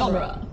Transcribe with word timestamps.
genre. 0.00 0.49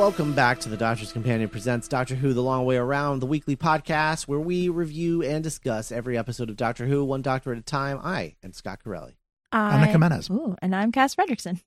Welcome 0.00 0.32
back 0.32 0.60
to 0.60 0.70
the 0.70 0.78
Doctor's 0.78 1.12
Companion 1.12 1.50
presents 1.50 1.86
Doctor 1.86 2.14
Who: 2.14 2.32
The 2.32 2.42
Long 2.42 2.64
Way 2.64 2.78
Around, 2.78 3.20
the 3.20 3.26
weekly 3.26 3.54
podcast 3.54 4.26
where 4.26 4.40
we 4.40 4.70
review 4.70 5.22
and 5.22 5.44
discuss 5.44 5.92
every 5.92 6.16
episode 6.16 6.48
of 6.48 6.56
Doctor 6.56 6.86
Who, 6.86 7.04
one 7.04 7.20
doctor 7.20 7.52
at 7.52 7.58
a 7.58 7.62
time. 7.62 8.00
I 8.02 8.34
am 8.42 8.54
Scott 8.54 8.82
Corelli. 8.82 9.18
I'm 9.52 9.82
Anna 9.82 9.92
Jimenez. 9.92 10.30
Ooh, 10.30 10.56
and 10.62 10.74
I'm 10.74 10.90
Cass 10.90 11.14
Fredrickson. 11.14 11.60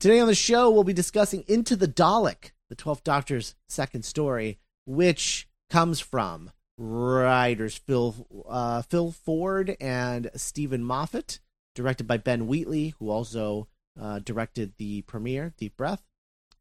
Today 0.00 0.18
on 0.18 0.26
the 0.26 0.34
show, 0.34 0.70
we'll 0.70 0.82
be 0.82 0.92
discussing 0.92 1.44
Into 1.46 1.76
the 1.76 1.86
Dalek, 1.86 2.50
the 2.68 2.74
Twelfth 2.74 3.04
Doctor's 3.04 3.54
second 3.68 4.04
story, 4.04 4.58
which 4.84 5.48
comes 5.70 6.00
from 6.00 6.50
writers 6.76 7.76
Phil 7.76 8.26
uh, 8.48 8.82
Phil 8.82 9.12
Ford 9.12 9.76
and 9.80 10.32
Steven 10.34 10.82
Moffat, 10.82 11.38
directed 11.76 12.08
by 12.08 12.16
Ben 12.16 12.48
Wheatley, 12.48 12.94
who 12.98 13.08
also 13.08 13.68
uh, 13.98 14.18
directed 14.18 14.72
the 14.78 15.02
premiere, 15.02 15.54
Deep 15.56 15.76
Breath. 15.76 16.02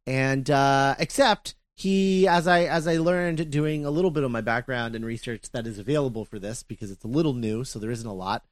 And 0.05 0.49
uh, 0.49 0.95
except 0.99 1.55
he, 1.75 2.27
as 2.27 2.47
I 2.47 2.63
as 2.63 2.87
I 2.87 2.97
learned 2.97 3.49
doing 3.51 3.85
a 3.85 3.91
little 3.91 4.11
bit 4.11 4.23
of 4.23 4.31
my 4.31 4.41
background 4.41 4.95
and 4.95 5.05
research 5.05 5.51
that 5.51 5.67
is 5.67 5.79
available 5.79 6.25
for 6.25 6.39
this 6.39 6.63
because 6.63 6.91
it's 6.91 7.05
a 7.05 7.09
little 7.09 7.33
new, 7.33 7.63
so 7.63 7.79
there 7.79 7.91
isn't 7.91 8.07
a 8.07 8.13
lot. 8.13 8.43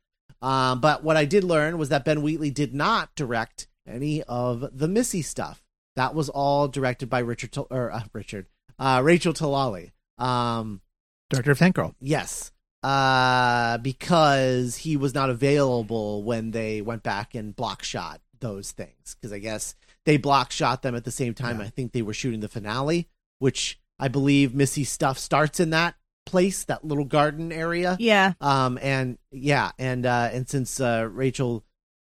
Um, 0.41 0.79
but 0.81 1.03
what 1.03 1.17
I 1.17 1.25
did 1.25 1.43
learn 1.43 1.77
was 1.77 1.89
that 1.89 2.05
Ben 2.05 2.21
Wheatley 2.21 2.51
did 2.51 2.73
not 2.73 3.15
direct 3.15 3.67
any 3.87 4.23
of 4.23 4.77
the 4.77 4.87
Missy 4.87 5.21
stuff. 5.21 5.63
That 5.95 6.13
was 6.13 6.29
all 6.29 6.67
directed 6.67 7.09
by 7.09 7.19
Richard 7.19 7.57
or 7.69 7.91
uh, 7.91 8.03
Richard 8.13 8.47
uh, 8.79 9.01
Rachel 9.03 9.33
Talali. 9.33 9.91
Um, 10.17 10.81
Director 11.29 11.51
of 11.51 11.59
Tank 11.59 11.75
Girl. 11.75 11.95
yes, 11.99 12.51
uh, 12.83 13.77
because 13.79 14.77
he 14.77 14.95
was 14.95 15.13
not 15.13 15.29
available 15.29 16.23
when 16.23 16.51
they 16.51 16.81
went 16.81 17.03
back 17.03 17.35
and 17.35 17.55
block 17.55 17.83
shot 17.83 18.21
those 18.39 18.71
things. 18.71 19.15
Because 19.15 19.33
I 19.33 19.39
guess 19.39 19.75
they 20.07 20.15
block 20.15 20.53
shot 20.53 20.83
them 20.83 20.95
at 20.95 21.03
the 21.03 21.11
same 21.11 21.33
time. 21.33 21.59
Yeah. 21.59 21.65
I 21.65 21.69
think 21.69 21.91
they 21.91 22.01
were 22.01 22.13
shooting 22.13 22.39
the 22.39 22.47
finale, 22.47 23.09
which 23.39 23.77
I 23.99 24.07
believe 24.07 24.55
Missy 24.55 24.85
stuff 24.85 25.19
starts 25.19 25.59
in 25.59 25.71
that 25.71 25.95
place, 26.25 26.63
that 26.63 26.85
little 26.85 27.03
garden 27.03 27.51
area. 27.51 27.97
Yeah. 27.99 28.31
Um, 28.39 28.79
and 28.81 29.17
yeah, 29.33 29.71
and 29.77 30.05
uh, 30.05 30.29
and 30.31 30.47
since 30.47 30.79
uh, 30.79 31.09
Rachel 31.11 31.65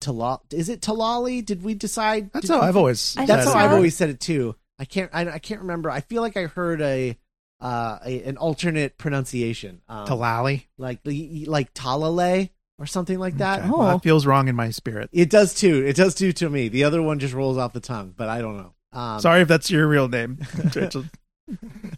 Talal, 0.02 0.40
is 0.52 0.68
it 0.68 0.82
Talali? 0.82 1.42
Did 1.42 1.62
we 1.62 1.72
decide? 1.72 2.30
That's 2.34 2.48
did 2.48 2.52
how 2.52 2.60
I've 2.60 2.76
always. 2.76 3.14
That's 3.14 3.46
how 3.46 3.52
so. 3.52 3.58
I've 3.58 3.72
always 3.72 3.96
said 3.96 4.10
it 4.10 4.20
too. 4.20 4.54
I 4.78 4.84
can't. 4.84 5.10
I, 5.14 5.26
I 5.26 5.38
can't 5.38 5.62
remember. 5.62 5.90
I 5.90 6.02
feel 6.02 6.20
like 6.20 6.36
I 6.36 6.44
heard 6.44 6.82
a 6.82 7.18
uh 7.58 7.98
a, 8.04 8.22
an 8.24 8.36
alternate 8.36 8.98
pronunciation, 8.98 9.80
um, 9.88 10.06
Talali. 10.06 10.66
like 10.76 11.00
like 11.06 11.72
Talale 11.72 12.50
or 12.78 12.86
something 12.86 13.18
like 13.18 13.38
that. 13.38 13.60
Okay. 13.60 13.68
Well, 13.70 13.82
Oh. 13.82 13.86
that 13.92 14.02
feels 14.02 14.24
wrong 14.26 14.48
in 14.48 14.54
my 14.56 14.70
spirit. 14.70 15.10
It 15.12 15.30
does 15.30 15.54
too. 15.54 15.84
It 15.84 15.96
does 15.96 16.14
too 16.14 16.32
to 16.34 16.48
me. 16.48 16.68
The 16.68 16.84
other 16.84 17.02
one 17.02 17.18
just 17.18 17.34
rolls 17.34 17.58
off 17.58 17.72
the 17.72 17.80
tongue, 17.80 18.14
but 18.16 18.28
I 18.28 18.40
don't 18.40 18.56
know. 18.56 18.72
Um, 18.92 19.20
Sorry 19.20 19.40
if 19.42 19.48
that's 19.48 19.70
your 19.70 19.86
real 19.88 20.08
name. 20.08 20.38
Rachel. 20.74 21.04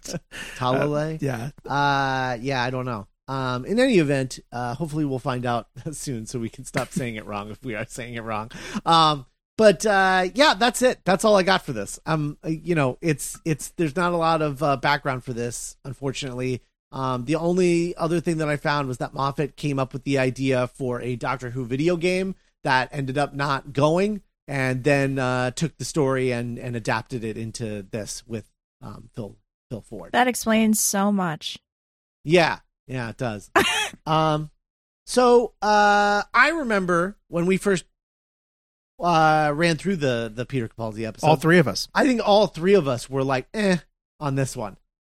Talale. 0.57 1.21
yeah. 1.21 1.51
Uh, 1.69 2.37
yeah, 2.41 2.63
I 2.63 2.71
don't 2.71 2.85
know. 2.85 3.07
Um, 3.29 3.65
in 3.65 3.79
any 3.79 3.99
event, 3.99 4.41
uh, 4.53 4.75
hopefully 4.75 5.05
we'll 5.05 5.19
find 5.21 5.47
out 5.47 5.69
soon 5.93 6.27
so 6.27 6.39
we 6.39 6.49
can 6.49 6.65
stop 6.65 6.89
saying 6.91 7.17
it 7.17 7.27
wrong 7.27 7.51
if 7.51 7.63
we 7.65 7.75
are 7.75 7.87
saying 7.87 8.15
it 8.15 8.23
wrong. 8.23 8.51
Um, 8.85 9.27
but 9.57 9.85
uh, 9.87 10.27
yeah, 10.35 10.55
that's 10.59 10.83
it. 10.83 11.01
That's 11.05 11.25
all 11.25 11.37
I 11.37 11.43
got 11.43 11.65
for 11.65 11.73
this. 11.73 12.01
Um, 12.07 12.39
uh, 12.45 12.49
you 12.49 12.75
know, 12.75 12.99
it's 13.03 13.39
it's 13.45 13.69
there's 13.77 13.95
not 13.95 14.13
a 14.13 14.17
lot 14.17 14.43
of 14.43 14.63
uh, 14.63 14.77
background 14.79 15.23
for 15.23 15.33
this, 15.33 15.77
unfortunately. 15.85 16.63
Um, 16.93 17.25
the 17.25 17.37
only 17.37 17.97
other 17.97 18.21
thing 18.21 18.39
that 18.39 18.49
I 18.49 18.57
found 18.57 18.89
was 18.89 18.99
that 18.99 19.15
Moffat 19.15 19.57
came 19.57 19.79
up 19.79 19.93
with 19.93 20.05
the 20.05 20.19
idea 20.19 20.67
for 20.67 21.01
a 21.01 21.17
Doctor 21.17 21.51
Who 21.51 21.65
video 21.65 21.97
game 21.97 22.35
that 22.65 22.89
ended 22.93 23.17
up 23.17 23.33
not 23.33 23.73
going, 23.73 24.23
and 24.49 24.83
then 24.83 25.19
uh, 25.19 25.53
took 25.53 25.77
the 25.79 25.85
story 25.85 26.33
and 26.33 26.59
and 26.59 26.75
adapted 26.75 27.23
it 27.23 27.37
into 27.37 27.83
this 27.83 28.27
with 28.27 28.51
um, 28.83 29.09
Phil 29.15 29.37
Phil 29.71 29.83
Ford. 29.83 30.13
That 30.13 30.27
explains 30.29 30.81
so 30.81 31.13
much. 31.13 31.59
Yeah, 32.25 32.59
yeah, 32.87 33.11
it 33.11 33.17
does. 33.17 33.51
um, 34.07 34.51
so 35.07 35.55
uh, 35.63 36.23
I 36.35 36.51
remember 36.51 37.17
when 37.29 37.47
we 37.47 37.57
first 37.57 37.85
uh 38.99 39.51
ran 39.55 39.77
through 39.77 39.97
the 39.97 40.31
the 40.35 40.45
Peter 40.45 40.69
Capaldi 40.69 41.07
episode. 41.07 41.27
All 41.27 41.37
three 41.37 41.59
of 41.59 41.69
us. 41.69 41.89
I 41.95 42.05
think 42.05 42.21
all 42.25 42.49
three 42.49 42.75
of 42.75 42.89
us 42.89 43.09
were 43.09 43.25
like, 43.25 43.49
eh, 43.55 43.79
on 44.19 44.35
this 44.35 44.57
one. 44.57 44.77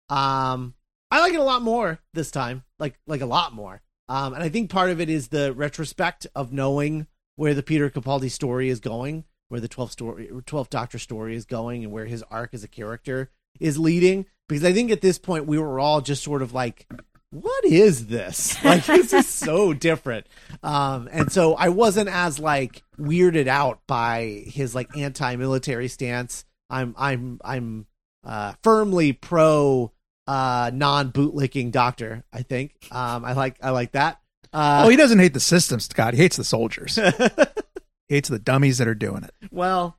Um, 0.09 0.75
I 1.13 1.21
like 1.21 1.35
it 1.35 1.41
a 1.41 1.45
lot 1.45 1.61
more 1.61 1.99
this 2.15 2.31
time, 2.31 2.65
like 2.79 2.99
like 3.07 3.21
a 3.21 3.27
lot 3.27 3.53
more. 3.53 3.83
Um, 4.09 4.33
and 4.33 4.43
I 4.43 4.49
think 4.49 4.71
part 4.71 4.89
of 4.89 4.99
it 4.99 5.11
is 5.11 5.29
the 5.29 5.53
retrospect 5.53 6.27
of 6.35 6.55
knowing 6.55 7.07
where 7.37 7.53
the 7.53 7.63
Peter 7.63 7.91
Capaldi 7.91 8.31
story 8.31 8.71
is 8.71 8.81
going, 8.81 9.25
where 9.51 9.61
the 9.61 9.69
12th 9.69 9.91
story, 9.91 10.29
12th 10.33 10.71
Doctor 10.71 10.99
story 10.99 11.37
is 11.37 11.45
going, 11.45 11.85
and 11.85 11.93
where 11.93 12.07
his 12.07 12.23
arc 12.31 12.55
as 12.55 12.65
a 12.65 12.69
character 12.69 13.31
is 13.61 13.79
leading. 13.79 14.25
Because 14.49 14.65
I 14.65 14.73
think 14.73 14.91
at 14.91 15.03
this 15.03 15.19
point 15.19 15.47
we 15.47 15.59
were 15.59 15.79
all 15.79 16.01
just 16.01 16.23
sort 16.23 16.41
of 16.41 16.55
like, 16.55 16.87
what 17.31 17.65
is 17.67 18.07
this? 18.07 18.57
Like 18.65 18.87
this 18.87 19.13
is 19.13 19.29
so 19.29 19.75
different. 19.75 20.27
Um, 20.63 21.11
and 21.13 21.31
so 21.31 21.55
I 21.57 21.69
wasn't 21.69 22.09
as 22.09 22.39
like 22.39 22.83
weirded 22.99 23.49
out 23.49 23.81
by 23.87 24.45
his 24.47 24.75
like 24.75 24.97
anti-military 24.97 25.89
stance. 25.89 26.47
I'm 26.71 26.95
I'm 26.97 27.39
I'm 27.45 27.87
uh, 28.25 28.55
firmly 28.63 29.13
pro 29.13 29.93
uh, 30.27 30.71
non-bootlicking 30.73 31.71
doctor. 31.73 32.25
I 32.33 32.43
think 32.43 32.75
um, 32.91 33.25
I 33.25 33.33
like 33.33 33.57
I 33.63 33.71
like 33.71 33.93
that. 33.93 34.21
Uh, 34.53 34.83
oh, 34.85 34.89
he 34.89 34.97
doesn't 34.97 35.19
hate 35.19 35.35
the 35.35 35.41
system, 35.41 35.81
Scott. 35.81 36.15
He 36.15 36.21
hates 36.21 36.37
the 36.37 36.45
soldiers. 36.45 36.97
he 38.09 38.15
hates 38.17 38.29
the 38.29 38.39
dummies 38.39 38.79
that 38.79 38.89
are 38.89 38.95
doing 38.95 39.25
it. 39.25 39.35
well, 39.51 39.97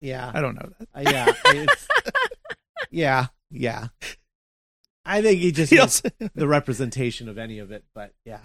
yeah, 0.00 0.30
I 0.32 0.40
don't 0.40 0.54
know 0.54 0.70
that. 0.78 0.88
Uh, 0.94 1.10
yeah, 1.10 1.32
it's, 1.46 1.88
yeah, 2.90 3.26
yeah. 3.50 3.88
I 5.04 5.22
think 5.22 5.40
he 5.40 5.52
just 5.52 5.70
He 5.70 5.76
hates 5.76 6.02
also, 6.04 6.30
the 6.34 6.46
representation 6.46 7.28
of 7.28 7.38
any 7.38 7.58
of 7.58 7.72
it, 7.72 7.84
but 7.94 8.12
yeah. 8.26 8.40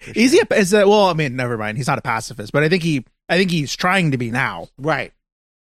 for 0.00 0.10
is 0.10 0.32
he? 0.32 0.38
sure. 0.38 0.46
A, 0.50 0.54
is 0.56 0.70
that? 0.70 0.88
Well, 0.88 1.06
I 1.06 1.14
mean, 1.14 1.36
never 1.36 1.56
mind. 1.56 1.76
He's 1.76 1.86
not 1.86 1.98
a 1.98 2.02
pacifist, 2.02 2.52
but 2.52 2.64
I 2.64 2.68
think 2.68 2.82
he. 2.82 3.04
I 3.28 3.38
think 3.38 3.52
he's 3.52 3.76
trying 3.76 4.10
to 4.10 4.18
be 4.18 4.32
now. 4.32 4.68
Right. 4.76 5.12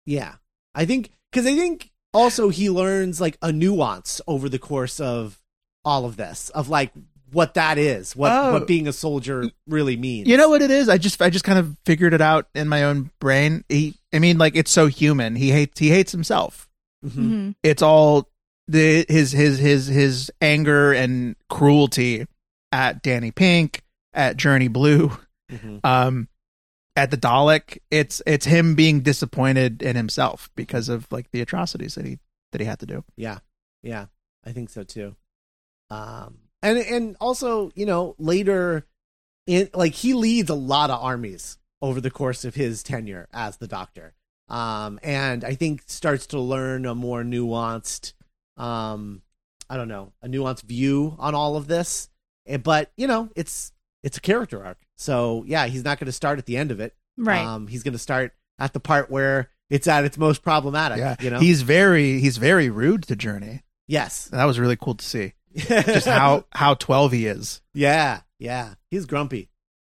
Yeah. 0.05 0.35
I 0.75 0.85
think 0.85 1.11
because 1.33 1.47
I 1.47 1.55
think 1.55 1.91
also 2.15 2.49
he 2.49 2.71
learns 2.71 3.21
like 3.21 3.37
a 3.43 3.53
nuance 3.53 4.21
over 4.27 4.49
the 4.49 4.59
course 4.59 5.01
of 5.01 5.39
all 5.85 6.05
of 6.07 6.17
this 6.17 6.49
of 6.51 6.69
like 6.69 6.93
what 7.33 7.55
that 7.55 7.77
is, 7.79 8.15
what 8.15 8.31
Oh. 8.33 8.53
what 8.53 8.67
being 8.67 8.87
a 8.87 8.93
soldier 8.93 9.51
really 9.67 9.97
means. 9.97 10.29
You 10.29 10.37
know 10.37 10.49
what 10.49 10.63
it 10.63 10.71
is? 10.71 10.89
I 10.89 10.99
just 10.99 11.21
I 11.21 11.31
just 11.31 11.45
kind 11.45 11.59
of 11.59 11.77
figured 11.85 12.15
it 12.15 12.21
out 12.21 12.47
in 12.55 12.69
my 12.69 12.85
own 12.85 13.11
brain. 13.21 13.65
He 13.69 13.97
I 14.13 14.19
mean 14.21 14.39
like 14.39 14.55
it's 14.57 14.71
so 14.71 14.87
human. 14.87 15.35
He 15.37 15.51
hates 15.51 15.79
he 15.79 15.91
hates 15.91 16.13
himself. 16.13 16.69
Mhm. 17.05 17.11
hmm 17.13 17.51
It's 17.63 17.83
all 17.83 18.29
the 18.69 19.05
his 19.09 19.33
his 19.33 19.59
his 19.59 19.89
his 19.89 20.31
anger 20.41 20.93
and 20.93 21.35
cruelty 21.51 22.27
at 22.73 23.03
Danny 23.03 23.31
Pink, 23.31 23.83
at 24.15 24.37
Journey 24.37 24.69
Blue, 24.69 25.13
Mhm. 25.53 25.81
um 25.85 26.29
at 26.97 27.11
the 27.11 27.17
Dalek. 27.17 27.79
It's 27.91 28.23
it's 28.27 28.47
him 28.47 28.75
being 28.75 29.01
disappointed 29.01 29.83
in 29.83 29.97
himself 29.97 30.51
because 30.55 30.89
of 30.89 31.11
like 31.11 31.31
the 31.31 31.41
atrocities 31.41 31.95
that 31.95 32.05
he 32.05 32.19
that 32.53 32.61
he 32.61 32.67
had 32.67 32.81
to 32.81 32.87
do. 32.87 33.05
Yeah. 33.17 33.39
Yeah. 33.83 34.07
I 34.45 34.53
think 34.53 34.71
so 34.71 34.83
too. 34.83 35.17
Um 35.91 36.39
and 36.63 36.79
and 36.79 37.17
also, 37.21 37.71
you 37.75 37.87
know, 37.87 38.15
later 38.19 38.87
in 39.47 39.71
like 39.75 39.95
he 39.95 40.15
leads 40.15 40.51
a 40.51 40.55
lot 40.55 40.91
of 40.91 41.03
armies 41.03 41.59
over 41.83 42.01
the 42.01 42.11
course 42.11 42.45
of 42.45 42.55
his 42.55 42.83
tenure 42.83 43.29
as 43.33 43.57
the 43.57 43.69
doctor. 43.69 44.15
Um 44.49 45.01
and 45.03 45.45
I 45.45 45.55
think 45.55 45.83
starts 45.87 46.27
to 46.29 46.41
learn 46.41 46.87
a 46.87 46.95
more 46.95 47.23
nuanced 47.23 48.13
um 48.57 49.23
I 49.69 49.77
don't 49.77 49.89
know, 49.89 50.13
a 50.23 50.29
nuanced 50.29 50.63
view 50.63 51.17
on 51.19 51.35
all 51.35 51.57
of 51.57 51.67
this. 51.67 52.09
But, 52.63 52.93
you 52.97 53.07
know, 53.07 53.31
it's 53.35 53.73
it's 54.05 54.19
a 54.19 54.21
character 54.21 54.65
arc. 54.65 54.79
So, 54.97 55.43
yeah, 55.49 55.67
he's 55.67 55.83
not 55.83 55.99
going 55.99 56.07
to 56.07 56.13
start 56.13 56.39
at 56.39 56.47
the 56.47 56.57
end 56.57 56.71
of 56.71 56.79
it. 56.79 56.95
Right. 57.17 57.41
Um 57.45 57.67
he's 57.69 57.83
going 57.83 57.93
to 57.93 57.99
start 57.99 58.33
at 58.59 58.73
the 58.73 58.81
part 58.81 59.11
where 59.11 59.49
it's 59.71 59.87
at 59.89 60.05
its 60.05 60.19
most 60.19 60.43
problematic, 60.43 60.99
Yeah, 60.99 61.17
you 61.21 61.31
know. 61.31 61.39
he's 61.41 61.63
very 61.63 62.19
he's 62.21 62.37
very 62.37 62.69
rude 62.71 63.05
to 63.05 63.17
Journey. 63.17 63.63
Yes. 63.89 64.27
That 64.27 64.45
was 64.45 64.59
really 64.61 64.77
cool 64.77 64.95
to 64.97 65.05
see. 65.05 65.33
Just 65.57 66.07
how 66.07 66.45
how 66.53 66.75
twelve 66.75 67.13
he 67.13 67.27
is. 67.27 67.63
Yeah, 67.73 68.21
yeah. 68.39 68.75
He's 68.91 69.07
grumpy. 69.07 69.49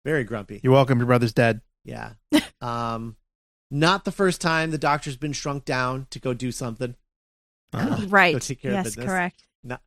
Very 0.06 0.24
grumpy. 0.24 0.60
You're 0.64 0.74
welcome. 0.74 1.00
Your 1.00 1.08
brother's 1.08 1.34
dead. 1.34 1.62
Yeah. 1.84 2.14
um 2.62 3.18
not 3.72 4.06
the 4.06 4.12
first 4.12 4.40
time 4.40 4.72
the 4.72 4.78
doctor's 4.78 5.18
been 5.18 5.34
shrunk 5.34 5.66
down 5.66 6.08
to 6.12 6.20
go 6.20 6.34
do 6.34 6.52
something. 6.52 6.96
Oh. 7.74 8.06
right. 8.08 8.34
Go 8.34 8.40
take 8.40 8.62
care 8.62 8.72
of 8.72 8.76
yes, 8.78 8.86
business. 8.86 9.06
correct. 9.06 9.44
Not 9.64 9.82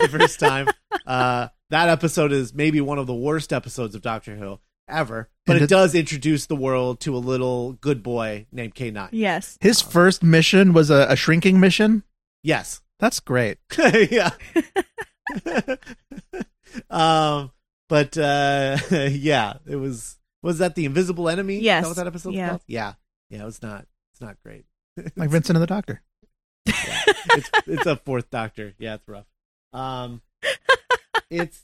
the 0.00 0.08
first 0.08 0.38
time. 0.40 0.68
Uh 1.06 1.48
that 1.70 1.88
episode 1.88 2.32
is 2.32 2.54
maybe 2.54 2.80
one 2.80 2.98
of 2.98 3.06
the 3.06 3.14
worst 3.14 3.52
episodes 3.52 3.94
of 3.94 4.02
Doctor 4.02 4.36
Who 4.36 4.60
ever. 4.88 5.28
But 5.46 5.56
And 5.56 5.62
it 5.62 5.64
it- 5.66 5.70
does 5.70 5.94
introduce 5.94 6.46
the 6.46 6.56
world 6.56 7.00
to 7.00 7.14
a 7.16 7.18
little 7.18 7.72
good 7.74 8.02
boy 8.02 8.46
named 8.52 8.74
K9. 8.74 9.08
Yes. 9.12 9.58
His 9.60 9.80
first 9.80 10.22
mission 10.22 10.72
was 10.72 10.90
a, 10.90 11.06
a 11.10 11.16
shrinking 11.16 11.58
mission. 11.60 12.02
Yes. 12.42 12.80
That's 12.98 13.20
great. 13.20 13.58
yeah. 14.10 14.30
um, 16.90 17.50
but 17.88 18.16
uh, 18.16 18.78
yeah, 18.90 19.54
it 19.66 19.76
was. 19.76 20.18
Was 20.42 20.58
that 20.58 20.74
the 20.76 20.84
Invisible 20.84 21.28
Enemy? 21.28 21.56
Is 21.56 21.62
Yes. 21.62 21.82
that 21.84 21.88
what 21.88 21.96
that 21.96 22.06
episode's 22.06 22.36
Yeah. 22.36 22.48
called? 22.50 22.60
Yeah. 22.66 22.92
Yeah. 23.30 23.42
It 23.42 23.46
was 23.46 23.62
not. 23.62 23.86
It's 24.12 24.20
not 24.20 24.36
great. 24.44 24.64
Like 25.16 25.28
Vincent 25.30 25.56
and 25.56 25.62
the 25.62 25.66
Doctor. 25.66 26.02
it's 26.66 27.50
it's 27.66 27.86
a 27.86 27.96
fourth 27.96 28.30
Doctor. 28.30 28.74
Yeah, 28.78 28.94
it's 28.94 29.06
rough. 29.08 29.26
Um, 29.72 30.22
it's 31.30 31.62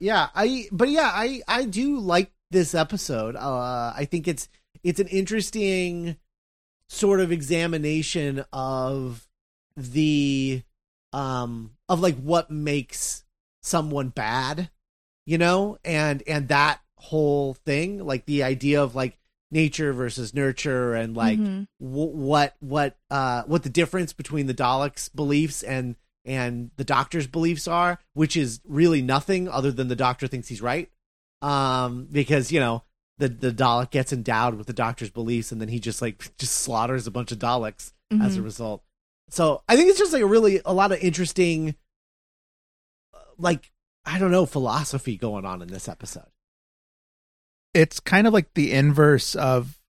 yeah. 0.00 0.28
I 0.34 0.66
but 0.72 0.88
yeah, 0.88 1.10
I 1.12 1.42
I 1.48 1.64
do 1.64 1.98
like 1.98 2.32
this 2.50 2.74
episode. 2.74 3.36
Uh, 3.36 3.92
I 3.96 4.06
think 4.10 4.28
it's 4.28 4.48
it's 4.82 5.00
an 5.00 5.08
interesting 5.08 6.16
sort 6.88 7.20
of 7.20 7.32
examination 7.32 8.44
of 8.52 9.26
the 9.76 10.62
um 11.12 11.72
of 11.88 12.00
like 12.00 12.16
what 12.16 12.50
makes 12.50 13.24
someone 13.62 14.08
bad, 14.10 14.70
you 15.26 15.38
know, 15.38 15.78
and 15.84 16.22
and 16.26 16.48
that 16.48 16.80
whole 16.98 17.54
thing, 17.54 18.04
like 18.04 18.24
the 18.26 18.42
idea 18.42 18.82
of 18.82 18.94
like 18.94 19.18
nature 19.50 19.92
versus 19.92 20.34
nurture 20.34 20.94
and 20.94 21.16
like 21.16 21.38
Mhm. 21.38 21.66
w- 21.80 22.08
what 22.16 22.56
what 22.60 22.96
uh 23.10 23.42
what 23.44 23.62
the 23.62 23.68
difference 23.68 24.12
between 24.12 24.46
the 24.46 24.54
Daleks' 24.54 25.08
beliefs 25.14 25.62
and 25.62 25.96
and 26.24 26.70
the 26.76 26.84
Doctor's 26.84 27.26
beliefs 27.26 27.68
are, 27.68 27.98
which 28.14 28.36
is 28.36 28.60
really 28.64 29.02
nothing 29.02 29.48
other 29.48 29.70
than 29.72 29.88
the 29.88 29.96
Doctor 29.96 30.26
thinks 30.26 30.48
he's 30.48 30.62
right. 30.62 30.90
Um, 31.42 32.08
because 32.10 32.50
you 32.50 32.60
know 32.60 32.84
the 33.18 33.28
the 33.28 33.50
Dalek 33.52 33.90
gets 33.90 34.12
endowed 34.12 34.54
with 34.54 34.66
the 34.66 34.72
Doctor's 34.72 35.10
beliefs, 35.10 35.52
and 35.52 35.60
then 35.60 35.68
he 35.68 35.78
just 35.80 36.00
like 36.02 36.34
just 36.38 36.54
slaughters 36.54 37.06
a 37.06 37.10
bunch 37.10 37.32
of 37.32 37.38
Daleks 37.38 37.92
as 38.20 38.36
a 38.36 38.40
Mhm. 38.40 38.44
result. 38.44 38.82
So 39.30 39.62
I 39.68 39.76
think 39.76 39.90
it's 39.90 39.98
just 39.98 40.12
like 40.12 40.22
a 40.22 40.26
really 40.26 40.60
a 40.64 40.72
lot 40.72 40.92
of 40.92 40.98
interesting, 41.02 41.74
uh, 43.12 43.18
like 43.38 43.72
I 44.04 44.18
don't 44.18 44.30
know 44.30 44.46
philosophy 44.46 45.16
going 45.16 45.44
on 45.44 45.62
in 45.62 45.68
this 45.68 45.88
episode. 45.88 46.26
It's 47.72 47.98
kind 48.00 48.26
of 48.26 48.32
like 48.32 48.52
the 48.54 48.72
inverse 48.72 49.34
of, 49.34 49.80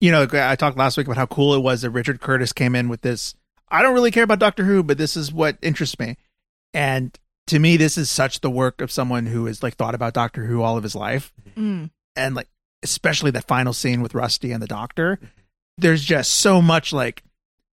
you 0.00 0.10
know, 0.12 0.28
I 0.32 0.54
talked 0.56 0.76
last 0.78 0.96
week 0.96 1.06
about 1.06 1.16
how 1.16 1.26
cool 1.26 1.54
it 1.54 1.60
was 1.62 1.82
that 1.82 1.90
Richard 1.90 2.20
Curtis 2.20 2.52
came 2.52 2.76
in 2.76 2.88
with 2.88 3.00
this. 3.00 3.34
I 3.72 3.82
don't 3.82 3.94
really 3.94 4.10
care 4.12 4.22
about 4.24 4.38
Doctor 4.38 4.64
Who, 4.64 4.82
but 4.82 4.98
this 4.98 5.16
is 5.16 5.32
what 5.32 5.56
interests 5.62 5.98
me. 5.98 6.16
And 6.74 7.18
to 7.48 7.58
me, 7.58 7.76
this 7.76 7.98
is 7.98 8.08
such 8.10 8.40
the 8.40 8.50
work 8.50 8.80
of 8.80 8.92
someone 8.92 9.26
who 9.26 9.46
has 9.46 9.62
like 9.62 9.74
thought 9.74 9.94
about 9.94 10.12
Doctor 10.14 10.44
Who 10.44 10.62
all 10.62 10.76
of 10.76 10.82
his 10.84 10.94
life. 10.94 11.32
Mm. 11.56 11.90
and 12.14 12.34
like 12.34 12.48
especially 12.84 13.30
that 13.32 13.46
final 13.46 13.72
scene 13.72 14.02
with 14.02 14.14
Rusty 14.14 14.52
and 14.52 14.62
the 14.62 14.66
Doctor, 14.66 15.18
there's 15.78 16.04
just 16.04 16.30
so 16.32 16.60
much 16.62 16.92
like 16.92 17.22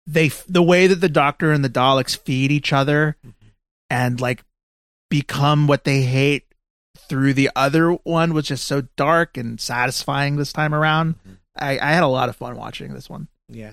they 0.06 0.28
the 0.48 0.62
way 0.62 0.86
that 0.86 1.00
the 1.00 1.08
Doctor 1.08 1.52
and 1.52 1.64
the 1.64 1.70
Daleks 1.70 2.16
feed 2.16 2.50
each 2.52 2.72
other 2.72 3.16
and 3.88 4.20
like 4.20 4.44
become 5.10 5.66
what 5.66 5.84
they 5.84 6.02
hate 6.02 6.44
through 7.08 7.34
the 7.34 7.50
other 7.54 7.92
one 8.04 8.32
was 8.34 8.46
just 8.46 8.64
so 8.64 8.82
dark 8.96 9.36
and 9.36 9.60
satisfying 9.60 10.36
this 10.36 10.52
time 10.52 10.74
around. 10.74 11.14
Mhm. 11.26 11.36
I, 11.56 11.78
I 11.78 11.92
had 11.92 12.02
a 12.02 12.08
lot 12.08 12.28
of 12.28 12.36
fun 12.36 12.56
watching 12.56 12.94
this 12.94 13.08
one. 13.10 13.28
Yeah. 13.48 13.72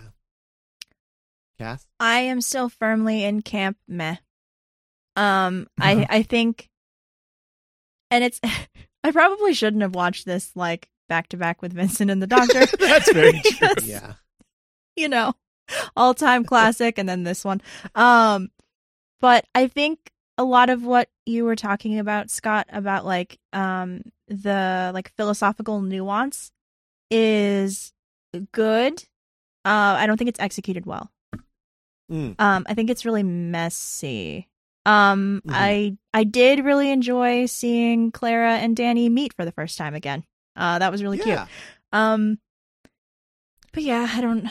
Cass. 1.62 1.88
I 2.00 2.20
am 2.22 2.42
still 2.42 2.70
firmly 2.70 3.24
in 3.24 3.42
camp 3.42 3.78
meh. 3.88 4.18
Um, 5.16 5.68
Uh-huh. 5.80 6.06
I 6.10 6.18
I 6.18 6.24
think, 6.24 6.70
and 8.10 8.24
it's 8.24 8.40
I 9.04 9.12
probably 9.12 9.54
shouldn't 9.54 9.82
have 9.82 9.96
watched 9.96 10.26
this 10.26 10.52
like 10.56 10.90
back 11.10 11.28
to 11.30 11.38
back 11.38 11.62
with 11.62 11.74
Vincent 11.74 12.10
and 12.12 12.22
the 12.22 12.28
Doctor. 12.28 12.66
That's 12.80 13.12
very 13.12 13.42
true. 13.46 13.68
Yeah. 13.84 14.14
You 14.96 15.10
know, 15.10 15.34
all 15.96 16.14
time 16.14 16.44
classic, 16.44 16.98
and 16.98 17.08
then 17.08 17.24
this 17.24 17.44
one. 17.46 17.62
Um, 17.96 18.50
but 19.20 19.46
I 19.56 19.68
think 19.68 20.00
a 20.38 20.44
lot 20.44 20.70
of 20.70 20.84
what 20.84 21.10
you 21.26 21.44
were 21.46 21.56
talking 21.56 22.00
about, 22.00 22.30
Scott, 22.30 22.68
about 22.72 23.06
like 23.06 23.38
um 23.54 24.02
the 24.28 24.92
like 24.94 25.12
philosophical 25.16 25.82
nuance 25.82 26.52
is 27.10 27.92
good. 28.54 29.04
Uh, 29.64 29.96
I 30.00 30.08
don't 30.08 30.18
think 30.18 30.30
it's 30.30 30.40
executed 30.40 30.86
well. 30.86 31.12
Mm. 32.12 32.36
Um, 32.40 32.66
I 32.68 32.74
think 32.74 32.90
it's 32.90 33.06
really 33.06 33.24
messy. 33.24 34.48
Um, 34.86 35.42
Mhm. 35.48 35.52
I 35.54 35.98
I 36.14 36.24
did 36.24 36.66
really 36.66 36.92
enjoy 36.92 37.46
seeing 37.46 38.12
Clara 38.12 38.56
and 38.58 38.76
Danny 38.76 39.08
meet 39.10 39.34
for 39.34 39.46
the 39.46 39.52
first 39.52 39.78
time 39.78 39.94
again. 39.96 40.24
Uh, 40.56 40.80
that 40.80 40.92
was 40.92 41.02
really 41.02 41.18
cute. 41.20 41.40
Um, 41.94 42.38
but 43.74 43.84
yeah, 43.84 44.08
I 44.12 44.20
don't, 44.22 44.48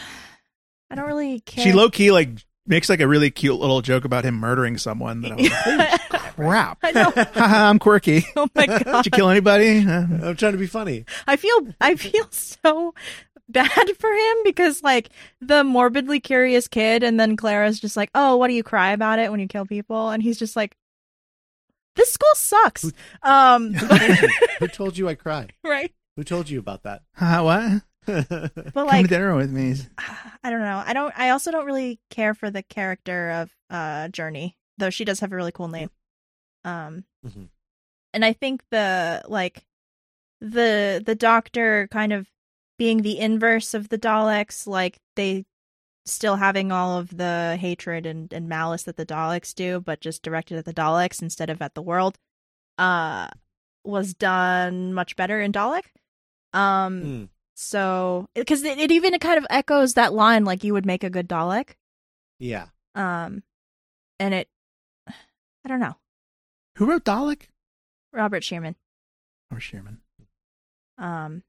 I 0.91 0.95
don't 0.95 1.07
really 1.07 1.41
care. 1.41 1.62
She 1.65 1.73
low 1.73 1.91
key 1.91 2.11
like 2.11 2.31
makes 2.67 2.89
like 2.89 3.01
a 3.01 3.09
really 3.09 3.31
cute 3.31 3.59
little 3.59 3.83
joke 3.83 4.05
about 4.05 4.25
him 4.25 4.37
murdering 4.37 4.79
someone. 4.79 5.21
That 5.23 5.33
I 5.33 5.35
was 5.35 5.51
like, 5.51 6.01
crap. 6.37 6.79
I 6.83 6.93
know. 6.93 7.12
I'm 7.35 7.79
quirky. 7.79 8.25
Oh 8.37 8.49
my 8.55 8.67
god! 8.67 8.85
Did 8.85 9.07
you 9.07 9.11
kill 9.11 9.29
anybody? 9.29 9.81
I'm 9.81 10.37
trying 10.37 10.53
to 10.53 10.59
be 10.59 10.67
funny. 10.67 11.05
I 11.27 11.37
feel 11.37 11.69
I 11.81 11.97
feel 11.97 12.27
so 12.31 12.95
bad 13.52 13.91
for 13.99 14.11
him 14.12 14.37
because 14.44 14.82
like 14.82 15.11
the 15.41 15.64
morbidly 15.64 16.20
curious 16.20 16.69
kid 16.69 17.02
and 17.02 17.19
then 17.19 17.37
Clara's 17.37 17.81
just 17.81 17.97
like, 17.97 18.11
"Oh, 18.14 18.37
what 18.37 18.49
do 18.49 18.55
you 18.55 18.62
cry 18.62 18.93
about 18.93 19.19
it 19.19 19.31
when 19.31 19.41
you 19.41 19.49
kill 19.49 19.67
people?" 19.67 20.11
and 20.11 20.23
he's 20.23 20.38
just 20.38 20.56
like 20.56 20.76
this 21.97 22.12
school 22.12 22.29
sucks. 22.35 22.82
Who- 22.82 22.93
Um 23.23 23.75
Who 24.61 24.69
told 24.69 24.97
you 24.97 25.08
I 25.08 25.14
cry? 25.14 25.49
right? 25.64 25.93
Who 26.17 26.25
told 26.25 26.49
you 26.50 26.58
about 26.58 26.82
that? 26.85 27.02
uh, 27.20 27.43
what? 27.43 27.82
But 28.06 28.73
Come 28.75 28.87
like 28.87 29.02
to 29.05 29.08
dinner 29.08 29.35
with 29.37 29.50
me. 29.50 29.75
I 30.43 30.50
don't 30.50 30.61
know. 30.61 30.82
I 30.85 30.93
don't 30.93 31.12
I 31.17 31.31
also 31.31 31.50
don't 31.50 31.67
really 31.67 32.00
care 32.11 32.35
for 32.35 32.50
the 32.50 32.62
character 32.62 33.31
of 33.31 33.50
uh 33.69 34.08
Journey, 34.08 34.57
though 34.78 34.90
she 34.90 35.04
does 35.04 35.21
have 35.21 35.33
a 35.33 35.37
really 35.37 35.52
cool 35.52 35.69
name. 35.69 35.90
Um 36.64 37.04
Mhm. 37.26 37.49
and 38.14 38.25
I 38.25 38.33
think 38.33 38.62
the 38.71 39.23
like 39.28 39.64
the 40.40 41.02
the 41.04 41.14
doctor 41.14 41.87
kind 41.90 42.12
of 42.12 42.26
being 42.81 43.03
the 43.03 43.19
inverse 43.19 43.75
of 43.75 43.91
the 43.91 43.99
Daleks, 43.99 44.67
like 44.67 44.99
they 45.15 45.45
still 46.07 46.37
having 46.37 46.73
all 46.73 46.97
of 46.99 47.15
the 47.19 47.59
hatred 47.61 48.07
and, 48.07 48.33
and 48.33 48.49
malice 48.49 48.85
that 48.85 48.97
the 48.97 49.05
Daleks 49.05 49.55
do, 49.55 49.81
but 49.81 50.01
just 50.01 50.23
directed 50.23 50.57
at 50.57 50.65
the 50.65 50.73
Daleks 50.73 51.21
instead 51.21 51.51
of 51.51 51.61
at 51.61 51.75
the 51.75 51.83
world, 51.83 52.19
uh 52.79 53.29
was 53.85 54.15
done 54.15 54.93
much 54.95 55.15
better 55.15 55.41
in 55.43 55.53
Dalek. 55.53 55.85
Um 56.55 57.03
Mm. 57.03 57.29
so, 57.55 58.29
because 58.35 58.63
it, 58.65 58.79
it 58.79 58.91
even 58.91 59.19
kind 59.19 59.37
of 59.39 59.47
echoes 59.51 59.93
that 59.95 60.15
line, 60.15 60.45
like 60.47 60.65
you 60.65 60.73
would 60.73 60.87
make 60.87 61.05
a 61.05 61.11
good 61.11 61.29
Dalek. 61.29 61.75
Yeah. 62.39 62.67
Um, 62.95 63.43
and 64.19 64.33
it, 64.33 64.49
I 65.07 65.69
don't 65.69 65.81
know, 65.81 65.97
Who 66.79 66.87
wrote 66.87 67.05
Dalek? 67.05 67.43
Robert 68.13 68.43
Shearman. 68.43 68.77
Or 69.53 69.61
Sherman. 69.61 69.99
Um, 70.99 71.43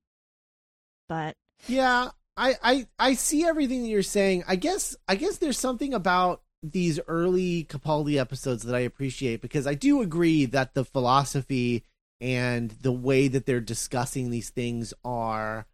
but 1.12 1.36
Yeah, 1.68 2.12
I, 2.38 2.56
I 2.64 2.88
I 2.98 3.14
see 3.16 3.44
everything 3.44 3.82
that 3.82 3.90
you're 3.90 4.02
saying. 4.02 4.46
I 4.48 4.56
guess 4.56 4.96
I 5.10 5.16
guess 5.16 5.38
there's 5.38 5.60
something 5.60 5.94
about 5.94 6.42
these 6.64 7.02
early 7.06 7.66
Capaldi 7.66 8.18
episodes 8.18 8.64
that 8.64 8.74
I 8.74 8.80
appreciate 8.80 9.42
because 9.42 9.68
I 9.68 9.74
do 9.74 10.02
agree 10.02 10.46
that 10.46 10.74
the 10.74 10.86
philosophy 10.86 11.84
and 12.22 12.72
the 12.82 12.94
way 12.94 13.28
that 13.28 13.46
they're 13.46 13.60
discussing 13.60 14.30
these 14.30 14.52
things 14.52 14.94
are 15.04 15.66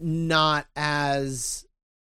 not 0.00 0.66
as 0.74 1.64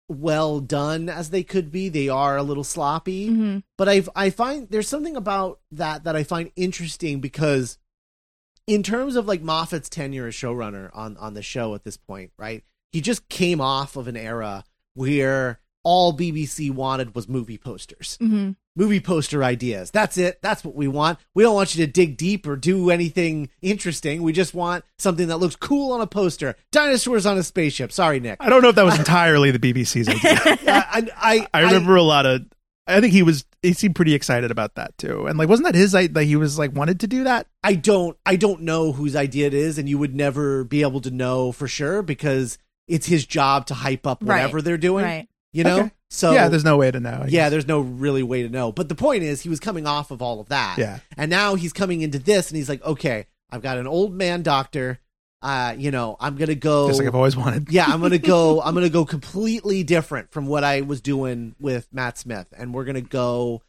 well 0.07 0.61
done 0.61 1.09
as 1.09 1.31
they 1.31 1.43
could 1.43 1.69
be. 1.69 1.89
They 1.89 2.07
are 2.07 2.37
a 2.37 2.43
little 2.43 2.63
sloppy 2.63 3.29
mhm. 3.29 3.63
but 3.77 3.89
I 3.89 4.03
I 4.15 4.29
find 4.29 4.69
there's 4.69 4.87
something 4.87 5.17
about 5.17 5.59
that 5.71 6.05
that 6.05 6.15
I 6.15 6.23
find 6.23 6.49
interesting 6.55 7.19
because 7.19 7.77
in 8.67 8.83
terms 8.83 9.15
of 9.15 9.25
like 9.25 9.41
Moffat's 9.41 9.89
tenure 9.89 10.27
as 10.27 10.33
showrunner 10.35 10.89
on 10.93 11.17
on 11.17 11.33
the 11.33 11.41
show 11.41 11.73
at 11.73 11.83
this 11.83 11.97
point, 11.97 12.31
right? 12.37 12.63
He 12.91 13.01
just 13.01 13.27
came 13.29 13.59
off 13.61 13.95
of 13.95 14.07
an 14.07 14.15
era 14.17 14.63
where 14.93 15.59
all 15.83 16.11
BBC 16.15 16.69
wanted 16.69 17.15
was 17.15 17.27
movie 17.29 17.57
posters. 17.57 18.17
Mhm. 18.21 18.55
Movie 18.75 18.99
poster 18.99 19.43
ideas. 19.43 19.89
That's 19.89 20.17
it. 20.17 20.39
That's 20.41 20.63
what 20.63 20.75
we 20.75 20.87
want. 20.87 21.17
We 21.33 21.41
don't 21.43 21.55
want 21.55 21.73
you 21.75 21.83
to 21.85 21.91
dig 21.91 22.15
deep 22.17 22.45
or 22.45 22.55
do 22.55 22.91
anything 22.91 23.49
interesting. 23.61 24.21
We 24.21 24.33
just 24.33 24.53
want 24.53 24.83
something 24.99 25.29
that 25.29 25.37
looks 25.37 25.55
cool 25.55 25.93
on 25.93 26.01
a 26.01 26.05
poster. 26.07 26.55
Dinosaurs 26.71 27.25
on 27.25 27.37
a 27.39 27.43
spaceship. 27.43 27.91
Sorry, 27.91 28.19
Nick. 28.19 28.37
I 28.39 28.49
don't 28.49 28.61
know 28.61 28.69
if 28.69 28.75
that 28.75 28.85
was 28.85 28.99
entirely 28.99 29.49
the 29.49 29.57
BBC's 29.59 30.09
idea. 30.09 30.19
I, 30.67 31.07
I, 31.17 31.47
I, 31.53 31.61
I 31.61 31.61
remember 31.63 31.95
a 31.95 32.03
lot 32.03 32.25
of 32.27 32.45
I 32.87 33.01
think 33.01 33.13
he 33.13 33.23
was 33.23 33.45
he 33.61 33.73
seemed 33.73 33.95
pretty 33.95 34.13
excited 34.13 34.49
about 34.51 34.75
that 34.75 34.97
too. 34.97 35.27
And 35.27 35.37
like 35.37 35.49
wasn't 35.49 35.65
that 35.65 35.75
his 35.75 35.93
like 35.93 36.13
that 36.13 36.23
he 36.23 36.35
was 36.35 36.57
like 36.57 36.73
wanted 36.75 36.99
to 37.01 37.07
do 37.07 37.23
that? 37.25 37.47
I 37.63 37.73
don't 37.75 38.17
I 38.25 38.35
don't 38.35 38.61
know 38.61 38.91
whose 38.91 39.15
idea 39.15 39.47
it 39.47 39.53
is, 39.53 39.77
and 39.77 39.89
you 39.89 39.97
would 39.97 40.15
never 40.15 40.63
be 40.63 40.81
able 40.81 41.01
to 41.01 41.11
know 41.11 41.51
for 41.51 41.67
sure 41.67 42.01
because 42.01 42.57
it's 42.87 43.07
his 43.07 43.25
job 43.25 43.65
to 43.67 43.73
hype 43.73 44.07
up 44.07 44.19
Right. 44.21 44.37
whatever 44.37 44.61
they're 44.61 44.77
doing. 44.77 45.03
Right. 45.05 45.27
You 45.53 45.63
know? 45.63 45.79
Okay. 45.79 45.91
So 46.09 46.31
yeah, 46.31 46.47
there's 46.47 46.63
no 46.63 46.77
way 46.77 46.89
to 46.89 46.99
know. 47.01 47.09
I 47.09 47.25
yeah, 47.25 47.27
guess. 47.29 47.51
there's 47.51 47.67
no 47.67 47.81
really 47.81 48.23
way 48.23 48.43
to 48.43 48.49
know. 48.49 48.71
But 48.71 48.87
the 48.87 48.95
point 48.95 49.23
is 49.23 49.41
he 49.41 49.49
was 49.49 49.59
coming 49.59 49.85
off 49.85 50.09
of 50.11 50.21
all 50.21 50.39
of 50.39 50.47
that. 50.49 50.77
Yeah. 50.77 50.99
And 51.17 51.29
now 51.29 51.55
he's 51.55 51.73
coming 51.73 52.01
into 52.01 52.19
this 52.19 52.49
and 52.49 52.57
he's 52.57 52.69
like, 52.69 52.83
Okay, 52.85 53.25
I've 53.49 53.61
got 53.61 53.77
an 53.77 53.87
old 53.87 54.13
man 54.13 54.41
doctor. 54.43 54.99
Uh, 55.41 55.75
you 55.77 55.91
know, 55.91 56.17
I'm 56.19 56.35
gonna 56.35 56.55
go 56.55 56.87
Just 56.87 56.99
like 56.99 57.07
I've 57.07 57.15
always 57.15 57.37
wanted. 57.37 57.71
yeah, 57.71 57.85
I'm 57.87 58.01
gonna 58.01 58.17
go. 58.17 58.61
I'm 58.65 58.73
gonna 58.73 58.89
go 58.89 59.05
completely 59.05 59.83
different 59.83 60.31
from 60.31 60.47
what 60.47 60.63
I 60.63 60.81
was 60.81 60.99
doing 61.01 61.55
with 61.59 61.87
Matt 61.93 62.17
Smith, 62.17 62.47
and 62.57 62.73
we're 62.73 62.85
gonna 62.85 63.01
go 63.01 63.61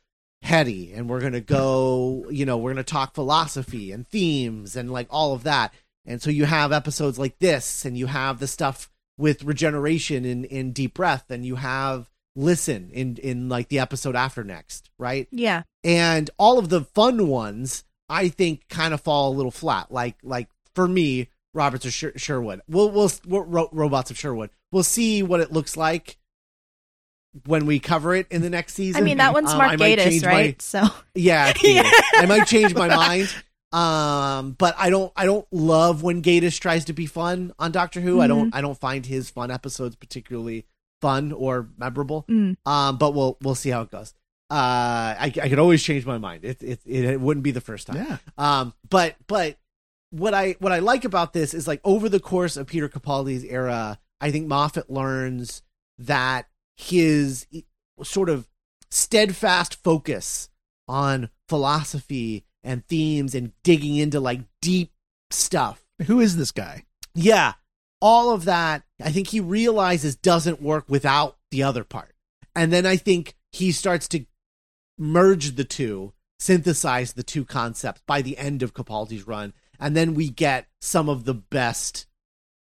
heady, 0.43 0.93
and 0.95 1.09
we're 1.09 1.21
gonna 1.21 1.41
go. 1.41 2.25
You 2.31 2.47
know, 2.47 2.57
we're 2.57 2.71
gonna 2.73 2.85
talk 2.85 3.15
philosophy 3.15 3.93
and 3.93 4.07
themes 4.09 4.77
and 4.77 4.91
like 4.91 5.09
all 5.11 5.35
of 5.35 5.45
that. 5.45 5.75
And 6.07 6.23
so 6.23 6.31
you 6.31 6.47
have 6.47 6.73
episodes 6.73 7.19
like 7.19 7.39
this, 7.39 7.85
and 7.85 7.99
you 7.99 8.07
have 8.07 8.39
the 8.41 8.47
stuff 8.47 8.91
with 9.19 9.43
regeneration 9.45 10.25
in 10.25 10.45
in 10.45 10.73
Deep 10.73 10.95
Breath, 10.95 11.31
and 11.31 11.45
you 11.45 11.57
have 11.57 12.09
listen 12.35 12.89
in 12.93 13.17
in 13.17 13.49
like 13.51 13.69
the 13.69 13.79
episode 13.81 14.17
after 14.17 14.43
next, 14.43 14.89
right? 14.99 15.29
Yeah. 15.31 15.65
and 15.85 16.31
all 16.39 16.59
of 16.59 16.69
the 16.71 16.83
fun 16.83 17.27
ones 17.29 17.85
i 18.09 18.29
think 18.29 18.67
kind 18.69 18.95
of 18.95 19.01
fall 19.03 19.31
a 19.33 19.37
little 19.37 19.51
flat 19.51 19.91
like 19.93 20.17
like 20.23 20.49
for 20.75 20.89
me 20.89 21.29
roberts 21.55 21.85
of 21.87 21.93
Sher- 21.93 22.17
sherwood 22.17 22.61
we'll 22.69 22.91
we'll, 22.91 23.11
we'll 23.27 23.43
ro- 23.45 23.69
robots 23.73 24.11
of 24.11 24.19
sherwood 24.19 24.51
we'll 24.73 24.83
see 24.83 25.23
what 25.23 25.41
it 25.41 25.53
looks 25.53 25.77
like 25.77 26.19
when 27.47 27.67
we 27.67 27.79
cover 27.79 28.15
it 28.15 28.27
in 28.31 28.43
the 28.43 28.51
next 28.51 28.75
season 28.75 29.03
I 29.03 29.05
mean, 29.05 29.19
that 29.19 29.33
one's 29.33 29.51
Um, 29.51 29.59
Mark 29.59 29.73
I 29.73 29.77
Gatiss, 29.77 30.05
change 30.05 30.23
my- 30.25 30.29
right? 30.31 30.63
So 30.63 30.83
yeah, 31.15 31.53
Yeah. 31.63 31.89
I 32.15 32.27
might 32.27 32.47
change 32.47 32.75
my 32.75 32.89
mind 32.95 33.33
um 33.71 34.53
but 34.53 34.75
i 34.79 34.89
don't 34.89 35.13
i 35.15 35.27
don't 35.27 35.47
love 35.53 36.03
when 36.03 36.23
Gatiss 36.23 36.59
tries 36.59 36.87
to 36.87 36.95
be 36.95 37.05
fun 37.05 37.53
on 37.59 37.71
doctor 37.71 38.01
who 38.01 38.19
i 38.19 38.27
don't 38.27 38.55
i 38.55 38.63
don't 38.63 38.79
find 38.79 39.05
his 39.05 39.29
fun 39.29 39.51
episodes 39.51 39.95
particularly 39.95 40.65
fun 41.03 41.33
or 41.33 41.69
memorable 41.77 42.25
mm, 42.31 42.57
um, 42.65 42.97
but 42.97 43.13
we'll 43.13 43.37
we'll 43.43 43.55
see 43.55 43.69
how 43.69 43.83
it 43.83 43.91
goes. 43.91 44.15
Uh, 44.51 45.13
I 45.21 45.33
I 45.43 45.49
could 45.51 45.59
always 45.59 45.83
change 45.83 46.07
my 46.07 46.17
mind. 46.17 46.47
It 46.47 46.63
it 46.63 46.81
it, 46.87 47.05
it 47.05 47.21
wouldn't 47.21 47.45
be 47.45 47.51
the 47.51 47.61
first 47.61 47.87
time. 47.87 47.97
Yeah. 47.97 48.17
Um, 48.39 48.73
but 48.89 49.15
but 49.27 49.59
what 50.11 50.35
I 50.35 50.57
what 50.59 50.73
I 50.73 50.79
like 50.79 51.05
about 51.05 51.33
this 51.33 51.55
is 51.55 51.69
like 51.69 51.81
over 51.85 52.09
the 52.09 52.21
course 52.21 52.57
of 52.57 52.67
Peter 52.67 52.89
Capaldi's 52.89 53.45
era, 53.45 53.99
I 54.21 54.31
think 54.31 54.47
Moffat 54.47 54.91
learns 54.91 55.63
that 55.99 56.47
his 56.77 57.47
sort 58.03 58.29
of 58.29 58.49
steadfast 58.91 59.83
focus 59.83 60.49
on 60.87 61.29
philosophy 61.49 62.45
and 62.63 62.87
themes 62.87 63.35
and 63.35 63.53
digging 63.63 63.97
into 63.97 64.21
like 64.21 64.41
deep 64.63 64.93
stuff 65.31 65.85
Who 66.07 66.21
is 66.21 66.37
this 66.37 66.53
guy? 66.53 66.85
yeah, 67.15 67.55
all 68.01 68.31
of 68.31 68.45
that, 68.45 68.85
I 69.03 69.11
think 69.11 69.29
he 69.29 69.41
realizes 69.41 70.17
doesn't 70.17 70.63
work 70.63 70.85
without 70.89 71.37
the 71.51 71.65
other 71.65 71.85
part. 71.85 72.15
And 72.55 72.73
then 72.73 72.87
I 72.87 72.97
think 72.97 73.35
he 73.53 73.73
starts 73.73 74.07
to 74.09 74.25
merge 74.97 75.57
the 75.57 75.65
two, 75.65 76.13
synthesize 76.39 77.15
the 77.15 77.23
two 77.23 77.45
concepts 77.45 78.03
by 78.07 78.23
the 78.23 78.39
end 78.39 78.63
of 78.63 78.75
Capaldi's 78.75 79.27
run. 79.27 79.53
And 79.79 79.97
then 79.97 80.15
we 80.15 80.29
get 80.31 80.67
some 80.81 81.09
of 81.09 81.25
the 81.25 81.35
best 81.35 82.07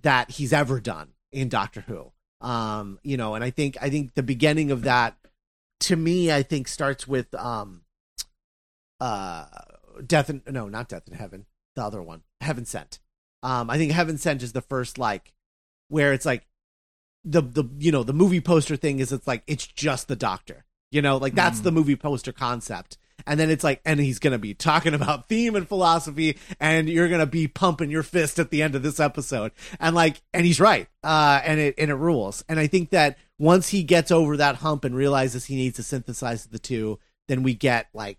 that 0.03 0.33
he's 0.33 0.53
ever 0.53 0.81
done 0.81 1.11
in 1.33 1.49
Doctor 1.49 1.83
Who. 1.83 2.13
Um, 2.41 2.99
you 3.03 3.17
know, 3.17 3.35
and 3.35 3.45
I 3.45 3.51
think 3.51 3.77
I 3.81 3.91
think 3.91 4.15
the 4.15 4.23
beginning 4.23 4.71
of 4.71 4.83
that 4.83 5.17
to 5.81 5.97
me, 5.97 6.33
I 6.33 6.43
think 6.43 6.69
starts 6.69 7.07
with 7.09 7.35
um 7.35 7.83
uh 9.01 9.47
Death 10.07 10.31
in 10.31 10.43
no, 10.49 10.69
not 10.69 10.89
Death 10.89 11.07
in 11.09 11.15
Heaven, 11.15 11.47
the 11.77 11.83
other 11.85 12.01
one. 12.03 12.23
Heaven 12.41 12.65
Sent. 12.65 12.99
Um, 13.43 13.69
I 13.69 13.77
think 13.77 13.93
Heaven 13.93 14.17
Sent 14.19 14.43
is 14.43 14.53
the 14.53 14.63
first 14.63 14.97
like 14.99 15.35
where 15.89 16.13
it's 16.13 16.25
like 16.27 16.47
the 17.25 17.43
the 17.43 17.65
you 17.79 17.93
know 17.93 18.03
the 18.03 18.13
movie 18.15 18.41
poster 18.41 18.77
thing 18.77 18.99
is 19.01 19.13
it's 19.13 19.27
like 19.27 19.43
it's 19.47 19.67
just 19.67 20.09
the 20.09 20.17
doctor 20.17 20.65
you 20.91 21.03
know 21.03 21.19
like 21.19 21.35
that's 21.35 21.61
Mm. 21.61 21.65
the 21.65 21.73
movie 21.73 21.97
poster 21.97 22.33
concept 22.33 22.97
and 23.27 23.39
then 23.39 23.51
it's 23.51 23.65
like 23.65 23.81
and 23.85 24.01
he's 24.01 24.19
gonna 24.19 24.39
be 24.39 24.55
talking 24.55 24.95
about 24.95 25.29
theme 25.29 25.55
and 25.55 25.69
philosophy 25.69 26.39
and 26.59 26.89
you're 26.89 27.09
gonna 27.09 27.27
be 27.27 27.47
pumping 27.49 27.91
your 27.91 28.03
fist 28.03 28.39
at 28.39 28.51
the 28.51 28.63
end 28.63 28.75
of 28.75 28.83
this 28.83 29.01
episode 29.01 29.53
and 29.79 29.95
like 29.95 30.21
and 30.33 30.47
he's 30.47 30.61
right 30.61 30.89
uh 31.05 31.41
and 31.45 31.61
it 31.61 31.75
and 31.79 31.91
it 31.91 31.95
rules 31.95 32.45
and 32.49 32.59
i 32.59 32.67
think 32.67 32.91
that 32.91 33.19
once 33.39 33.69
he 33.69 33.83
gets 33.83 34.11
over 34.11 34.37
that 34.37 34.57
hump 34.57 34.85
and 34.85 34.95
realizes 34.95 35.47
he 35.47 35.57
needs 35.57 35.77
to 35.77 35.83
synthesize 35.83 36.47
the 36.47 36.59
two 36.59 36.99
then 37.29 37.43
we 37.43 37.55
get 37.55 37.89
like 37.95 38.19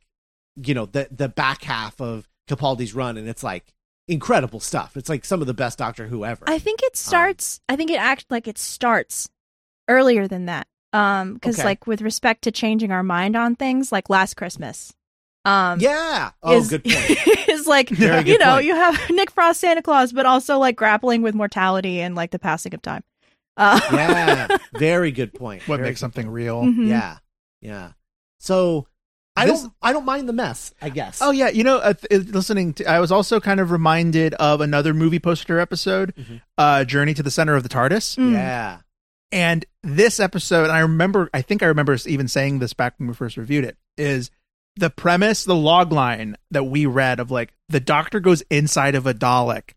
you 0.56 0.74
know 0.74 0.86
the 0.86 1.08
the 1.12 1.30
back 1.30 1.64
half 1.64 2.00
of 2.02 2.28
capaldi's 2.50 2.94
run 2.94 3.18
and 3.18 3.30
it's 3.30 3.44
like 3.44 3.74
incredible 4.08 4.60
stuff 4.60 4.98
it's 4.98 5.08
like 5.08 5.24
some 5.24 5.40
of 5.42 5.48
the 5.48 5.54
best 5.54 5.78
doctor 5.78 6.08
who 6.08 6.26
ever 6.26 6.44
I 6.48 6.60
think 6.60 6.84
it 6.84 6.98
starts. 6.98 7.62
I 7.70 7.76
think 7.76 7.92
it 7.92 8.00
act 8.00 8.26
like 8.30 8.48
it 8.48 8.58
starts 8.58 9.30
earlier 9.88 10.28
than 10.28 10.46
that. 10.48 10.68
Um, 10.94 11.36
because 11.36 11.58
Okay. 11.60 11.66
like 11.66 11.88
with 11.88 12.02
respect 12.02 12.42
to 12.44 12.52
changing 12.52 12.92
our 12.92 13.04
mind 13.04 13.36
on 13.36 13.56
things, 13.56 13.92
like 13.92 14.10
Last 14.10 14.36
Christmas. 14.36 14.94
Um, 15.44 15.80
yeah 15.80 16.32
oh 16.44 16.58
is, 16.60 16.70
good 16.70 16.84
point 16.86 17.18
is 17.50 17.66
like 17.66 17.90
Very 17.90 18.30
you 18.30 18.38
know 18.38 18.54
point. 18.56 18.66
you 18.66 18.76
have 18.76 19.02
Nick 19.10 19.32
Frost 19.32 19.60
Santa 19.62 19.82
Claus, 19.82 20.14
but 20.14 20.26
also 20.28 20.60
like 20.60 20.76
grappling 20.76 21.24
with 21.24 21.34
mortality 21.34 22.00
and 22.00 22.14
like 22.14 22.30
the 22.30 22.38
passing 22.38 22.76
of 22.76 22.82
time. 22.84 23.04
Uh, 23.58 23.80
yeah, 23.92 24.48
very 24.78 25.12
good 25.12 25.34
point. 25.34 25.68
What 25.68 25.78
Very 25.78 25.90
makes 25.90 25.98
good 26.00 26.02
something 26.02 26.30
real? 26.30 26.62
mhm. 26.64 26.88
Yeah, 26.88 27.18
yeah. 27.62 27.94
So 28.40 28.86
I 29.36 29.46
This- 29.48 29.62
don't, 29.62 29.74
I 29.82 29.94
don't 29.94 30.06
mind 30.06 30.30
the 30.30 30.34
mess. 30.34 30.74
I 30.82 30.90
guess. 30.90 31.20
Oh 31.24 31.32
yeah, 31.32 31.50
you 31.50 31.64
know, 31.64 31.78
uh, 31.78 31.94
th- 31.94 32.28
listening 32.28 32.74
to, 32.76 32.86
I 32.86 33.00
was 33.00 33.12
also 33.12 33.40
kind 33.40 33.60
of 33.60 33.72
reminded 33.72 34.34
of 34.36 34.62
another 34.62 34.94
movie 34.94 35.20
poster 35.20 35.58
episode, 35.60 36.14
Mhm. 36.16 36.42
uh, 36.58 36.84
Journey 36.84 37.14
to 37.16 37.24
the 37.24 37.32
Center 37.32 37.56
of 37.56 37.64
the 37.64 37.70
TARDIS, 37.70 38.18
Mm. 38.18 38.34
yeah. 38.34 38.78
And 39.32 39.66
this 39.84 40.20
episode, 40.20 40.64
and 40.64 40.72
I 40.72 40.80
remember, 40.80 41.30
I 41.34 41.42
think 41.42 41.64
I 41.64 41.68
remember 41.68 41.98
even 42.06 42.28
saying 42.28 42.60
this 42.60 42.74
back 42.74 42.96
when 42.98 43.08
we 43.08 43.14
first 43.14 43.38
reviewed 43.38 43.64
it, 43.66 43.78
is 43.98 44.32
the 44.76 44.90
premise, 44.90 45.44
the 45.44 45.56
log 45.56 45.92
line 45.92 46.38
that 46.52 46.64
we 46.66 46.86
read 46.86 47.20
of 47.20 47.32
like 47.32 47.54
the 47.70 47.80
Doctor 47.80 48.20
goes 48.20 48.42
inside 48.50 48.96
of 48.96 49.06
a 49.08 49.14
Dalek, 49.14 49.72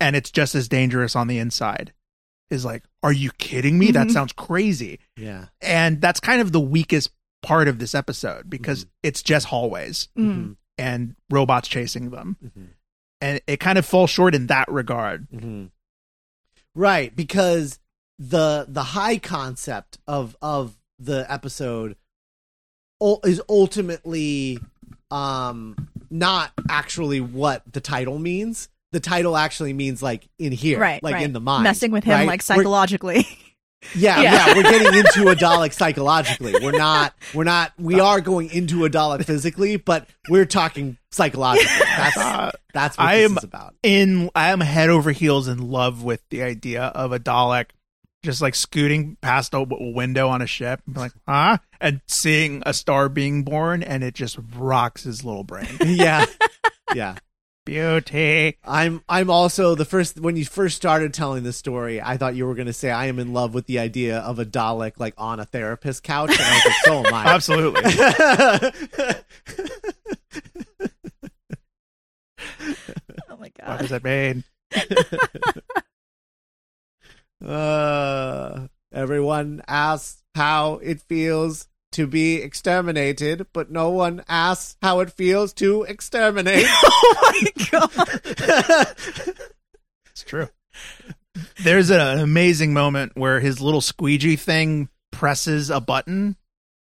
and 0.00 0.14
it's 0.16 0.30
just 0.30 0.54
as 0.54 0.68
dangerous 0.68 1.16
on 1.16 1.26
the 1.26 1.38
inside. 1.38 1.92
Is 2.50 2.64
like, 2.64 2.84
are 3.02 3.12
you 3.12 3.30
kidding 3.32 3.78
me? 3.78 3.90
That 3.90 4.06
Mhm. 4.08 4.12
sounds 4.12 4.32
crazy. 4.32 5.00
Yeah. 5.16 5.46
And 5.60 6.00
that's 6.00 6.18
kind 6.20 6.40
of 6.40 6.52
the 6.52 6.60
weakest 6.60 7.10
part 7.42 7.68
of 7.68 7.78
this 7.78 7.94
episode 7.94 8.48
because 8.48 8.86
it's 9.02 9.22
just 9.22 9.46
hallways 9.46 10.08
Mm. 10.16 10.56
and 10.78 11.14
robots 11.28 11.68
chasing 11.68 12.08
them. 12.10 12.36
Mhm. 12.42 12.68
And 13.20 13.40
it 13.46 13.58
kind 13.60 13.78
of 13.78 13.84
falls 13.84 14.10
short 14.10 14.34
in 14.34 14.46
that 14.46 14.70
regard. 14.70 15.26
hmm 15.30 15.66
Right, 16.74 17.14
because 17.14 17.78
the 18.18 18.66
the 18.68 18.82
high 18.82 19.18
concept 19.18 19.98
of 20.06 20.36
of 20.42 20.76
the 20.98 21.24
episode 21.32 21.96
is 23.24 23.40
ultimately 23.48 24.58
um 25.10 25.76
not 26.10 26.52
actually 26.68 27.20
what 27.20 27.62
the 27.72 27.80
title 27.80 28.18
means. 28.18 28.68
The 28.92 29.00
title 29.00 29.36
actually 29.36 29.72
means 29.74 30.02
like 30.02 30.26
in 30.38 30.50
here, 30.52 30.78
Right, 30.80 31.02
like 31.02 31.14
right. 31.14 31.24
in 31.24 31.32
the 31.34 31.40
mind, 31.40 31.62
messing 31.64 31.90
with 31.92 32.04
him 32.04 32.14
right? 32.14 32.26
like 32.26 32.42
We're- 32.48 32.58
psychologically. 32.58 33.26
Yeah, 33.94 34.20
Yeah. 34.20 34.32
yeah, 34.48 34.56
we're 34.56 34.62
getting 34.64 34.92
into 34.98 35.28
a 35.30 35.36
Dalek 35.36 35.72
psychologically. 35.72 36.52
We're 36.60 36.72
not, 36.76 37.14
we're 37.32 37.44
not, 37.44 37.72
we 37.78 38.00
are 38.00 38.20
going 38.20 38.50
into 38.50 38.84
a 38.84 38.90
Dalek 38.90 39.24
physically, 39.24 39.76
but 39.76 40.08
we're 40.28 40.46
talking 40.46 40.98
psychologically. 41.12 41.86
That's 41.96 42.16
Uh, 42.16 42.50
that's 42.74 42.98
what 42.98 43.06
I 43.06 43.18
this 43.18 43.30
am- 43.30 43.36
is 43.38 43.44
about. 43.44 43.74
in 43.84 44.30
I 44.34 44.50
am 44.50 44.58
head 44.62 44.90
over 44.90 45.12
heels 45.12 45.46
in 45.46 45.70
love 45.70 46.02
with 46.02 46.20
the 46.30 46.42
idea 46.42 46.86
of 46.86 47.12
a 47.12 47.20
Dalek 47.20 47.66
just 48.28 48.42
like 48.42 48.54
scooting 48.54 49.16
past 49.22 49.54
a 49.54 49.64
w- 49.64 49.94
window 49.94 50.28
on 50.28 50.42
a 50.42 50.46
ship 50.46 50.82
and 50.84 50.94
be 50.94 51.00
like, 51.00 51.12
huh? 51.26 51.56
And 51.80 52.02
seeing 52.06 52.62
a 52.66 52.74
star 52.74 53.08
being 53.08 53.42
born 53.42 53.82
and 53.82 54.04
it 54.04 54.12
just 54.12 54.38
rocks 54.54 55.04
his 55.04 55.24
little 55.24 55.44
brain. 55.44 55.66
Yeah, 55.80 56.26
yeah. 56.94 57.14
Beauty. 57.64 58.58
I'm, 58.64 59.02
I'm 59.08 59.30
also 59.30 59.74
the 59.74 59.86
first 59.86 60.20
when 60.20 60.36
you 60.36 60.44
first 60.44 60.76
started 60.76 61.14
telling 61.14 61.42
the 61.42 61.54
story. 61.54 62.02
I 62.02 62.18
thought 62.18 62.34
you 62.34 62.46
were 62.46 62.54
going 62.54 62.66
to 62.66 62.74
say 62.74 62.90
I 62.90 63.06
am 63.06 63.18
in 63.18 63.32
love 63.32 63.54
with 63.54 63.64
the 63.64 63.78
idea 63.78 64.18
of 64.18 64.38
a 64.38 64.44
Dalek 64.44 65.00
like 65.00 65.14
on 65.16 65.40
a 65.40 65.46
therapist 65.46 66.02
couch, 66.02 66.28
and 66.30 66.42
I 66.42 66.52
was 66.52 66.66
like, 66.66 66.74
so 66.84 67.06
am 67.06 67.14
I. 67.14 67.24
Absolutely. 67.28 67.80
oh 73.30 73.36
my 73.38 73.50
god. 73.58 73.68
what 73.68 73.80
does 73.80 73.90
that 73.90 74.04
mean? 74.04 74.44
Uh, 77.44 78.68
everyone 78.92 79.62
asks 79.68 80.22
how 80.34 80.74
it 80.74 81.00
feels 81.02 81.68
to 81.92 82.06
be 82.06 82.36
exterminated, 82.36 83.46
but 83.52 83.70
no 83.70 83.90
one 83.90 84.22
asks 84.28 84.76
how 84.82 85.00
it 85.00 85.10
feels 85.10 85.52
to 85.54 85.82
exterminate. 85.84 86.66
oh 86.68 87.14
my 87.32 87.66
god. 87.70 88.96
It's 90.10 90.24
true. 90.24 90.48
There's 91.62 91.90
an 91.90 92.18
amazing 92.18 92.72
moment 92.72 93.12
where 93.14 93.38
his 93.38 93.60
little 93.60 93.80
squeegee 93.80 94.34
thing 94.36 94.88
presses 95.12 95.70
a 95.70 95.80
button 95.80 96.36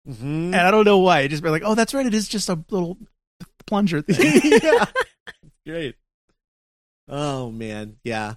Mhm. 0.08 0.46
and 0.54 0.56
I 0.56 0.72
don't 0.72 0.86
know 0.86 1.00
why. 1.00 1.22
It 1.22 1.30
just 1.30 1.44
be 1.44 1.50
like, 1.50 1.64
oh, 1.66 1.76
that's 1.76 1.94
right. 1.94 2.06
It 2.06 2.14
is 2.14 2.28
just 2.30 2.48
a 2.48 2.64
little 2.70 2.98
plunger 3.68 4.02
thing. 4.04 4.60
yeah. 4.64 4.86
Great. 5.68 5.96
Oh 7.10 7.52
man, 7.52 7.98
yeah. 8.04 8.36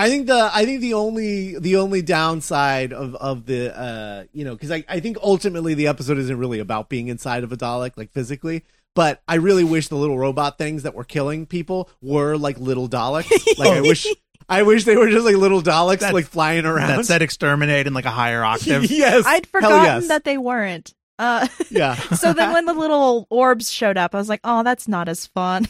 I 0.00 0.08
think 0.08 0.28
the 0.28 0.50
I 0.52 0.64
think 0.64 0.80
the 0.80 0.94
only 0.94 1.58
the 1.58 1.76
only 1.76 2.00
downside 2.00 2.92
of 2.94 3.14
of 3.16 3.44
the 3.44 3.78
uh 3.78 4.24
you 4.32 4.44
know 4.46 4.54
because 4.54 4.70
I 4.70 4.82
I 4.88 5.00
think 5.00 5.18
ultimately 5.22 5.74
the 5.74 5.88
episode 5.88 6.16
isn't 6.16 6.38
really 6.38 6.58
about 6.58 6.88
being 6.88 7.08
inside 7.08 7.44
of 7.44 7.52
a 7.52 7.56
Dalek 7.56 7.98
like 7.98 8.10
physically, 8.10 8.64
but 8.94 9.20
I 9.28 9.34
really 9.34 9.62
wish 9.64 9.88
the 9.88 9.96
little 9.96 10.18
robot 10.18 10.56
things 10.56 10.84
that 10.84 10.94
were 10.94 11.04
killing 11.04 11.44
people 11.44 11.90
were 12.00 12.36
like 12.36 12.58
little 12.58 12.88
Daleks. 12.88 13.30
Like 13.58 13.68
I 13.76 13.80
wish 13.82 14.06
I 14.48 14.62
wish 14.62 14.84
they 14.84 14.96
were 14.96 15.10
just 15.10 15.26
like 15.26 15.36
little 15.36 15.60
Daleks 15.60 15.98
That's- 16.00 16.12
like 16.14 16.26
flying 16.26 16.64
around. 16.64 16.88
that 16.96 17.04
said 17.06 17.20
exterminate 17.20 17.86
in 17.86 17.92
like 17.92 18.06
a 18.06 18.10
higher 18.10 18.42
octave. 18.42 18.84
yes, 18.90 19.26
I'd 19.26 19.46
Hell 19.52 19.60
forgotten 19.60 19.84
yes. 19.84 20.08
that 20.08 20.24
they 20.24 20.38
weren't. 20.38 20.94
Uh, 21.18 21.46
Yeah, 21.70 21.94
so 21.94 22.32
then 22.32 22.52
when 22.54 22.64
the 22.64 22.72
little 22.72 23.26
orbs 23.28 23.70
showed 23.70 23.98
up, 23.98 24.14
I 24.14 24.18
was 24.18 24.30
like, 24.30 24.40
oh, 24.44 24.62
that's 24.62 24.88
not 24.88 25.08
as 25.10 25.26
fun. 25.26 25.68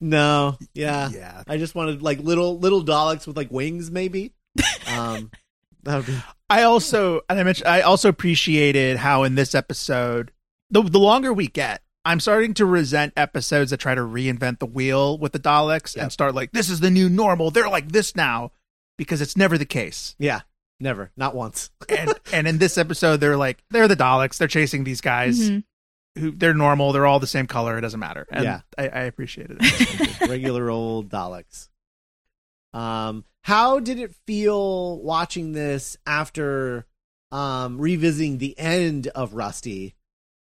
No, 0.00 0.56
yeah. 0.74 1.08
yeah. 1.10 1.42
I 1.46 1.56
just 1.58 1.74
wanted 1.74 2.02
like 2.02 2.18
little 2.20 2.58
little 2.58 2.84
Daleks 2.84 3.26
with 3.26 3.36
like 3.36 3.50
wings, 3.50 3.90
maybe. 3.90 4.32
Um, 4.90 5.30
that 5.82 5.96
would 5.96 6.06
be 6.06 6.16
I 6.48 6.62
also, 6.62 7.20
and 7.28 7.38
I 7.38 7.42
mentioned, 7.42 7.68
I 7.68 7.80
also 7.82 8.08
appreciated 8.08 8.96
how 8.98 9.24
in 9.24 9.34
this 9.34 9.54
episode, 9.54 10.32
the 10.70 10.82
the 10.82 10.98
longer 10.98 11.32
we 11.32 11.46
get, 11.48 11.82
I'm 12.04 12.20
starting 12.20 12.54
to 12.54 12.64
resent 12.66 13.12
episodes 13.16 13.70
that 13.70 13.78
try 13.78 13.94
to 13.94 14.00
reinvent 14.00 14.60
the 14.60 14.66
wheel 14.66 15.18
with 15.18 15.32
the 15.32 15.40
Daleks 15.40 15.96
Yep. 15.96 16.02
and 16.04 16.12
start 16.12 16.34
like, 16.34 16.52
this 16.52 16.70
is 16.70 16.80
the 16.80 16.90
new 16.90 17.08
normal. 17.08 17.50
They're 17.50 17.68
like 17.68 17.90
this 17.92 18.14
now, 18.14 18.52
because 18.96 19.20
it's 19.20 19.36
never 19.36 19.58
the 19.58 19.64
case. 19.66 20.14
yeah, 20.18 20.42
never, 20.78 21.10
not 21.16 21.34
once. 21.34 21.70
And 21.88 22.14
and 22.32 22.46
in 22.46 22.58
this 22.58 22.78
episode, 22.78 23.16
they're 23.18 23.36
like, 23.36 23.58
they're 23.70 23.88
the 23.88 23.96
Daleks. 23.96 24.38
They're 24.38 24.46
chasing 24.48 24.84
these 24.84 25.00
guys 25.00 25.50
Mhm. 25.50 25.64
Who 26.18 26.30
they're 26.32 26.54
normal. 26.54 26.92
They're 26.92 27.06
all 27.06 27.20
the 27.20 27.26
same 27.26 27.46
color. 27.46 27.76
It 27.78 27.82
doesn't 27.82 28.00
matter. 28.00 28.26
And 28.30 28.44
Yeah. 28.44 28.60
I, 28.78 28.88
I 28.88 29.00
appreciated 29.02 29.58
it. 29.60 30.20
regular 30.28 30.70
old 30.70 31.08
Daleks. 31.10 31.68
Um, 32.72 33.24
how 33.42 33.78
did 33.80 33.98
it 33.98 34.14
feel 34.26 34.98
watching 35.00 35.52
this 35.52 35.96
after 36.06 36.86
um 37.32 37.78
revisiting 37.80 38.38
the 38.38 38.56
end 38.58 39.08
of 39.08 39.34
Rusty 39.34 39.94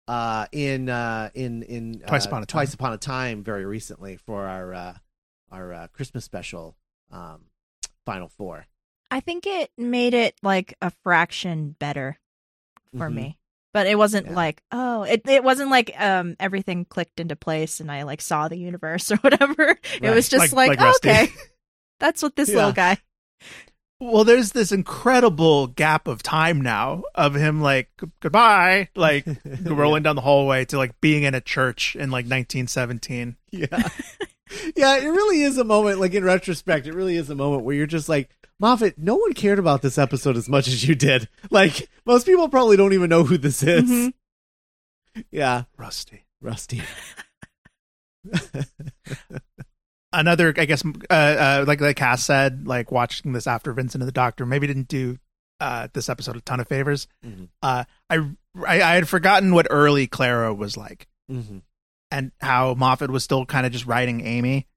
uh 0.07 0.47
in 0.51 0.89
uh 0.89 1.29
in 1.35 1.61
in 1.63 2.01
uh, 2.03 2.07
Twice 2.07 2.25
Upon 2.25 2.41
a 2.41 2.45
Time. 2.45 2.59
Twice 2.59 2.73
Upon 2.73 2.93
a 2.93 2.97
Time 2.97 3.43
very 3.43 3.65
recently 3.65 4.17
for 4.17 4.47
our 4.47 4.73
uh 4.73 4.93
our 5.51 5.73
uh, 5.73 5.87
Christmas 5.93 6.25
special 6.25 6.75
um 7.11 7.45
final 8.05 8.29
four. 8.29 8.65
I 9.11 9.19
think 9.19 9.45
it 9.45 9.69
made 9.77 10.13
it 10.15 10.35
like 10.41 10.75
a 10.81 10.91
fraction 11.03 11.75
better 11.79 12.17
for 12.97 13.09
Mhm. 13.09 13.13
me. 13.13 13.37
But 13.73 13.87
it 13.87 13.97
wasn't 13.97 14.27
Yeah. 14.27 14.35
like, 14.35 14.61
oh, 14.71 15.03
it 15.03 15.21
it 15.27 15.43
wasn't 15.43 15.69
like 15.69 15.91
um 15.99 16.35
everything 16.39 16.85
clicked 16.85 17.19
into 17.19 17.35
place 17.35 17.79
and 17.79 17.91
I 17.91 18.03
like 18.03 18.21
saw 18.21 18.47
the 18.47 18.57
universe 18.57 19.11
or 19.11 19.17
whatever. 19.17 19.77
It 20.01 20.09
was 20.13 20.27
just 20.29 20.53
Like- 20.53 20.69
like, 20.69 20.79
like 20.79 20.87
Rusty. 20.87 21.09
okay. 21.09 21.27
That's 21.99 22.21
what 22.23 22.35
this 22.35 22.49
Yeah. 22.49 22.55
little 22.55 22.71
guy. 22.73 22.97
well, 23.99 24.23
there's 24.23 24.51
this 24.53 24.71
incredible 24.71 25.67
gap 25.67 26.07
of 26.07 26.23
time 26.23 26.59
now 26.59 27.03
of 27.13 27.35
him 27.35 27.61
like 27.61 27.89
goodbye, 28.19 28.89
like 28.95 29.25
rolling 29.63 30.01
down 30.03 30.15
the 30.15 30.21
hallway 30.21 30.65
to 30.65 30.77
like 30.77 30.99
being 31.01 31.23
in 31.23 31.35
a 31.35 31.41
church 31.41 31.95
in 31.95 32.09
like 32.11 32.25
1917. 32.25 33.37
yeah. 33.51 33.67
yeah, 34.75 34.97
it 34.97 35.07
really 35.07 35.41
is 35.41 35.57
a 35.57 35.63
moment, 35.63 35.99
like 35.99 36.13
in 36.13 36.23
retrospect, 36.23 36.87
it 36.87 36.93
really 36.93 37.15
is 37.15 37.29
a 37.29 37.35
moment 37.35 37.63
where 37.63 37.75
you're 37.75 37.85
just 37.87 38.09
like, 38.09 38.29
Moffat, 38.59 38.97
no 38.97 39.15
one 39.15 39.33
cared 39.33 39.59
about 39.59 39.81
this 39.81 39.97
episode 39.97 40.37
as 40.37 40.47
much 40.47 40.67
as 40.67 40.87
you 40.87 40.93
did. 40.95 41.27
Like, 41.49 41.89
most 42.05 42.25
people 42.27 42.47
probably 42.49 42.77
don't 42.77 42.93
even 42.93 43.09
know 43.09 43.23
who 43.23 43.37
this 43.37 43.63
is. 43.63 43.89
Mhm. 43.89 44.13
Yeah, 45.31 45.63
Rusty. 45.77 46.25
Rusty. 46.41 46.81
Another, 50.13 50.53
I 50.57 50.65
guess, 50.65 50.83
uh, 50.85 51.13
uh, 51.13 51.65
like 51.65 51.79
like 51.79 51.95
Cass 51.95 52.23
said, 52.23 52.67
like 52.67 52.91
watching 52.91 53.31
this 53.31 53.47
after 53.47 53.71
Vincent 53.71 54.01
and 54.01 54.07
the 54.07 54.11
Doctor 54.11 54.45
maybe 54.45 54.67
didn't 54.67 54.89
do 54.89 55.17
uh, 55.61 55.87
this 55.93 56.09
episode 56.09 56.35
a 56.35 56.41
ton 56.41 56.59
of 56.59 56.67
favors. 56.67 57.07
Mhm. 57.25 57.47
Uh, 57.63 57.85
I, 58.09 58.17
I 58.65 58.81
I 58.81 58.93
had 58.95 59.07
forgotten 59.07 59.53
what 59.53 59.67
early 59.69 60.07
Clara 60.07 60.53
was 60.53 60.75
like 60.75 61.07
Mm-hmm. 61.31 61.59
And 62.11 62.31
how 62.41 62.73
Moffat 62.75 63.09
was 63.09 63.23
still 63.23 63.45
kind 63.45 63.65
of 63.65 63.71
just 63.71 63.85
writing 63.85 64.25
Amy. 64.25 64.67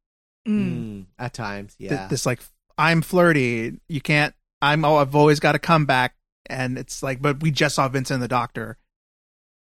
Mm. 0.46 1.06
At 1.18 1.34
times, 1.34 1.74
Th- 1.76 1.90
yeah. 1.90 2.06
this 2.08 2.26
like 2.26 2.40
I'm 2.78 3.02
flirty. 3.02 3.80
You 3.88 4.00
can't. 4.00 4.34
I'm. 4.62 4.84
Oh, 4.84 4.96
I've 4.96 5.14
always 5.14 5.40
got 5.40 5.52
to 5.52 5.58
come 5.58 5.86
back. 5.86 6.14
And 6.46 6.76
it's 6.76 7.02
like, 7.02 7.22
but 7.22 7.42
we 7.42 7.50
just 7.50 7.74
saw 7.74 7.88
Vincent 7.88 8.16
and 8.16 8.22
the 8.22 8.28
Doctor, 8.28 8.76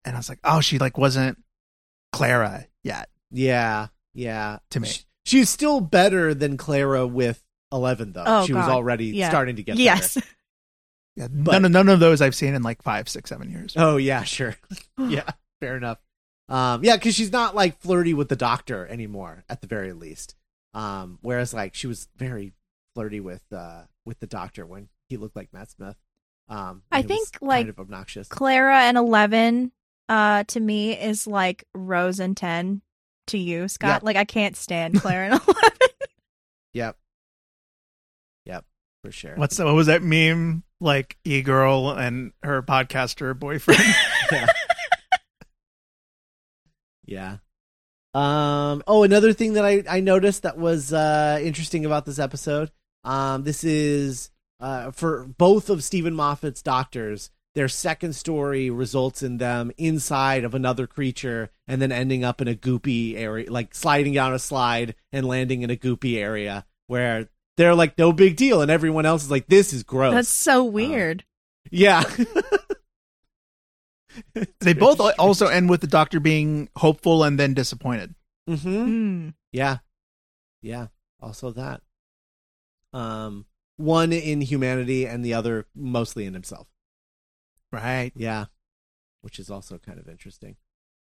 and 0.05 0.17
I 0.17 0.19
was 0.19 0.29
like, 0.29 0.41
oh, 0.43 0.61
she 0.61 0.79
like 0.79 0.99
wasn't 0.99 1.39
Clara 2.13 2.67
yet 2.83 3.09
yeah, 3.33 3.89
yeah. 4.15 4.59
to 4.71 4.81
me. 4.81 4.89
She, 4.89 5.03
she's 5.25 5.49
still 5.51 5.81
better 5.81 6.35
than 6.35 6.57
Clara 6.57 7.07
with 7.07 7.43
Eleven, 7.73 8.13
though. 8.13 8.25
Oh, 8.27 8.47
she 8.47 8.53
was 8.53 8.69
already 8.69 9.07
Yeah. 9.07 9.29
starting 9.29 9.57
to 9.57 9.63
get 9.63 9.77
Yes. 9.79 10.15
better. 10.15 10.27
Yeah, 11.17 11.29
but- 11.31 11.53
none 11.53 11.65
of 11.67 11.71
none 11.73 11.89
of 11.89 12.01
those 12.01 12.21
I've 12.23 12.35
seen 12.35 12.55
in 12.55 12.63
like 12.63 12.83
five, 12.83 13.09
six, 13.09 13.29
seven 13.31 13.51
years. 13.51 13.75
Oh 13.77 13.97
yeah, 13.99 14.23
sure. 14.25 14.57
yeah, 14.99 15.31
fair 15.61 15.77
enough. 15.77 15.99
Um, 16.53 16.85
yeah, 16.85 16.97
because 16.97 17.15
she's 17.15 17.33
not 17.33 17.55
like 17.55 17.81
flirty 17.81 18.12
with 18.12 18.29
the 18.29 18.37
doctor 18.37 18.87
anymore, 18.87 19.43
at 19.49 19.62
the 19.62 19.67
very 19.67 19.95
least. 19.95 20.35
Um, 20.75 21.19
whereas 21.23 21.55
like 21.55 21.75
she 21.75 21.87
was 21.87 22.09
very 22.17 22.53
flirty 22.95 23.21
with 23.21 23.43
uh 23.53 23.83
with 24.05 24.21
the 24.21 24.27
doctor 24.27 24.67
when 24.67 24.88
he 25.09 25.17
looked 25.17 25.35
like 25.35 25.53
Matt 25.53 25.71
Smith. 25.71 25.97
Um, 26.49 26.83
I 26.93 26.99
and 26.99 27.11
it 27.11 27.15
was 27.15 27.31
think, 27.31 27.43
like, 27.43 27.59
kind 27.61 27.69
of 27.71 27.81
obnoxious. 27.81 28.29
Clara 28.29 28.81
and 28.83 28.99
Eleven, 28.99 29.73
uh, 30.11 30.45
to 30.45 30.61
me 30.61 30.93
is 30.93 31.27
like 31.27 31.65
Rose 31.75 32.21
and 32.21 32.37
Ten 32.37 32.83
to 33.29 33.38
you, 33.38 33.67
Scott. 33.69 33.97
Yep. 33.97 34.03
Like 34.03 34.17
I 34.17 34.25
can't 34.25 34.57
stand 34.57 34.95
Clara 35.01 35.27
and 35.27 35.35
Eleven. 35.35 35.73
Yep. 36.75 36.97
Yep, 38.47 38.65
for 39.05 39.12
sure. 39.12 39.37
What's 39.37 39.59
the, 39.59 39.67
what 39.67 39.75
was 39.75 39.88
that 39.88 40.03
meme? 40.03 40.62
Like 40.81 41.19
e 41.23 41.43
girl 41.43 41.91
and 41.91 42.33
her 42.43 42.62
podcaster 42.62 43.38
boyfriend. 43.38 43.83
yeah. 44.33 44.47
Yeah. 47.05 47.38
Um. 48.15 48.83
Oh, 48.87 49.05
another 49.05 49.33
thing 49.33 49.55
that 49.55 49.65
I 49.65 49.83
I 49.88 50.01
noticed 50.01 50.43
that 50.43 50.59
was 50.59 50.93
uh 50.93 51.41
interesting 51.43 51.85
about 51.87 52.05
this 52.05 52.19
episode. 52.19 52.71
Um. 53.05 53.45
This 53.45 53.65
is 53.65 54.31
uh 54.61 54.91
for 54.91 55.25
both 55.25 55.71
of 55.71 55.83
Steven 55.83 56.15
Moffat's 56.15 56.62
doctors. 56.62 57.31
Their 57.55 57.69
second 57.69 58.15
story 58.15 58.71
results 58.71 59.23
in 59.23 59.37
them 59.37 59.73
inside 59.77 60.45
of 60.45 60.55
another 60.55 60.87
creature 60.87 61.51
and 61.69 61.83
then 61.83 61.93
ending 61.93 62.25
up 62.25 62.41
in 62.41 62.49
a 62.49 62.55
goopy 62.55 63.15
area, 63.15 63.51
like 63.53 63.75
sliding 63.75 64.15
down 64.15 64.33
a 64.33 64.38
slide 64.38 64.95
and 65.12 65.27
landing 65.27 65.61
in 65.61 65.69
a 65.71 65.77
goopy 65.77 66.17
area 66.17 66.65
where 66.87 67.29
they're 67.59 67.75
like 67.75 67.99
no 67.99 68.12
big 68.12 68.37
deal, 68.37 68.62
and 68.62 68.71
everyone 68.71 69.05
else 69.05 69.25
is 69.25 69.31
like 69.31 69.49
this 69.49 69.73
is 69.75 69.83
gross. 69.83 70.15
That's 70.15 70.29
so 70.29 70.65
weird. 70.65 71.25
yeah. 71.71 72.05
they 74.61 74.72
both 74.72 75.01
also 75.18 75.46
end 75.46 75.70
with 75.70 75.81
the 75.81 75.87
Doctor 75.87 76.20
being 76.20 76.68
hopeful 76.77 77.25
and 77.25 77.38
then 77.38 77.55
disappointed. 77.55 78.14
Mm-hmm. 78.48 78.68
Mm. 79.29 79.35
Yeah. 79.53 79.79
Yeah. 80.61 80.88
Also 81.20 81.51
that. 81.53 81.81
Um 82.92 83.46
one 83.77 84.12
in 84.12 84.40
humanity 84.40 85.07
and 85.07 85.25
the 85.25 85.35
other 85.35 85.66
mostly 85.75 86.27
in 86.27 86.35
himself. 86.35 86.68
Right. 87.72 88.12
Yeah. 88.14 88.46
Which 89.22 89.38
is 89.38 89.51
also 89.51 89.79
kind 89.79 89.98
of 89.98 90.09
interesting. 90.09 90.57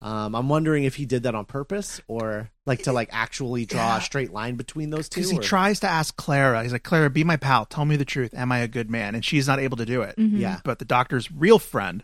Um 0.02 0.36
I'm 0.36 0.50
wondering 0.50 0.84
if 0.86 0.96
he 0.96 1.06
did 1.06 1.24
that 1.24 1.36
on 1.36 1.46
purpose 1.46 2.02
or 2.08 2.50
like 2.66 2.84
to 2.84 2.94
like 2.94 3.10
actually 3.12 3.66
draw 3.66 3.80
Yeah. 3.90 3.98
a 3.98 4.02
straight 4.02 4.32
line 4.34 4.56
between 4.56 4.90
those 4.90 5.08
two. 5.10 5.20
Because 5.22 5.32
he 5.32 5.38
or- 5.40 5.44
tries 5.44 5.80
to 5.82 5.88
ask 5.88 6.16
Clara. 6.18 6.64
He's 6.64 6.72
like, 6.72 6.84
Clara, 6.84 7.10
be 7.10 7.24
my 7.24 7.38
pal. 7.38 7.66
Tell 7.66 7.86
me 7.86 7.96
the 7.96 8.06
truth. 8.06 8.34
Am 8.34 8.52
I 8.52 8.60
a 8.60 8.68
good 8.68 8.90
man? 8.90 9.14
And 9.16 9.24
she's 9.24 9.48
not 9.48 9.60
able 9.60 9.78
to 9.78 9.86
do 9.86 10.02
it. 10.02 10.16
Mhm. 10.18 10.40
Yeah. 10.40 10.62
But 10.64 10.80
the 10.80 10.86
Doctor's 10.86 11.32
real 11.32 11.60
friend, 11.60 12.04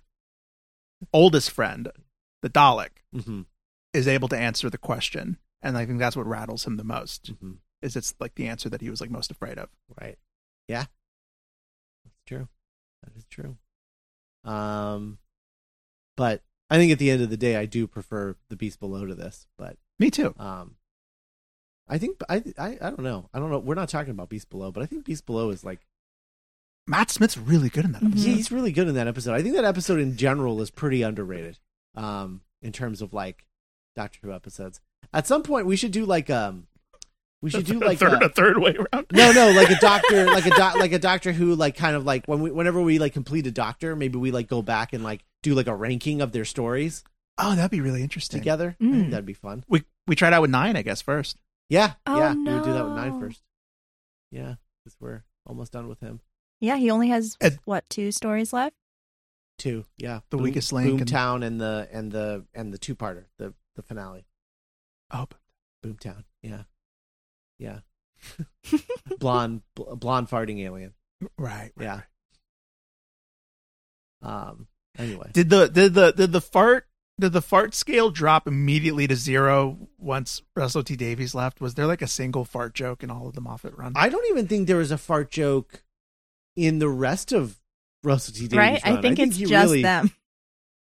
oldest 1.12 1.52
friend, 1.52 1.92
the 2.42 2.50
Dalek, 2.50 3.02
Mhm. 3.13 3.46
is 3.94 4.08
able 4.08 4.28
to 4.30 4.38
answer 4.38 4.70
the 4.70 4.78
question. 4.78 5.38
And 5.62 5.78
I 5.78 5.86
think 5.86 6.00
that's 6.00 6.16
what 6.16 6.26
rattles 6.26 6.66
him 6.66 6.78
the 6.78 6.84
most. 6.84 7.34
Mhm. 7.34 7.60
Is 7.82 7.96
it's 7.96 8.13
like 8.20 8.36
the 8.36 8.48
answer 8.48 8.70
that 8.70 8.82
he 8.82 8.89
was 8.89 9.02
like 9.02 9.10
most 9.10 9.32
afraid 9.32 9.58
of. 9.58 9.70
Right. 10.00 10.18
Yeah. 10.68 10.86
That's 12.04 12.20
true. 12.26 12.48
That 13.02 13.16
is 13.16 13.26
true. 13.26 13.58
Um 14.44 15.20
but 16.16 16.44
I 16.70 16.78
think 16.78 16.92
at 16.92 17.00
the 17.00 17.12
end 17.12 17.22
of 17.22 17.30
the 17.30 17.38
day 17.38 17.56
I 17.56 17.66
do 17.66 17.88
prefer 17.88 18.36
the 18.50 18.56
Beast 18.56 18.80
Below 18.80 19.06
to 19.06 19.16
this, 19.16 19.48
but 19.58 19.78
Me 20.00 20.10
too. 20.10 20.34
Um, 20.38 20.76
I 21.88 21.98
think 21.98 22.20
I, 22.30 22.38
I 22.58 22.68
I 22.82 22.89
don't 22.89 23.02
know. 23.04 23.30
I 23.34 23.39
don't 23.39 23.52
know. 23.52 23.60
We're 23.60 23.76
not 23.76 23.89
talking 23.89 24.12
about 24.12 24.30
Beast 24.30 24.50
Below, 24.50 24.72
but 24.72 24.82
I 24.82 24.86
think 24.86 25.06
Beast 25.06 25.26
Below 25.26 25.50
is 25.50 25.63
like 25.63 25.86
Matt 26.88 27.10
Smith's 27.12 27.38
really 27.38 27.69
good 27.69 27.86
in 27.86 27.93
that 27.93 28.02
Mhm. 28.02 28.12
episode. 28.12 28.28
yeah, 28.30 28.36
he's 28.36 28.52
really 28.52 28.72
good 28.72 28.88
in 28.88 28.96
that 28.96 29.08
episode. 29.08 29.34
I 29.34 29.41
think 29.41 29.56
that 29.56 29.63
episode 29.65 30.00
in 30.00 30.17
general 30.17 30.62
is 30.62 30.69
pretty 30.69 31.02
underrated. 31.02 31.60
Um, 31.96 32.41
in 32.62 32.72
terms 32.72 33.02
of 33.02 33.13
like 33.13 33.46
Doctor 33.96 34.19
Who 34.24 34.34
episodes. 34.34 34.82
At 35.13 35.28
some 35.28 35.43
point, 35.43 35.65
we 35.67 35.76
should 35.76 35.91
do 35.91 36.06
like 36.06 36.30
um, 36.30 36.67
we 37.41 37.50
should 37.50 37.65
do 37.65 37.80
like 37.80 38.00
third, 38.00 38.22
a- 38.22 38.26
a 38.26 38.30
third 38.30 38.58
way 38.58 38.76
around. 38.76 39.06
no, 39.12 39.32
no, 39.32 39.52
like 39.52 39.69
a 39.69 39.80
doctor, 39.80 40.26
like 40.32 40.46
a 40.46 40.50
doc, 40.50 40.76
like 40.76 40.91
a 40.93 41.00
Doctor 41.00 41.32
Who, 41.34 41.56
like 41.56 41.76
kind 41.76 41.96
of 41.96 42.04
like 42.06 42.26
when 42.26 42.41
we, 42.41 42.52
whenever 42.52 42.82
we 42.82 43.00
like 43.00 43.13
complete 43.13 43.46
a 43.48 43.52
Doctor, 43.52 43.96
maybe 43.96 44.17
we 44.17 44.32
like 44.32 44.48
go 44.48 44.62
back 44.62 44.91
and 44.93 45.04
like 45.04 45.24
do 45.43 45.54
like 45.54 45.67
a 45.67 45.76
ranking 45.76 46.22
of 46.22 46.32
their 46.32 46.46
stories 46.46 47.04
Oh, 47.38 47.56
that'd 47.56 47.72
be 47.72 47.82
really 47.82 48.02
interesting. 48.04 48.39
together. 48.39 48.76
I 48.80 48.84
Mm. 48.84 48.91
think 48.93 49.10
that'd 49.12 49.26
be 49.26 49.34
fun. 49.34 49.63
We 49.67 49.84
we 50.08 50.15
tried 50.15 50.34
out 50.34 50.41
with 50.41 50.52
nine, 50.52 50.76
I 50.76 50.82
guess, 50.84 51.02
first. 51.02 51.38
Yeah, 51.69 51.93
Oh, 52.06 52.17
yeah, 52.17 52.34
we 52.34 52.43
would 52.54 52.63
do 52.63 52.74
that 52.74 52.86
with 52.86 52.93
nine 52.96 53.13
no. 53.13 53.19
first. 53.19 53.41
Yeah, 54.32 54.56
because 54.84 54.96
we're 55.00 55.24
almost 55.46 55.72
done 55.74 55.88
with 55.88 56.00
him. 56.00 56.22
Yeah, 56.63 56.78
he 56.78 56.89
only 56.89 57.10
has 57.10 57.36
Ed- 57.41 57.60
what 57.65 57.84
two 57.89 58.12
stories 58.13 58.54
left? 58.54 58.73
Two, 59.58 59.84
yeah, 59.97 60.21
The 60.30 60.38
Weakest 60.38 60.71
Link 60.71 60.89
and- 61.02 61.10
Boomtown, 61.10 61.45
and 61.45 61.60
the 61.60 61.89
and 61.91 62.10
the 62.12 62.45
and 62.54 62.73
the 62.73 62.78
two 62.78 62.95
parter, 62.95 63.26
the 63.38 63.54
the 63.76 63.82
finale. 63.82 64.26
Oh, 65.12 65.28
Boomtown, 65.86 66.23
yeah, 66.41 66.63
yeah. 67.60 67.80
blonde, 69.19 69.62
bl- 69.76 69.95
blonde 69.95 70.30
farting 70.30 70.60
alien. 70.62 70.93
right. 71.38 71.71
right, 71.76 71.84
Yeah. 71.84 72.02
right. 74.21 74.47
Um. 74.49 74.67
Anyway, 74.97 75.30
Did 75.34 75.49
the 75.49 75.67
did 75.67 75.93
the 75.95 76.12
did 76.12 76.32
the 76.32 76.39
fart 76.41 76.88
did 77.19 77.34
the 77.34 77.41
fart 77.41 77.73
scale 77.76 78.10
drop 78.10 78.47
immediately 78.47 79.06
to 79.08 79.15
zero 79.15 79.89
once 79.97 80.41
Russell 80.56 80.84
T 80.84 80.95
Davies 80.95 81.36
left? 81.36 81.60
Was 81.60 81.73
there 81.76 81.88
like 81.88 82.02
a 82.02 82.08
single 82.08 82.45
fart 82.45 82.73
joke 82.73 83.04
in 83.04 83.10
all 83.12 83.28
of 83.28 83.34
the 83.34 83.41
Moffat 83.41 83.78
run? 83.78 83.93
I 83.95 84.08
don't 84.10 84.26
even 84.30 84.47
think 84.47 84.67
there 84.67 84.78
was 84.78 84.91
a 84.91 84.97
fart 84.97 85.30
joke 85.32 85.84
in 86.56 86.80
the 86.80 86.89
rest 86.89 87.32
of 87.32 87.60
Russell 88.04 88.34
T 88.34 88.42
Davies. 88.42 88.58
right? 88.58 88.82
I 88.86 88.92
run. 88.94 89.02
think, 89.02 89.20
it's 89.20 89.36
he 89.38 89.46
just 89.46 89.66
really, 89.66 89.82
them. 89.82 90.12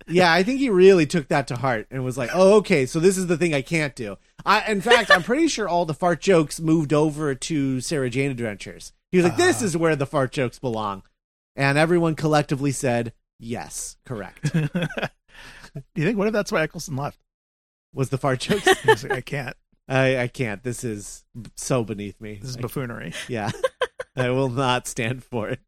Yeah, 0.07 0.33
I 0.33 0.43
think 0.43 0.59
he 0.61 0.71
really 0.71 1.07
took 1.07 1.29
that 1.29 1.49
to 1.49 1.57
heart 1.57 1.87
and 1.91 2.03
was 2.05 2.17
like, 2.17 2.31
"Oh, 2.33 2.57
okay, 2.59 2.87
so 2.87 2.99
this 3.01 3.19
is 3.19 3.27
the 3.27 3.37
thing 3.37 3.53
I 3.55 3.63
can't 3.63 3.95
do." 3.95 4.17
I, 4.47 4.71
in 4.71 4.81
fact, 4.81 5.11
I'm 5.11 5.23
pretty 5.23 5.49
sure 5.49 5.69
all 5.69 5.85
the 5.85 5.93
fart 5.95 6.21
jokes 6.21 6.61
moved 6.61 6.93
over 6.93 7.35
to 7.35 7.81
Sarah 7.81 8.09
Jane 8.09 8.31
Adventures. 8.31 8.93
He 9.11 9.19
was 9.19 9.25
like, 9.25 9.37
"This 9.37 9.61
Ah. 9.61 9.67
is 9.67 9.77
where 9.77 9.97
the 9.97 10.07
fart 10.07 10.33
jokes 10.33 10.59
belong," 10.59 11.03
and 11.57 11.77
everyone 11.77 12.15
collectively 12.15 12.73
said, 12.73 13.13
"Yes, 13.39 13.97
correct." 14.07 14.53
Do 14.55 14.71
you 15.95 16.05
think 16.05 16.17
what 16.17 16.27
if 16.27 16.33
that's 16.33 16.51
why 16.51 16.63
Eccleston 16.63 16.97
left? 16.97 17.19
Was 17.95 18.09
the 18.11 18.19
fart 18.19 18.41
jokes? 18.41 18.67
He 18.83 18.91
was 18.91 19.03
like, 19.03 19.13
I 19.13 19.21
can't. 19.21 19.57
I, 19.89 20.19
I 20.19 20.29
can't. 20.29 20.63
This 20.63 20.85
is 20.85 21.25
so 21.55 21.85
beneath 21.85 22.21
me. 22.21 22.39
This 22.41 22.51
is 22.51 22.57
I- 22.57 22.61
buffoonery. 22.61 23.13
yeah, 23.29 23.51
I 24.21 24.31
will 24.31 24.49
not 24.49 24.87
stand 24.87 25.25
for 25.25 25.49
it. 25.49 25.61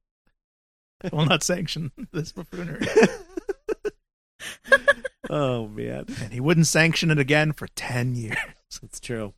I 1.02 1.14
will 1.14 1.26
not 1.26 1.42
sanction 1.42 1.92
this 2.12 2.32
buffoonery. 2.32 2.86
oh 5.30 5.68
man. 5.68 6.06
And 6.22 6.32
he 6.32 6.40
wouldn't 6.40 6.66
sanction 6.66 7.10
it 7.10 7.18
again 7.18 7.52
for 7.52 7.68
ten 7.68 8.14
years. 8.14 8.36
It's 8.82 9.00
true. 9.00 9.34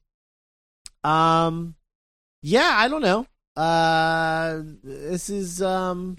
Um, 1.05 1.75
yeah, 2.43 2.73
I 2.75 2.89
don't 2.89 3.03
know. 3.03 3.27
Uh, 3.57 4.63
this 4.83 5.31
is 5.31 5.63
um, 5.63 6.17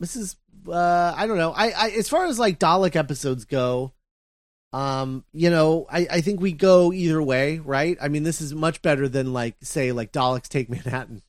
this 0.00 0.16
is 0.16 0.36
uh, 0.68 1.14
I 1.16 1.26
don't 1.26 1.38
know. 1.38 1.52
I, 1.52 1.70
I 1.70 1.90
as 1.90 2.08
far 2.08 2.26
as 2.26 2.38
like 2.38 2.58
Dalek 2.58 2.96
episodes 2.96 3.44
go, 3.44 3.92
um, 4.74 5.24
you 5.32 5.50
know, 5.50 5.86
I 5.90 6.06
I 6.10 6.20
think 6.20 6.40
we 6.40 6.52
go 6.52 6.92
either 6.92 7.22
way, 7.22 7.58
right? 7.58 7.96
I 8.02 8.08
mean, 8.08 8.22
this 8.24 8.40
is 8.40 8.52
much 8.54 8.82
better 8.82 9.08
than 9.08 9.32
like 9.32 9.56
say 9.62 9.92
like 9.92 10.10
Daleks 10.12 10.48
Take 10.48 10.68
Manhattan. 10.68 11.22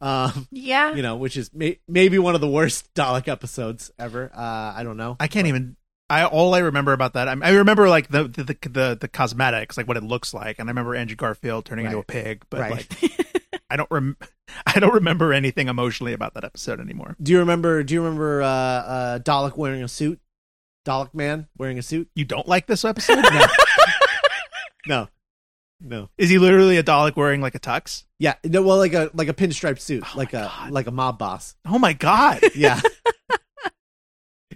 Um, 0.00 0.46
Yeah, 0.50 0.94
you 0.94 1.02
know, 1.02 1.16
which 1.16 1.36
is 1.36 1.50
may- 1.54 1.78
maybe 1.88 2.18
one 2.18 2.34
of 2.34 2.40
the 2.40 2.48
worst 2.48 2.92
Dalek 2.94 3.28
episodes 3.28 3.90
ever. 3.98 4.30
Uh, 4.34 4.72
I 4.76 4.82
don't 4.82 4.96
know. 4.96 5.16
I 5.20 5.26
can't 5.28 5.46
even. 5.46 5.76
I 6.08 6.24
all 6.24 6.54
I 6.54 6.58
remember 6.58 6.92
about 6.92 7.12
that. 7.14 7.28
I, 7.28 7.36
I 7.40 7.50
remember 7.50 7.88
like 7.88 8.08
the 8.08 8.24
the, 8.24 8.44
the 8.44 8.56
the 8.68 8.98
the 9.02 9.08
cosmetics, 9.08 9.76
like 9.76 9.86
what 9.86 9.96
it 9.96 10.02
looks 10.02 10.34
like, 10.34 10.58
and 10.58 10.68
I 10.68 10.70
remember 10.70 10.94
Andrew 10.96 11.16
Garfield 11.16 11.64
turning 11.66 11.86
into 11.86 11.98
a 11.98 12.02
pig. 12.02 12.42
But 12.50 12.60
Right. 12.60 12.70
like, 13.00 13.60
I 13.70 13.76
don't 13.76 13.90
rem- 13.90 14.16
I 14.66 14.80
don't 14.80 14.94
remember 14.94 15.32
anything 15.32 15.68
emotionally 15.68 16.12
about 16.12 16.34
that 16.34 16.44
episode 16.44 16.80
anymore. 16.80 17.14
Do 17.22 17.30
you 17.32 17.38
remember? 17.38 17.82
Do 17.84 17.94
you 17.94 18.02
remember 18.02 18.42
uh, 18.42 18.46
uh, 18.46 19.18
Dalek 19.20 19.56
wearing 19.56 19.82
a 19.84 19.88
suit? 19.88 20.18
Dalek 20.86 21.14
man 21.14 21.46
wearing 21.58 21.78
a 21.78 21.82
suit? 21.82 22.08
You 22.14 22.24
don't 22.24 22.48
like 22.48 22.66
this 22.66 22.84
episode? 22.84 23.22
No. 23.22 23.46
no, 24.86 25.08
no. 25.80 26.08
Is 26.18 26.30
he 26.30 26.38
literally 26.38 26.76
a 26.78 26.82
Dalek 26.82 27.16
wearing 27.16 27.40
like 27.40 27.54
a 27.54 27.60
tux? 27.60 28.04
Yeah, 28.18 28.34
no. 28.44 28.62
Well, 28.62 28.78
like 28.78 28.94
a 28.94 29.10
like 29.14 29.28
a 29.28 29.34
pinstripe 29.34 29.78
suit, 29.80 30.02
Oh 30.06 30.12
like 30.16 30.32
a 30.34 30.50
God. 30.54 30.70
like 30.70 30.86
a 30.86 30.90
mob 30.90 31.18
boss. 31.18 31.54
Oh 31.66 31.78
my 31.78 31.92
god! 31.92 32.40
Yeah, 32.54 32.80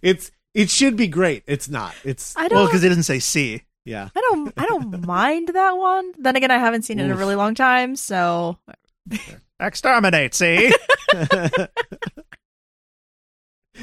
it's 0.02 0.30
it 0.54 0.70
should 0.70 0.96
be 0.96 1.06
great. 1.08 1.42
It's 1.46 1.68
not. 1.68 1.94
It's 2.04 2.37
I 2.37 2.48
don't. 2.48 2.56
well, 2.58 2.66
because 2.66 2.84
it 2.84 2.88
doesn't 2.88 3.02
say 3.04 3.18
C. 3.18 3.62
yeah. 3.84 4.08
I 4.14 4.20
don't. 4.20 4.52
I 4.56 4.66
don't 4.66 5.06
mind 5.06 5.48
that 5.48 5.76
one. 5.76 6.12
Then 6.18 6.37
again, 6.37 6.50
I 6.50 6.58
haven't 6.58 6.82
seen 6.82 6.98
it 7.00 7.04
in 7.04 7.10
a 7.10 7.16
really 7.16 7.34
long 7.37 7.54
time, 7.54 7.96
so 7.96 8.58
Exterminate. 9.60 10.34
See? 10.34 10.72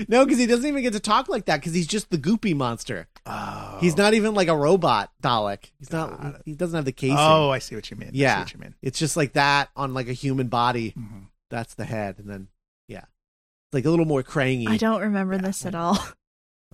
No, 0.08 0.24
because 0.26 0.40
he 0.40 0.46
doesn't 0.46 0.66
even 0.66 0.82
get 0.84 0.94
to 0.94 1.00
talk 1.00 1.30
like 1.30 1.46
that 1.46 1.60
because 1.60 1.74
he's 1.74 1.88
just 1.88 2.10
the 2.10 2.18
goopy 2.18 2.56
monster. 2.56 3.08
oh, 3.26 3.78
He's 3.82 3.98
not 3.98 4.14
even 4.14 4.34
like 4.34 4.48
a 4.48 4.56
robot 4.56 5.12
Dalek. 5.24 5.72
He's 5.80 5.90
Got 5.90 6.22
not. 6.24 6.36
it. 6.36 6.42
He 6.46 6.54
doesn't 6.54 6.76
have 6.76 6.86
the 6.86 6.92
casing. 6.92 7.18
Oh, 7.20 7.50
I 7.50 7.60
see 7.60 7.76
what 7.76 7.90
you 7.92 7.98
mean. 7.98 8.10
I 8.10 8.12
see 8.12 8.18
Yeah. 8.18 8.40
what 8.40 8.54
you 8.54 8.60
mean. 8.60 8.76
It's 8.82 9.00
just 9.00 9.16
like 9.18 9.34
that 9.34 9.70
on 9.76 9.94
like 9.94 10.08
a 10.08 10.14
human 10.14 10.48
body. 10.48 10.94
Mhm. 10.98 11.28
That's 11.50 11.74
the 11.74 11.86
head, 11.86 12.16
and 12.20 12.30
then 12.30 12.48
yeah, 12.88 13.00
it's 13.00 13.74
like 13.74 13.86
a 13.86 13.90
little 13.90 14.06
more 14.06 14.24
crangy. 14.24 14.68
I 14.70 14.78
don't 14.78 15.02
remember 15.02 15.38
this 15.38 15.66
at 15.66 15.76
all. 15.76 15.98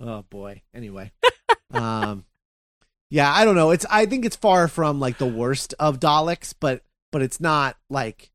Oh 0.00 0.22
boy. 0.30 0.62
Anyway. 0.72 1.10
um 1.72 2.24
Yeah, 3.10 3.32
I 3.32 3.44
don't 3.44 3.56
know. 3.56 3.70
It's 3.72 3.84
I 3.90 4.06
think 4.06 4.24
it's 4.24 4.36
far 4.36 4.68
from 4.68 5.00
like 5.00 5.18
the 5.18 5.26
worst 5.26 5.74
of 5.80 5.98
Daleks, 5.98 6.54
but 6.58 6.82
but 7.10 7.20
it's 7.22 7.40
not 7.40 7.76
like 7.90 8.30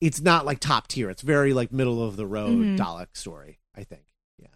it's 0.00 0.20
not 0.20 0.44
like 0.46 0.60
top 0.60 0.86
tier. 0.88 1.10
It's 1.10 1.22
very 1.22 1.52
like 1.54 1.72
middle 1.72 2.02
of 2.06 2.16
the 2.16 2.26
road 2.26 2.50
Mhm. 2.58 2.78
Dalek 2.78 3.08
story, 3.14 3.58
I 3.76 3.82
think. 3.84 4.02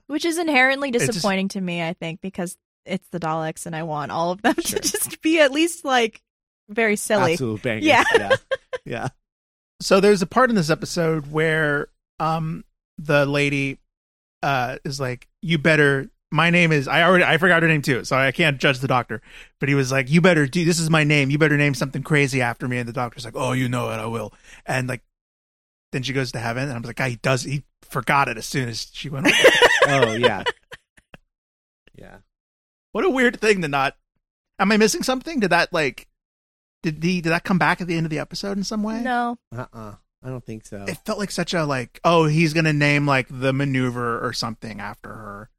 Which 0.09 0.25
is 0.25 0.39
inherently 0.39 0.91
just- 0.91 1.07
disappointing 1.07 1.49
to 1.49 1.61
me, 1.61 1.83
I 1.83 1.93
think, 1.93 2.21
because 2.21 2.57
it's 2.85 3.09
the 3.09 3.19
Daleks 3.21 3.67
and 3.67 3.75
I 3.75 3.83
want 3.83 4.13
all 4.13 4.31
of 4.31 4.43
them 4.43 4.55
Sure. 4.65 4.79
to 4.79 4.89
just 4.91 5.21
be 5.23 5.41
at 5.41 5.51
least 5.53 5.85
like 5.85 6.23
very 6.69 6.97
silly. 6.97 7.33
Absolute 7.33 7.63
banger. 7.63 7.81
Yeah. 7.85 8.05
Yeah. 8.15 8.37
yeah. 8.85 9.09
So 9.81 10.01
there's 10.01 10.23
a 10.23 10.27
part 10.27 10.51
in 10.51 10.57
this 10.57 10.71
episode 10.71 11.31
where 11.31 11.89
um 12.21 12.65
the 12.99 13.27
lady 13.27 13.79
uh 14.43 14.77
is 14.85 14.99
like, 15.01 15.29
"You 15.43 15.59
better." 15.59 16.09
My 16.33 16.51
name 16.51 16.73
is. 16.73 16.89
I 16.89 17.03
already. 17.03 17.25
I 17.25 17.39
forgot 17.39 17.63
her 17.63 17.69
name 17.69 17.83
too, 17.83 18.05
so 18.05 18.17
I 18.17 18.33
can't 18.33 18.59
judge 18.59 18.81
the 18.81 18.89
doctor. 18.89 19.21
But 19.61 19.69
he 19.69 19.75
was 19.75 19.93
like, 19.93 20.11
"You 20.11 20.21
better 20.21 20.47
do. 20.47 20.65
This 20.65 20.81
is 20.81 20.91
my 20.91 21.05
name. 21.05 21.31
You 21.31 21.39
better 21.39 21.57
name 21.57 21.73
something 21.75 22.03
crazy 22.03 22.41
after 22.43 22.67
me." 22.69 22.79
And 22.79 22.89
the 22.89 22.93
doctor's 22.93 23.25
like, 23.25 23.37
"Oh, 23.37 23.53
you 23.53 23.69
know 23.69 23.91
it. 23.91 23.95
I 23.97 24.07
will." 24.07 24.33
And 24.67 24.89
like, 24.89 25.03
then 25.93 26.03
she 26.03 26.13
goes 26.13 26.33
to 26.33 26.39
heaven, 26.39 26.65
and 26.65 26.73
I'm 26.73 26.83
like, 26.83 26.97
"God, 26.97 27.11
he 27.11 27.17
does. 27.17 27.43
He 27.45 27.63
forgot 27.91 28.29
it 28.29 28.37
as 28.39 28.47
soon 28.47 28.69
as 28.69 28.89
she 28.93 29.09
went." 29.09 29.29
Oh 29.89 30.15
yeah. 30.15 30.43
Yeah. 31.95 32.17
what 32.93 33.05
a 33.05 33.11
weird 33.11 33.41
thing 33.41 33.63
to 33.63 33.69
not. 33.69 33.97
Am 34.59 34.73
I 34.73 34.77
missing 34.77 35.03
something? 35.05 35.39
Did 35.41 35.51
that 35.51 35.73
like? 35.73 36.09
Did 36.83 37.01
the 37.01 37.21
did 37.21 37.31
that 37.31 37.45
come 37.45 37.59
back 37.59 37.81
at 37.81 37.87
the 37.87 37.97
end 37.97 38.05
of 38.05 38.11
the 38.11 38.19
episode 38.19 38.57
in 38.59 38.65
some 38.65 38.83
way? 38.83 39.01
No. 39.01 39.39
Uh-uh. 39.57 39.95
I 40.25 40.29
don't 40.29 40.45
think 40.45 40.67
so. 40.67 40.85
it 40.89 40.99
felt 41.05 41.19
like 41.21 41.31
such 41.31 41.55
a 41.55 41.65
like 41.65 42.01
oh 42.03 42.25
he's 42.27 42.53
gonna 42.53 42.73
name 42.73 43.07
like 43.07 43.29
the 43.31 43.53
maneuver 43.53 44.19
or 44.27 44.33
something 44.33 44.81
after 44.81 45.09
her 45.11 45.51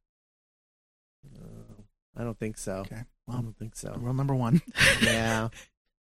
Uh, 1.33 1.81
I 2.17 2.23
don't 2.23 2.37
think 2.37 2.57
so. 2.57 2.77
okay 2.79 3.03
Well, 3.27 3.37
I 3.37 3.41
don't 3.41 3.57
think 3.57 3.75
so. 3.77 3.95
rule 3.97 4.13
number 4.13 4.35
one 4.35 4.61
yeah. 5.01 5.49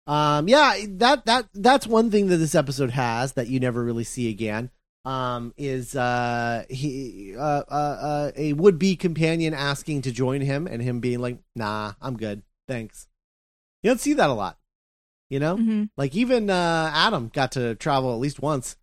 Um 0.08 0.48
yeah, 0.48 0.76
that 0.98 1.26
that 1.26 1.48
that's 1.54 1.88
one 1.88 2.10
thing 2.12 2.28
that 2.28 2.38
this 2.38 2.56
episode 2.56 2.92
has 2.92 3.34
that 3.34 3.48
you 3.48 3.60
never 3.60 3.84
really 3.84 4.04
see 4.06 4.30
again. 4.30 4.70
Um 5.06 5.54
is 5.58 5.96
uh 5.96 6.64
he 6.70 7.36
uh 7.38 7.64
uh, 7.70 7.72
uh 7.72 8.32
a 8.38 8.54
would 8.54 8.80
be 8.80 8.96
companion 8.96 9.54
asking 9.54 10.02
to 10.04 10.12
join 10.12 10.42
him 10.42 10.66
and 10.66 10.82
him 10.82 11.00
being 11.02 11.20
like, 11.20 11.40
"Nah, 11.56 11.94
I'm 12.02 12.16
good. 12.16 12.44
Thanks." 12.68 13.08
You 13.82 13.90
don't 13.90 14.00
see 14.00 14.14
that 14.14 14.30
a 14.30 14.34
lot. 14.34 14.58
You 15.30 15.40
know? 15.40 15.58
hmm 15.58 15.84
Like 15.98 16.16
even 16.16 16.50
uh 16.50 16.92
Adam 16.94 17.30
got 17.34 17.52
to 17.54 17.76
travel 17.76 18.14
at 18.14 18.20
least 18.20 18.42
once. 18.42 18.78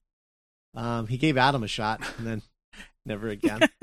Um 0.74 1.06
he 1.06 1.16
gave 1.16 1.38
Adam 1.38 1.62
a 1.62 1.68
shot 1.68 2.02
and 2.18 2.26
then 2.26 2.42
never 3.06 3.28
again. 3.28 3.60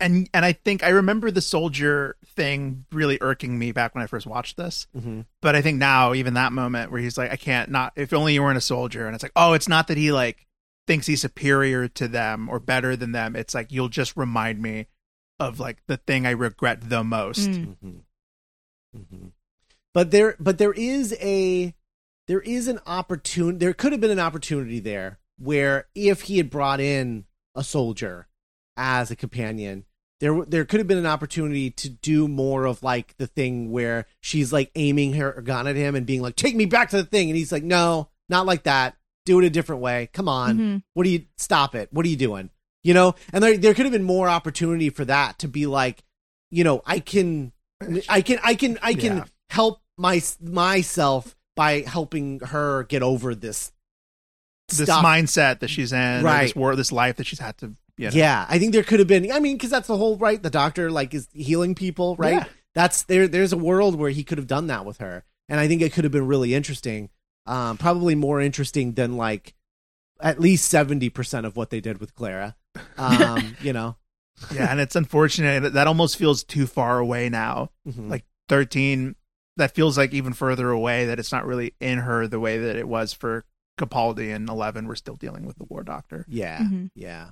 and 0.00 0.28
and 0.32 0.44
i 0.46 0.52
think 0.52 0.82
i 0.82 0.88
remember 0.88 1.30
the 1.30 1.42
soldier 1.42 2.16
thing 2.24 2.86
really 2.90 3.18
irking 3.20 3.58
me 3.58 3.70
back 3.70 3.94
when 3.94 4.02
i 4.02 4.06
first 4.06 4.26
watched 4.26 4.56
this 4.56 4.86
hmm 4.98 5.20
but 5.42 5.54
i 5.54 5.60
think 5.60 5.78
now 5.78 6.14
even 6.14 6.34
that 6.34 6.52
moment 6.52 6.90
where 6.90 7.00
he's 7.00 7.18
like 7.18 7.30
i 7.30 7.36
can't 7.36 7.70
not 7.70 7.92
if 7.94 8.12
only 8.14 8.32
you 8.32 8.42
weren't 8.42 8.56
a 8.56 8.62
soldier 8.62 9.06
and 9.06 9.14
it's 9.14 9.22
like 9.22 9.32
oh 9.36 9.52
it's 9.52 9.68
not 9.68 9.88
that 9.88 9.98
he 9.98 10.10
like 10.10 10.46
thinks 10.86 11.06
he's 11.06 11.20
superior 11.22 11.88
to 11.88 12.06
them 12.08 12.48
or 12.48 12.58
better 12.60 12.94
than 12.96 13.12
them 13.12 13.34
it's 13.36 13.54
like 13.54 13.72
you'll 13.72 13.88
just 13.88 14.16
remind 14.16 14.60
me 14.60 14.86
of 15.40 15.58
like 15.58 15.78
the 15.86 15.96
thing 15.96 16.26
i 16.26 16.30
regret 16.30 16.88
the 16.88 17.02
most 17.04 17.48
Mm. 17.50 17.76
hmm 17.80 17.90
hmm 18.94 19.26
But 19.92 20.10
there, 20.10 20.36
but 20.38 20.58
there 20.58 20.72
is 20.72 21.14
a, 21.20 21.74
there 22.28 22.40
is 22.40 22.68
an 22.68 22.80
opportunity. 22.86 23.58
There 23.58 23.72
could 23.74 23.92
have 23.92 24.00
been 24.00 24.10
an 24.10 24.20
opportunity 24.20 24.80
there 24.80 25.18
where 25.38 25.86
if 25.94 26.22
he 26.22 26.36
had 26.36 26.50
brought 26.50 26.80
in 26.80 27.24
a 27.54 27.64
soldier 27.64 28.26
as 28.76 29.10
a 29.10 29.16
companion, 29.16 29.84
there 30.20 30.44
there 30.44 30.64
could 30.64 30.80
have 30.80 30.86
been 30.86 30.98
an 30.98 31.06
opportunity 31.06 31.70
to 31.70 31.88
do 31.88 32.28
more 32.28 32.64
of 32.66 32.82
like 32.82 33.16
the 33.18 33.26
thing 33.26 33.70
where 33.72 34.06
she's 34.20 34.52
like 34.52 34.70
aiming 34.76 35.14
her 35.14 35.32
gun 35.42 35.66
at 35.66 35.76
him 35.76 35.94
and 35.94 36.06
being 36.06 36.22
like, 36.22 36.36
"Take 36.36 36.54
me 36.56 36.66
back 36.66 36.90
to 36.90 36.96
the 36.96 37.04
thing," 37.04 37.28
and 37.30 37.36
he's 37.36 37.52
like, 37.52 37.64
"No, 37.64 38.08
not 38.28 38.46
like 38.46 38.62
that. 38.64 38.96
Do 39.24 39.38
it 39.40 39.44
a 39.46 39.50
different 39.50 39.80
way. 39.82 40.08
Come 40.12 40.28
on. 40.28 40.58
Mhm. 40.58 40.82
What 40.94 41.04
do 41.04 41.10
you 41.10 41.24
stop 41.38 41.74
it? 41.74 41.88
What 41.92 42.04
are 42.06 42.08
you 42.08 42.16
doing?" 42.16 42.50
you 42.86 42.92
know, 42.92 43.14
and 43.32 43.42
there 43.42 43.56
there 43.56 43.72
could 43.72 43.86
have 43.86 43.92
been 43.92 44.02
more 44.04 44.28
opportunity 44.28 44.90
for 44.90 45.06
that 45.06 45.38
to 45.38 45.48
be 45.48 45.64
like, 45.64 46.02
you 46.50 46.62
know, 46.64 46.82
I 46.84 46.98
can, 47.00 47.52
I 48.10 48.20
can, 48.20 48.38
I 48.44 48.54
can, 48.54 48.78
I 48.82 48.92
can 48.92 49.16
Yeah. 49.18 49.24
help 49.48 49.80
my 49.96 50.20
myself 50.42 51.34
by 51.56 51.80
helping 51.80 52.40
her 52.40 52.84
get 52.84 53.02
over 53.02 53.34
this 53.34 53.72
this 54.68 54.82
stuff. 54.86 55.04
mindset 55.04 55.60
that 55.60 55.68
she's 55.70 55.92
in, 55.92 55.98
or 55.98 56.16
this 56.18 56.24
Right. 56.24 56.56
war, 56.56 56.76
this 56.76 56.92
life 56.92 57.16
that 57.16 57.26
she's 57.26 57.38
had 57.38 57.56
to. 57.58 57.74
You 57.96 58.10
know. 58.10 58.16
Yeah, 58.16 58.44
I 58.48 58.58
think 58.58 58.72
there 58.72 58.82
could 58.82 58.98
have 58.98 59.08
been. 59.08 59.30
I 59.30 59.38
mean, 59.40 59.56
because 59.56 59.70
that's 59.70 59.86
the 59.88 59.96
whole 59.96 60.16
right. 60.18 60.42
The 60.42 60.50
doctor 60.50 60.90
like 60.90 61.14
is 61.14 61.28
healing 61.32 61.74
people, 61.74 62.16
right? 62.16 62.34
Yeah. 62.34 62.44
That's 62.74 63.02
there. 63.04 63.28
There's 63.28 63.52
a 63.52 63.56
world 63.56 63.94
where 63.94 64.10
he 64.10 64.24
could 64.24 64.36
have 64.38 64.46
done 64.48 64.66
that 64.66 64.84
with 64.84 64.98
her, 64.98 65.24
and 65.48 65.60
I 65.60 65.68
think 65.68 65.80
it 65.80 65.92
could 65.92 66.04
have 66.04 66.12
been 66.12 66.26
really 66.26 66.54
interesting. 66.54 67.08
Um, 67.46 67.76
probably 67.76 68.14
more 68.14 68.40
interesting 68.40 68.92
than 68.92 69.16
like 69.16 69.54
at 70.20 70.40
least 70.40 70.66
seventy 70.70 71.10
percent 71.10 71.44
of 71.46 71.56
what 71.56 71.70
they 71.70 71.80
did 71.80 71.98
with 71.98 72.14
Clara. 72.14 72.56
Um, 72.96 73.56
you 73.62 73.72
know, 73.72 73.96
yeah, 74.52 74.70
and 74.70 74.80
it's 74.80 74.96
unfortunate 74.96 75.60
that- 75.62 75.72
that 75.74 75.86
almost 75.86 76.16
feels 76.16 76.42
too 76.44 76.66
far 76.66 76.98
away 76.98 77.28
now. 77.28 77.70
Mhm. 77.86 78.08
Like 78.08 78.24
thirteen, 78.48 79.16
that 79.56 79.74
feels 79.74 79.98
like 79.98 80.12
even 80.14 80.32
further 80.32 80.70
away. 80.70 81.06
That 81.06 81.18
it's 81.18 81.32
not 81.32 81.46
really 81.46 81.74
in 81.80 81.98
her 81.98 82.26
the 82.26 82.40
way 82.40 82.58
that 82.58 82.76
it 82.76 82.88
was 82.88 83.12
for 83.12 83.44
Capaldi 83.78 84.34
and 84.34 84.48
Eleven. 84.48 84.86
We're 84.86 84.94
still 84.94 85.16
dealing 85.16 85.44
with 85.44 85.58
the 85.58 85.64
War 85.64 85.82
Doctor. 85.82 86.24
yeah, 86.28 86.60
Mhm. 86.60 86.90
yeah. 86.94 87.30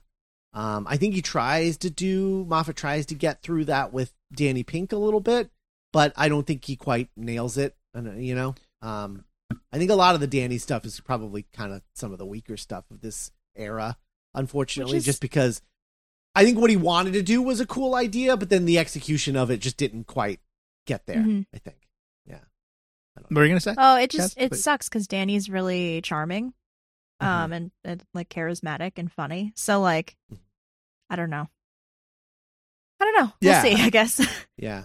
Um, 0.55 0.87
I 0.87 0.99
think 0.99 1.15
he 1.15 1.23
tries 1.23 1.79
to 1.79 1.89
do 1.89 2.45
Moffat 2.47 2.77
tries 2.77 3.07
to 3.07 3.15
get 3.15 3.41
through 3.43 3.65
that 3.67 3.91
with 3.95 4.13
Danny 4.35 4.63
Pink 4.63 4.93
a 4.93 4.99
little 4.99 5.21
bit, 5.21 5.51
but 5.95 6.13
I 6.15 6.29
don't 6.29 6.47
think 6.47 6.67
he 6.67 6.77
quite 6.77 7.09
nails 7.17 7.57
it. 7.57 7.75
And 7.95 8.23
you 8.23 8.35
know, 8.35 8.55
um, 8.83 9.25
I 9.73 9.79
think 9.79 9.91
a 9.91 9.95
lot 9.95 10.15
of 10.15 10.21
the 10.21 10.27
Danny 10.27 10.59
stuff 10.59 10.85
is 10.85 11.01
probably 11.01 11.45
kind 11.53 11.73
of 11.73 11.83
some 11.95 12.13
of 12.13 12.19
the 12.19 12.27
weaker 12.27 12.57
stuff 12.57 12.85
of 12.91 13.01
this 13.01 13.31
era, 13.57 13.97
unfortunately, 14.35 14.97
is- 14.99 15.05
just 15.05 15.21
because 15.21 15.63
I 16.35 16.45
think 16.45 16.59
what 16.59 16.71
he 16.71 16.77
wanted 16.77 17.13
to 17.15 17.23
do 17.23 17.43
was 17.43 17.61
a 17.61 17.67
cool 17.67 17.95
idea, 17.95 18.37
but 18.37 18.49
then 18.51 18.65
the 18.65 18.79
execution 18.79 19.37
of 19.37 19.51
it 19.51 19.59
just 19.61 19.77
didn't 19.77 20.05
quite 20.07 20.41
get 20.87 21.07
there. 21.07 21.17
Mhm. 21.19 21.47
I 21.55 21.59
think, 21.59 21.77
yeah. 22.27 22.41
I 23.17 23.21
don't 23.21 23.31
What 23.33 23.43
are 23.43 23.45
you 23.45 23.51
gonna 23.51 23.61
say? 23.61 23.75
Oh, 23.77 23.97
it 23.97 24.11
just 24.11 24.37
Yes, 24.39 24.45
it 24.47 24.49
please. 24.53 24.63
sucks 24.63 24.89
because 24.89 25.07
Danny's 25.07 25.51
really 25.51 26.01
charming, 26.03 26.55
Mm-hmm. 27.21 27.27
um, 27.27 27.53
and, 27.53 27.71
and 27.85 28.03
like 28.15 28.29
charismatic 28.31 28.93
and 28.97 29.13
funny. 29.13 29.53
So 29.57 29.81
like, 29.81 30.17
Mhm. 30.33 30.39
I 31.11 31.17
don't 31.17 31.31
know. 31.31 31.49
I 33.01 33.05
don't 33.05 33.15
know. 33.27 33.33
Yeah. 33.41 33.63
We'll 33.63 33.77
see. 33.77 33.83
I 33.83 33.91
guess. 33.91 34.21
Yeah. 34.57 34.85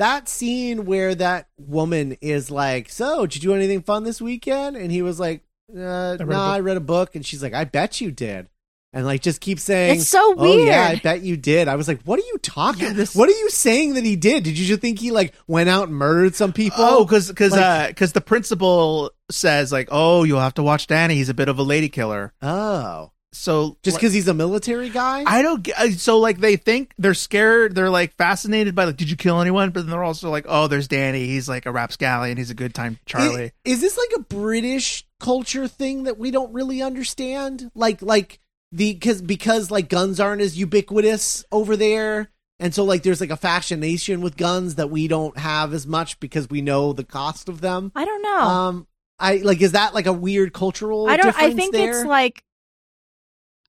That 0.00 0.28
scene 0.30 0.86
where 0.86 1.14
that 1.14 1.48
woman 1.58 2.16
is 2.22 2.50
like, 2.50 2.88
So, 2.88 3.26
did 3.26 3.36
you 3.42 3.50
do 3.50 3.54
anything 3.54 3.82
fun 3.82 4.02
this 4.02 4.20
weekend? 4.20 4.76
And 4.76 4.90
he 4.90 5.02
was 5.02 5.20
like, 5.20 5.42
uh, 5.70 5.76
No, 5.78 6.16
book." 6.18 6.34
I 6.34 6.60
read 6.60 6.76
a 6.78 6.80
book. 6.80 7.14
And 7.14 7.24
she's 7.24 7.42
like, 7.42 7.52
I 7.54 7.64
bet 7.64 8.00
you 8.00 8.10
did. 8.10 8.48
And 8.92 9.04
like, 9.06 9.20
just 9.20 9.40
keep 9.40 9.60
saying, 9.60 10.00
it's 10.00 10.08
so 10.08 10.34
Oh, 10.36 10.42
weird. 10.56 10.66
yeah, 10.68 10.88
I 10.88 10.96
bet 10.96 11.20
you 11.22 11.36
did. 11.36 11.68
I 11.68 11.76
was 11.76 11.86
like, 11.86 12.00
What 12.02 12.18
are 12.18 12.26
you 12.26 12.38
talking 12.42 12.82
Yeah, 12.86 12.92
this- 12.94 13.14
What 13.14 13.28
are 13.28 13.38
you 13.38 13.50
saying 13.50 13.94
that 13.94 14.04
he 14.04 14.16
did? 14.16 14.42
Did 14.42 14.58
you 14.58 14.66
just 14.66 14.80
think 14.80 14.98
he 14.98 15.10
like 15.12 15.32
went 15.46 15.68
out 15.68 15.88
and 15.88 15.96
murdered 15.96 16.34
some 16.34 16.52
people? 16.52 16.78
Oh, 16.80 17.04
because 17.04 17.28
because 17.28 17.52
Like- 17.52 17.88
because 17.90 18.12
the 18.12 18.20
principal 18.22 19.12
says 19.30 19.70
like, 19.70 19.88
oh, 19.92 20.24
you'll 20.24 20.40
have 20.40 20.54
to 20.54 20.62
watch 20.62 20.86
Danny. 20.86 21.14
He's 21.16 21.28
a 21.28 21.34
bit 21.34 21.48
of 21.48 21.58
a 21.58 21.62
lady 21.62 21.88
killer. 21.88 22.32
Oh. 22.42 23.12
So 23.32 23.76
Just 23.82 23.94
like, 23.94 24.00
because 24.00 24.12
he's 24.12 24.28
a 24.28 24.34
military 24.34 24.88
guy? 24.88 25.22
I 25.26 25.42
don't 25.42 25.62
get. 25.62 25.78
uh, 25.78 25.90
So 25.92 26.18
like 26.18 26.38
they 26.38 26.56
think 26.56 26.92
they're 26.98 27.14
scared. 27.14 27.74
They're 27.74 27.90
like 27.90 28.14
fascinated 28.14 28.74
by 28.74 28.84
like, 28.84 28.96
did 28.96 29.08
you 29.10 29.16
kill 29.16 29.40
anyone? 29.40 29.70
But 29.70 29.82
then 29.82 29.90
they're 29.90 30.02
also 30.04 30.30
like, 30.30 30.46
oh, 30.48 30.66
there's 30.66 30.88
Danny. 30.88 31.26
He's 31.26 31.48
like 31.48 31.66
a 31.66 31.72
rapscallion. 31.72 32.36
He's 32.38 32.50
a 32.50 32.54
good 32.54 32.74
time 32.74 32.98
Charlie. 33.06 33.44
I- 33.44 33.52
Is, 33.64 33.80
this 33.80 33.96
like 33.96 34.10
a 34.16 34.22
British 34.22 35.06
culture 35.20 35.68
thing 35.68 36.04
that 36.04 36.18
we 36.18 36.30
don't 36.30 36.52
really 36.52 36.82
understand? 36.82 37.70
Like 37.74 38.02
like 38.02 38.40
the 38.72 38.94
cuz 38.94 39.22
because 39.22 39.70
like 39.70 39.88
guns 39.88 40.18
aren't 40.20 40.42
as 40.42 40.58
ubiquitous 40.58 41.44
over 41.50 41.76
there 41.76 42.30
and 42.60 42.72
so 42.74 42.84
like 42.84 43.02
there's 43.02 43.20
like 43.20 43.30
a 43.30 43.36
fascination 43.36 44.20
with 44.20 44.36
guns 44.36 44.76
that 44.76 44.90
we 44.90 45.08
don't 45.08 45.36
have 45.38 45.74
as 45.74 45.86
much 45.86 46.20
because 46.20 46.48
we 46.48 46.60
know 46.62 46.92
the 46.92 47.02
cost 47.04 47.48
of 47.48 47.60
them. 47.60 47.90
I 47.96 48.04
don't 48.04 48.22
know. 48.22 48.38
Um 48.40 48.86
I 49.18 49.36
like 49.38 49.60
is 49.60 49.72
that 49.72 49.94
like 49.94 50.06
a 50.06 50.12
weird 50.12 50.52
cultural 50.52 51.08
I 51.08 51.16
don't. 51.16 51.36
I 51.36 51.52
think 51.52 51.72
there? 51.74 51.90
it's 52.00 52.04
like. 52.06 52.42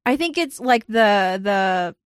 I 0.06 0.18
think 0.18 0.38
it's 0.38 0.60
like 0.60 0.88
the 0.88 1.40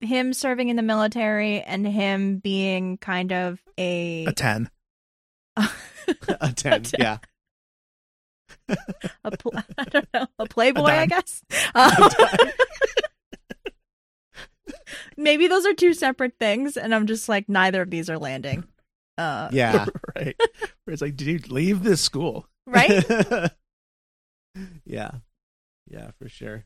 the 0.00 0.07
him 0.07 0.33
serving 0.33 0.68
in 0.68 0.76
the 0.76 0.83
military 0.83 1.61
and 1.61 1.87
him 1.87 2.38
being 2.38 2.98
kind 2.98 3.33
of 3.33 3.61
a 3.78 4.26
a 4.26 4.33
ten. 4.33 4.68
a 6.40 6.52
10. 6.57 6.83
Yeah. 6.98 7.18
a 9.24 9.30
pl- 9.37 9.52
I 9.78 9.85
don't 9.85 10.09
know 10.12 10.26
a 10.38 10.46
playboy, 10.46 10.88
A 10.90 10.98
I 11.00 11.07
guess. 11.07 11.42
Um, 11.74 12.11
maybe 15.16 15.46
those 15.46 15.64
are 15.66 15.74
two 15.74 15.94
separate 15.94 16.35
things, 16.40 16.76
and 16.76 16.94
I'm 16.94 17.07
just 17.07 17.28
like 17.28 17.48
neither 17.48 17.83
of 17.83 17.90
these 17.90 18.11
are 18.11 18.18
landing. 18.18 18.64
Uh, 19.16 19.48
Yeah. 19.52 19.87
right. 20.16 20.37
Where 20.85 20.92
it's 20.92 21.02
like, 21.02 21.16
did 21.16 21.28
you 21.28 21.38
leave 21.48 21.83
this 21.85 22.00
school? 22.00 22.48
right? 22.66 23.04
yeah. 24.85 25.11
Yeah, 25.88 26.11
for 26.18 26.28
sure. 26.28 26.64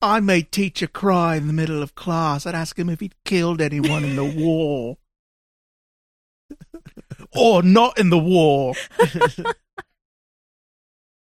I 0.00 0.20
made 0.20 0.52
teacher 0.52 0.86
cry 0.86 1.36
in 1.36 1.46
the 1.46 1.52
middle 1.52 1.82
of 1.82 1.94
class. 1.94 2.46
I'd 2.46 2.54
ask 2.54 2.78
him 2.78 2.88
if 2.88 3.00
he'd 3.00 3.14
killed 3.24 3.60
anyone 3.60 4.04
in 4.04 4.16
the 4.16 4.24
war. 4.36 4.98
or 7.36 7.62
not 7.62 7.98
in 7.98 8.10
the 8.10 8.18
war. 8.18 8.74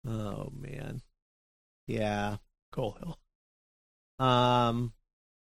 Oh 0.07 0.53
man. 0.55 1.03
Yeah. 1.87 2.37
Coal 2.73 2.97
Hill. 2.99 4.27
Um, 4.27 4.93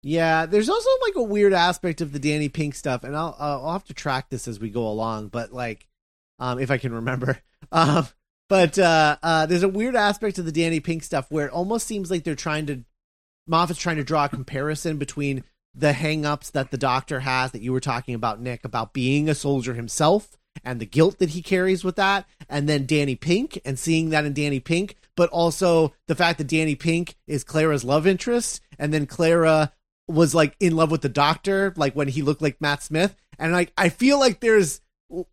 yeah. 0.03 0.47
There's 0.47 0.69
also 0.69 0.89
like 1.03 1.17
a 1.17 1.23
weird 1.23 1.53
aspect 1.53 2.01
of 2.01 2.13
the 2.13 2.19
Danny 2.19 2.49
Pink 2.49 2.75
stuff, 2.75 3.05
and 3.05 3.17
I'll 3.17 3.37
I'll 3.39 3.67
I'll 3.67 3.73
have 3.73 3.85
to 3.87 3.95
track 3.95 4.31
this 4.31 4.47
as 4.47 4.61
we 4.61 4.71
go 4.71 4.87
along. 4.87 5.29
But 5.29 5.53
like, 5.53 5.89
um, 6.39 6.59
if 6.59 6.71
I 6.71 6.79
can 6.79 6.93
remember, 6.95 7.41
um, 7.73 8.07
but 8.49 8.79
uh, 8.79 9.17
uh, 9.23 9.47
there's 9.47 9.63
a 9.63 9.69
weird 9.69 9.97
aspect 9.97 10.39
of 10.39 10.45
the 10.45 10.53
Danny 10.53 10.81
Pink 10.81 11.03
stuff 11.03 11.27
where 11.31 11.47
it 11.47 11.53
almost 11.53 11.87
seems 11.87 12.11
like 12.11 12.25
they're 12.25 12.35
trying 12.35 12.67
to 12.67 12.85
Moffat's 13.46 13.78
trying 13.81 13.96
to 13.96 14.05
draw 14.05 14.24
a 14.26 14.28
comparison 14.28 14.98
between 14.98 15.44
the 15.74 15.92
hang-ups 15.92 16.50
that 16.50 16.70
the 16.70 16.78
doctor 16.78 17.20
has 17.20 17.52
that 17.52 17.62
you 17.62 17.72
were 17.72 17.81
talking 17.81 18.14
about, 18.14 18.40
Nick, 18.40 18.64
about 18.64 18.92
being 18.92 19.28
a 19.28 19.35
soldier 19.35 19.74
himself 19.74 20.37
and 20.64 20.81
the 20.81 20.87
guilt 20.87 21.18
that 21.18 21.31
he 21.31 21.40
carries 21.42 21.83
with 21.83 21.96
that, 21.96 22.26
and 22.48 22.68
then 22.68 22.85
Danny 22.85 23.14
Pink 23.16 23.59
and 23.64 23.78
seeing 23.78 24.11
that 24.11 24.26
in 24.26 24.35
Danny 24.35 24.61
Pink, 24.61 24.96
but 25.16 25.31
also 25.31 25.94
the 26.09 26.14
fact 26.14 26.37
that 26.38 26.46
Danny 26.46 26.74
Pink 26.74 27.16
is 27.26 27.42
Clara's 27.42 27.85
love 27.85 28.07
interest, 28.07 28.61
and 28.78 28.92
then 28.92 29.07
Clara 29.07 29.72
was 30.09 30.35
like 30.35 30.55
in 30.61 30.76
love 30.76 30.90
with 30.90 31.00
the 31.00 31.09
doctor, 31.09 31.72
like 31.76 31.94
when 31.94 32.09
he 32.09 32.20
looked 32.20 32.42
like 32.42 32.61
Matt 32.61 32.83
Smith, 32.83 33.16
and 33.38 33.52
like 33.52 33.72
I 33.78 33.88
feel 33.88 34.20
like 34.20 34.40
there's 34.40 34.83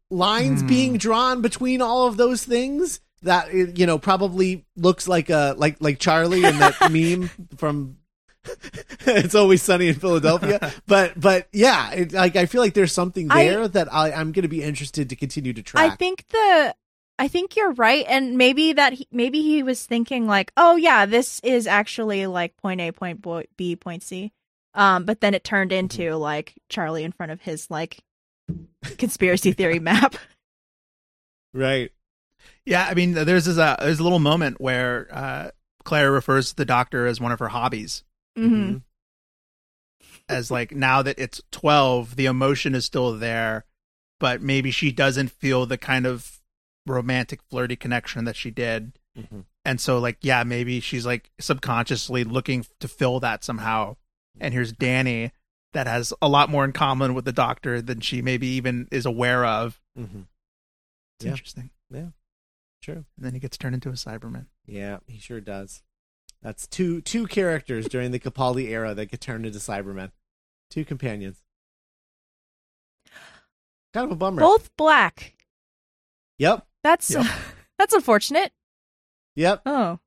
lines 0.09 0.61
Hmm. 0.61 0.67
being 0.67 0.97
drawn 0.97 1.41
between 1.41 1.81
all 1.81 2.07
of 2.07 2.15
those 2.17 2.43
things 2.43 3.01
that 3.21 3.53
you 3.53 3.85
know 3.85 3.97
probably 3.99 4.65
looks 4.77 5.05
like 5.07 5.29
a 5.29 5.53
like 5.57 5.77
like 5.81 5.99
Charlie 5.99 6.45
in 6.45 6.59
that 6.59 6.75
meme 6.91 7.29
from 7.57 7.97
it's 9.01 9.35
always 9.35 9.61
sunny 9.61 9.87
in 9.89 9.95
Philadelphia. 9.95 10.71
But 10.87 11.19
but 11.19 11.47
yeah, 11.51 11.91
it, 11.91 12.13
like 12.13 12.35
I 12.35 12.45
feel 12.45 12.61
like 12.61 12.73
there's 12.73 12.93
something 12.93 13.29
I- 13.31 13.43
there 13.45 13.67
that 13.67 13.93
I, 13.93 14.11
I'm 14.11 14.31
going 14.31 14.43
to 14.43 14.47
be 14.49 14.63
interested 14.63 15.09
to 15.09 15.15
continue 15.15 15.53
to 15.53 15.61
track. 15.61 15.91
I 15.91 15.95
think 15.95 16.25
the 16.29 16.75
I 17.19 17.27
think 17.27 17.55
you're 17.57 17.73
right, 17.73 18.05
and 18.07 18.37
maybe 18.37 18.71
that 18.73 18.93
he, 18.93 19.07
maybe 19.11 19.41
he 19.41 19.61
was 19.61 19.85
thinking 19.85 20.25
like, 20.25 20.51
oh 20.55 20.77
yeah, 20.77 21.05
this 21.05 21.41
is 21.43 21.67
actually 21.67 22.27
like 22.27 22.55
point 22.57 22.79
A, 22.81 22.91
point 22.91 23.21
B, 23.57 23.75
point 23.75 24.03
C, 24.03 24.31
um, 24.73 25.03
but 25.03 25.19
then 25.21 25.33
it 25.33 25.43
turned 25.43 25.71
Mm-hmm. 25.71 25.79
into 25.79 26.15
like 26.15 26.55
Charlie 26.69 27.03
in 27.03 27.11
front 27.11 27.33
of 27.33 27.41
his 27.41 27.69
like 27.69 27.99
conspiracy 28.97 29.51
theory 29.51 29.79
map. 29.89 30.15
right. 31.53 31.91
Yeah, 32.65 32.85
I 32.89 32.93
mean, 32.93 33.13
there's 33.13 33.45
this, 33.45 33.57
uh, 33.57 33.75
there's 33.79 33.99
a 33.99 34.03
little 34.03 34.19
moment 34.19 34.61
where 34.61 35.07
uh, 35.11 35.51
Clara 35.83 36.11
refers 36.11 36.49
to 36.51 36.55
the 36.55 36.65
doctor 36.65 37.05
as 37.07 37.19
one 37.19 37.31
of 37.31 37.39
her 37.39 37.47
hobbies. 37.49 38.03
Hmm 38.47 38.77
As 40.27 40.51
like 40.51 40.71
now 40.73 41.01
that 41.01 41.17
it's 41.19 41.41
twelve, 41.51 42.15
the 42.15 42.25
emotion 42.27 42.75
is 42.75 42.85
still 42.85 43.17
there, 43.17 43.65
but 44.19 44.41
maybe 44.41 44.71
she 44.71 44.91
doesn't 44.91 45.31
feel 45.31 45.65
the 45.65 45.77
kind 45.77 46.05
of 46.05 46.39
romantic, 46.85 47.41
flirty 47.49 47.75
connection 47.75 48.25
that 48.25 48.35
she 48.35 48.51
did. 48.51 48.93
Mhm. 49.17 49.45
And 49.65 49.81
so, 49.81 49.99
like, 49.99 50.17
yeah, 50.21 50.43
maybe 50.43 50.79
she's 50.79 51.05
like 51.05 51.31
subconsciously 51.39 52.23
looking 52.23 52.65
to 52.79 52.87
fill 52.87 53.19
that 53.19 53.43
somehow. 53.43 53.97
And 54.39 54.53
here's 54.53 54.71
Danny 54.71 55.31
that 55.73 55.85
has 55.87 56.13
a 56.21 56.29
lot 56.29 56.49
more 56.49 56.63
in 56.65 56.71
common 56.71 57.13
with 57.13 57.25
the 57.25 57.33
doctor 57.33 57.81
than 57.81 57.99
she 57.99 58.21
maybe 58.21 58.47
even 58.47 58.87
is 58.91 59.05
aware 59.05 59.45
of. 59.45 59.79
Mm-hmm. 59.97 60.21
It's 61.17 61.25
Yeah. 61.25 61.31
interesting. 61.31 61.69
Yeah. 61.91 62.09
True. 62.81 63.05
And 63.17 63.25
then 63.25 63.33
he 63.33 63.39
gets 63.39 63.57
turned 63.57 63.75
into 63.75 63.89
a 63.89 63.93
Cyberman. 63.93 64.45
Yeah, 64.65 64.99
he 65.07 65.19
sure 65.19 65.41
does. 65.41 65.83
That's 66.41 66.67
two 66.67 67.01
two 67.01 67.27
characters 67.27 67.87
during 67.87 68.11
the 68.11 68.19
Capaldi 68.19 68.69
era 68.69 68.93
that 68.93 69.07
get 69.07 69.21
turned 69.21 69.45
into 69.45 69.59
Cybermen. 69.59 70.11
Two 70.69 70.85
companions. 70.85 71.41
Kind 73.93 74.05
of 74.05 74.11
a 74.11 74.15
bummer. 74.15 74.39
Both 74.39 74.75
black. 74.77 75.35
Yep. 76.37 76.65
That's 76.83 77.09
Yep. 77.11 77.25
that's 77.77 77.93
unfortunate. 77.93 78.51
Yep. 79.35 79.61
Oh, 79.65 79.99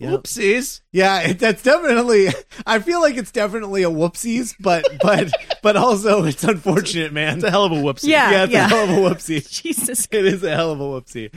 Yep. 0.00 0.22
Oopsies. 0.22 0.80
Yeah, 0.92 1.20
it, 1.20 1.38
that's 1.38 1.62
definitely. 1.62 2.28
I 2.66 2.80
feel 2.80 3.00
like 3.00 3.16
it's 3.16 3.30
definitely 3.30 3.84
a 3.84 3.90
whoopsies, 3.90 4.54
but 4.58 4.84
but 5.02 5.30
but 5.62 5.76
also 5.76 6.24
it's 6.24 6.42
unfortunate, 6.42 7.12
man. 7.12 7.36
It's 7.36 7.44
a 7.44 7.50
hell 7.50 7.64
of 7.64 7.72
a 7.72 7.76
whoopsie. 7.76 8.08
Yeah. 8.08 8.30
yeah, 8.30 8.44
it's 8.44 8.54
a 8.54 8.68
hell 8.68 8.84
of 8.84 8.90
a 8.90 8.92
whoopsie. 8.94 9.48
Jesus. 9.48 10.08
It 10.10 10.26
is 10.26 10.42
a 10.42 10.54
hell 10.54 10.72
of 10.72 10.80
a 10.80 10.84
whoopsie. 10.84 11.32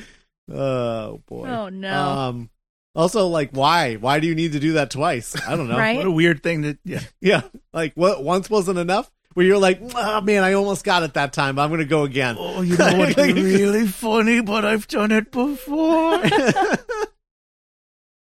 Oh 0.52 1.22
boy. 1.28 1.48
Oh 1.48 1.70
no. 1.70 2.04
Um. 2.04 2.50
Also, 2.98 3.28
like, 3.28 3.52
why? 3.52 3.96
Why 3.96 4.20
do 4.20 4.28
you 4.28 4.34
need 4.36 4.54
to 4.54 4.60
do 4.60 4.74
that 4.74 4.90
twice? 4.92 5.36
I 5.48 5.56
don't 5.56 5.70
know. 5.70 5.78
Right? 5.88 5.98
What 5.98 6.08
a 6.08 6.12
weird 6.12 6.42
thing 6.42 6.64
to. 6.64 6.78
Yeah. 6.84 7.02
Yeah. 7.22 7.42
Like, 7.72 7.94
what? 7.94 8.24
Once 8.24 8.50
wasn't 8.50 8.80
enough. 8.80 9.10
Where 9.36 9.46
you're 9.46 9.60
like, 9.60 9.80
oh 9.96 10.22
man, 10.22 10.44
I 10.44 10.54
almost 10.54 10.84
got 10.84 11.04
it 11.04 11.14
that 11.14 11.32
time. 11.32 11.56
But 11.58 11.62
I'm 11.62 11.70
gonna 11.70 11.86
go 11.86 12.06
again. 12.06 12.38
Oh, 12.40 12.64
you 12.64 12.76
know 12.76 12.98
what's 12.98 13.16
really 13.18 13.86
funny? 13.86 14.42
But 14.42 14.66
I've 14.66 14.88
done 14.88 15.12
it 15.12 15.32
before. 15.32 16.24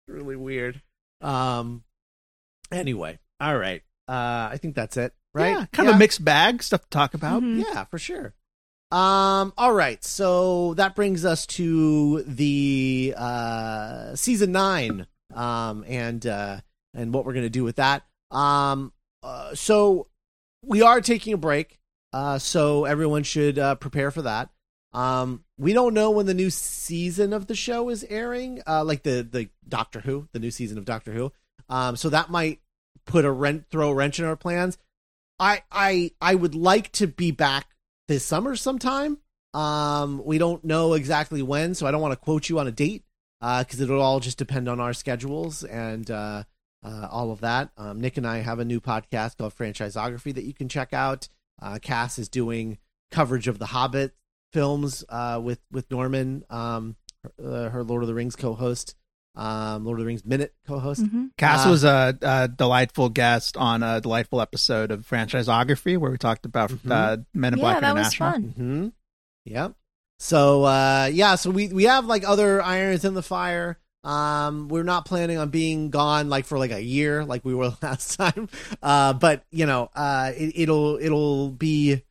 really 0.08 0.36
weird. 0.36 0.82
Um. 1.22 1.84
Anyway, 2.72 3.20
all 3.40 3.56
right. 3.56 3.84
Uh, 4.08 4.50
I 4.52 4.58
think 4.60 4.76
that's 4.76 4.98
it. 4.98 5.14
Right? 5.34 5.50
Yeah, 5.50 5.66
kind 5.72 5.90
of 5.90 5.96
a 5.96 6.00
mixed 6.00 6.26
bag 6.26 6.64
stuff 6.64 6.82
to 6.82 6.90
talk 6.90 7.14
about. 7.14 7.44
Mhm. 7.44 7.64
Yeah, 7.64 7.84
for 7.86 8.00
sure. 8.00 8.34
Um, 8.92 9.52
all 9.58 9.74
right, 9.74 10.04
so 10.04 10.74
that 10.76 10.96
brings 10.96 11.26
us 11.26 11.46
to 11.48 12.22
the 12.24 13.14
uh 13.18 14.16
season 14.16 14.52
nine, 14.52 15.08
um, 15.34 15.84
and 15.88 16.26
uh 16.26 16.62
and 16.94 17.14
what 17.14 17.26
we're 17.26 17.34
gonna 17.34 17.50
do 17.50 17.64
with 17.64 17.78
that. 17.78 18.04
Um 18.32 18.94
uh, 19.24 19.56
so 19.56 20.08
we 20.64 20.82
are 20.82 21.02
taking 21.02 21.34
a 21.34 21.38
break, 21.38 21.80
uh 22.14 22.38
so 22.38 22.86
everyone 22.86 23.24
should 23.24 23.58
uh 23.58 23.76
prepare 23.76 24.12
for 24.12 24.22
that. 24.22 24.50
Um 24.94 25.44
we 25.58 25.74
don't 25.74 25.94
know 25.96 26.12
when 26.12 26.28
the 26.28 26.34
new 26.34 26.50
season 26.52 27.34
of 27.34 27.48
the 27.48 27.56
show 27.56 27.90
is 27.90 28.06
airing, 28.08 28.62
uh 28.68 28.84
like 28.84 29.02
the 29.04 29.28
the 29.30 29.50
Doctor 29.68 30.02
Who, 30.02 30.28
the 30.32 30.40
new 30.40 30.52
season 30.52 30.78
of 30.78 30.86
Doctor 30.86 31.12
Who. 31.12 31.32
Um 31.70 31.96
so 31.96 32.10
that 32.10 32.30
might 32.30 32.60
put 33.06 33.26
a 33.26 33.32
rent 33.32 33.66
throw 33.72 33.90
a 33.90 33.94
wrench 33.96 34.20
in 34.20 34.26
our 34.26 34.38
plans. 34.38 34.78
I 35.40 35.64
I 35.72 36.12
I 36.22 36.36
would 36.36 36.56
like 36.56 36.92
to 36.94 37.08
be 37.08 37.32
back 37.32 37.75
this 38.08 38.26
summer 38.26 38.56
sometime. 38.56 39.20
Um, 39.54 40.22
we 40.26 40.38
don't 40.38 40.64
know 40.66 40.94
exactly 40.94 41.42
when, 41.42 41.76
so 41.76 41.88
I 41.88 41.92
don't 41.92 42.02
want 42.02 42.12
to 42.12 42.20
quote 42.20 42.50
you 42.50 42.60
on 42.60 42.68
a 42.68 42.72
date 42.72 43.04
because 43.40 43.80
it'll 43.80 44.02
all 44.02 44.20
just 44.20 44.38
depend 44.38 44.68
on 44.68 44.80
our 44.80 44.94
schedules 44.94 45.64
and 45.64 46.10
uh, 46.10 46.44
uh, 46.84 47.08
all 47.10 47.32
of 47.32 47.42
that. 47.42 47.70
Um, 47.78 48.02
Nick 48.02 48.18
and 48.18 48.28
I 48.28 48.40
have 48.40 48.60
a 48.60 48.66
new 48.66 48.82
podcast 48.82 49.38
called 49.38 49.56
Franchisography 49.56 50.34
that 50.34 50.44
you 50.44 50.54
can 50.54 50.70
check 50.70 50.94
out. 50.94 51.28
Uh, 51.62 51.80
Cass 51.82 52.20
is 52.20 52.28
doing 52.28 52.78
coverage 53.12 53.48
of 53.48 53.60
the 53.60 53.68
Hobbit 53.68 54.14
films 54.52 55.04
uh, 55.10 55.40
with 55.42 55.60
with 55.72 55.90
Norman, 55.90 56.44
um, 56.50 56.96
her, 57.24 57.32
uh, 57.46 57.70
her 57.70 57.84
Lord 57.84 58.04
of 58.04 58.08
the 58.08 58.14
Rings 58.14 58.36
co-host, 58.36 58.96
um, 59.36 59.84
Lord 59.86 60.00
of 60.00 60.04
the 60.04 60.08
Rings 60.08 60.24
Minute 60.26 60.54
co-host. 60.68 61.04
Mhm. 61.04 61.32
Cass 61.38 61.66
Uh, 61.66 61.70
was 61.70 61.84
a, 61.84 62.18
a 62.22 62.48
delightful 62.48 63.10
guest 63.10 63.58
on 63.58 63.84
a 63.84 64.00
delightful 64.02 64.40
episode 64.42 64.92
of 64.92 65.06
Franchisography 65.08 65.98
where 65.98 66.12
we 66.12 66.18
talked 66.18 66.46
about 66.46 66.70
Mhm. 66.72 66.92
uh, 66.92 67.18
Men 67.34 67.54
in 67.54 67.60
Yeah, 67.60 67.64
Black 67.64 67.82
that 67.82 67.96
was 67.96 68.14
International. 68.14 68.32
fun. 68.32 68.44
hmm 68.56 68.88
Yep. 69.46 69.74
So 70.20 70.64
uh 70.64 71.10
yeah, 71.12 71.36
so 71.36 71.52
we 71.52 71.68
we 71.68 71.84
have 71.84 72.06
like 72.06 72.24
other 72.28 72.62
irons 72.62 73.04
in 73.04 73.14
the 73.16 73.22
fire. 73.22 73.78
Um 74.06 74.70
we're 74.70 74.84
not 74.84 75.06
planning 75.06 75.38
on 75.38 75.50
being 75.50 75.90
gone 75.90 76.30
like 76.30 76.46
for 76.46 76.58
like 76.58 76.72
a 76.72 76.82
year 76.82 77.26
like 77.26 77.44
we 77.44 77.54
were 77.54 77.74
last 77.82 78.16
time. 78.18 78.48
Uh 78.82 79.14
but 79.14 79.44
you 79.52 79.66
know, 79.66 79.90
uh 79.96 80.32
it, 80.36 80.54
it'll 80.56 80.98
it'll 80.98 81.50
be 81.52 82.02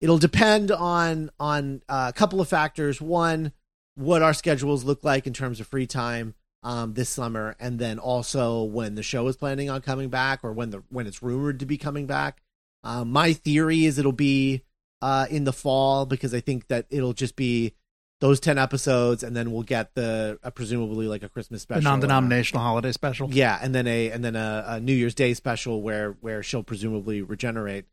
it'll 0.00 0.18
depend 0.18 0.70
on 0.72 1.30
on 1.38 1.82
uh, 1.88 2.06
a 2.08 2.12
couple 2.16 2.40
of 2.40 2.48
factors. 2.48 3.00
One, 3.00 3.52
what 3.94 4.22
our 4.22 4.32
schedules 4.34 4.82
look 4.84 5.04
like 5.04 5.26
in 5.26 5.32
terms 5.34 5.60
of 5.60 5.66
free 5.66 5.86
time 5.86 6.34
um 6.64 6.94
this 6.94 7.08
summer 7.08 7.56
and 7.58 7.78
then 7.78 7.98
also 7.98 8.62
when 8.62 8.94
the 8.94 9.02
show 9.02 9.26
is 9.28 9.36
planning 9.36 9.68
on 9.68 9.80
coming 9.80 10.08
back 10.08 10.40
or 10.44 10.52
when 10.52 10.70
the 10.70 10.82
when 10.90 11.06
it's 11.06 11.22
rumored 11.22 11.58
to 11.60 11.66
be 11.66 11.76
coming 11.76 12.06
back. 12.06 12.40
Uh, 12.84 13.04
my 13.04 13.32
theory 13.32 13.84
is 13.84 13.98
it'll 13.98 14.12
be 14.12 14.62
uh, 15.00 15.26
in 15.30 15.44
the 15.44 15.52
fall 15.52 16.06
because 16.06 16.32
I 16.34 16.40
think 16.40 16.68
that 16.68 16.86
it'll 16.90 17.12
just 17.12 17.34
be 17.36 17.74
those 18.20 18.38
10 18.38 18.56
episodes 18.58 19.24
and 19.24 19.34
then 19.36 19.50
we'll 19.50 19.64
get 19.64 19.94
the 19.96 20.38
uh, 20.44 20.50
presumably 20.50 21.08
like 21.08 21.24
a 21.24 21.28
Christmas 21.28 21.62
The 21.64 21.74
special. 21.74 21.82
non-denominational 21.90 22.62
holiday 22.62 22.92
special. 22.92 23.28
Yeah, 23.32 23.58
and 23.60 23.74
then 23.74 23.86
a 23.88 24.10
and 24.12 24.24
then 24.24 24.36
a, 24.36 24.64
a 24.66 24.80
New 24.80 24.92
Year's 24.94 25.14
Day 25.16 25.34
special 25.34 25.82
where 25.82 26.12
where 26.20 26.42
she'll 26.44 26.62
presumably 26.62 27.22
regenerate. 27.22 27.86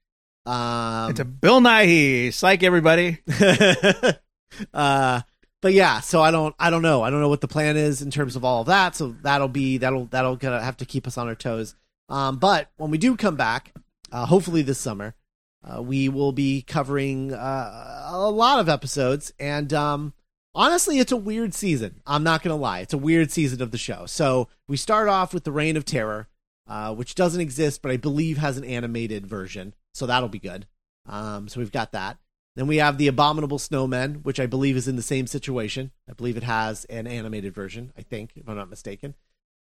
Um 0.45 1.09
It's 1.11 1.19
a 1.19 1.25
Bill 1.25 1.59
Nighy. 1.61 2.31
Psych 2.31 2.61
everybody. 2.63 3.17
uh 4.73 5.21
but 5.61 5.73
yeah, 5.73 5.99
so 5.99 6.21
I 6.21 6.31
don't 6.31 6.55
I 6.59 6.69
don't 6.69 6.81
know. 6.81 7.01
I 7.03 7.09
don't 7.09 7.21
know 7.21 7.29
what 7.29 7.41
the 7.41 7.47
plan 7.47 7.75
is 7.77 8.01
in 8.01 8.11
terms 8.11 8.35
of 8.35 8.45
all 8.45 8.61
of 8.61 8.67
that. 8.67 8.95
So 8.95 9.15
that'll 9.21 9.47
be 9.49 9.77
that'll 9.77 10.05
that'll 10.05 10.37
gonna 10.37 10.61
have 10.61 10.77
to 10.77 10.85
keep 10.85 11.05
us 11.05 11.17
on 11.17 11.27
our 11.27 11.35
toes. 11.35 11.75
Um 12.07 12.37
but 12.37 12.69
when 12.77 12.91
we 12.91 12.97
do 12.97 13.15
come 13.15 13.35
back, 13.35 13.73
uh 14.11 14.25
hopefully 14.25 14.61
this 14.61 14.79
summer, 14.79 15.15
uh, 15.63 15.81
we 15.81 16.07
will 16.07 16.31
be 16.31 16.61
covering 16.61 17.33
uh, 17.33 18.07
a 18.07 18.29
lot 18.29 18.59
of 18.59 18.69
episodes 18.69 19.33
and 19.39 19.73
um 19.73 20.13
honestly 20.55 20.99
it's 20.99 21.11
a 21.11 21.17
weird 21.17 21.53
season. 21.53 22.01
I'm 22.07 22.23
not 22.23 22.41
to 22.43 22.55
lie. 22.55 22.79
It's 22.79 22.93
a 22.93 22.97
weird 22.97 23.31
season 23.31 23.61
of 23.61 23.71
the 23.71 23.77
show. 23.77 24.05
So 24.05 24.47
we 24.67 24.77
start 24.77 25.09
off 25.09 25.33
with 25.33 25.43
the 25.43 25.51
Reign 25.51 25.75
of 25.75 25.83
Terror, 25.85 26.27
uh, 26.67 26.93
which 26.95 27.15
doesn't 27.15 27.41
exist 27.41 27.81
but 27.81 27.91
I 27.91 27.97
believe 27.97 28.37
has 28.37 28.57
an 28.57 28.63
animated 28.63 29.27
version. 29.27 29.73
So 29.93 30.05
that'll 30.05 30.29
be 30.29 30.39
good. 30.39 30.67
Um 31.05 31.49
so 31.49 31.59
we've 31.59 31.71
got 31.71 31.91
that. 31.91 32.17
Then 32.55 32.67
we 32.67 32.77
have 32.77 32.97
the 32.97 33.07
Abominable 33.07 33.59
Snowmen, 33.59 34.23
which 34.23 34.39
I 34.39 34.45
believe 34.45 34.75
is 34.75 34.87
in 34.87 34.95
the 34.95 35.01
same 35.01 35.27
situation. 35.27 35.91
I 36.09 36.13
believe 36.13 36.35
it 36.35 36.43
has 36.43 36.85
an 36.85 37.07
animated 37.07 37.53
version, 37.53 37.93
I 37.97 38.01
think, 38.01 38.31
if 38.35 38.49
I'm 38.49 38.57
not 38.57 38.69
mistaken. 38.69 39.15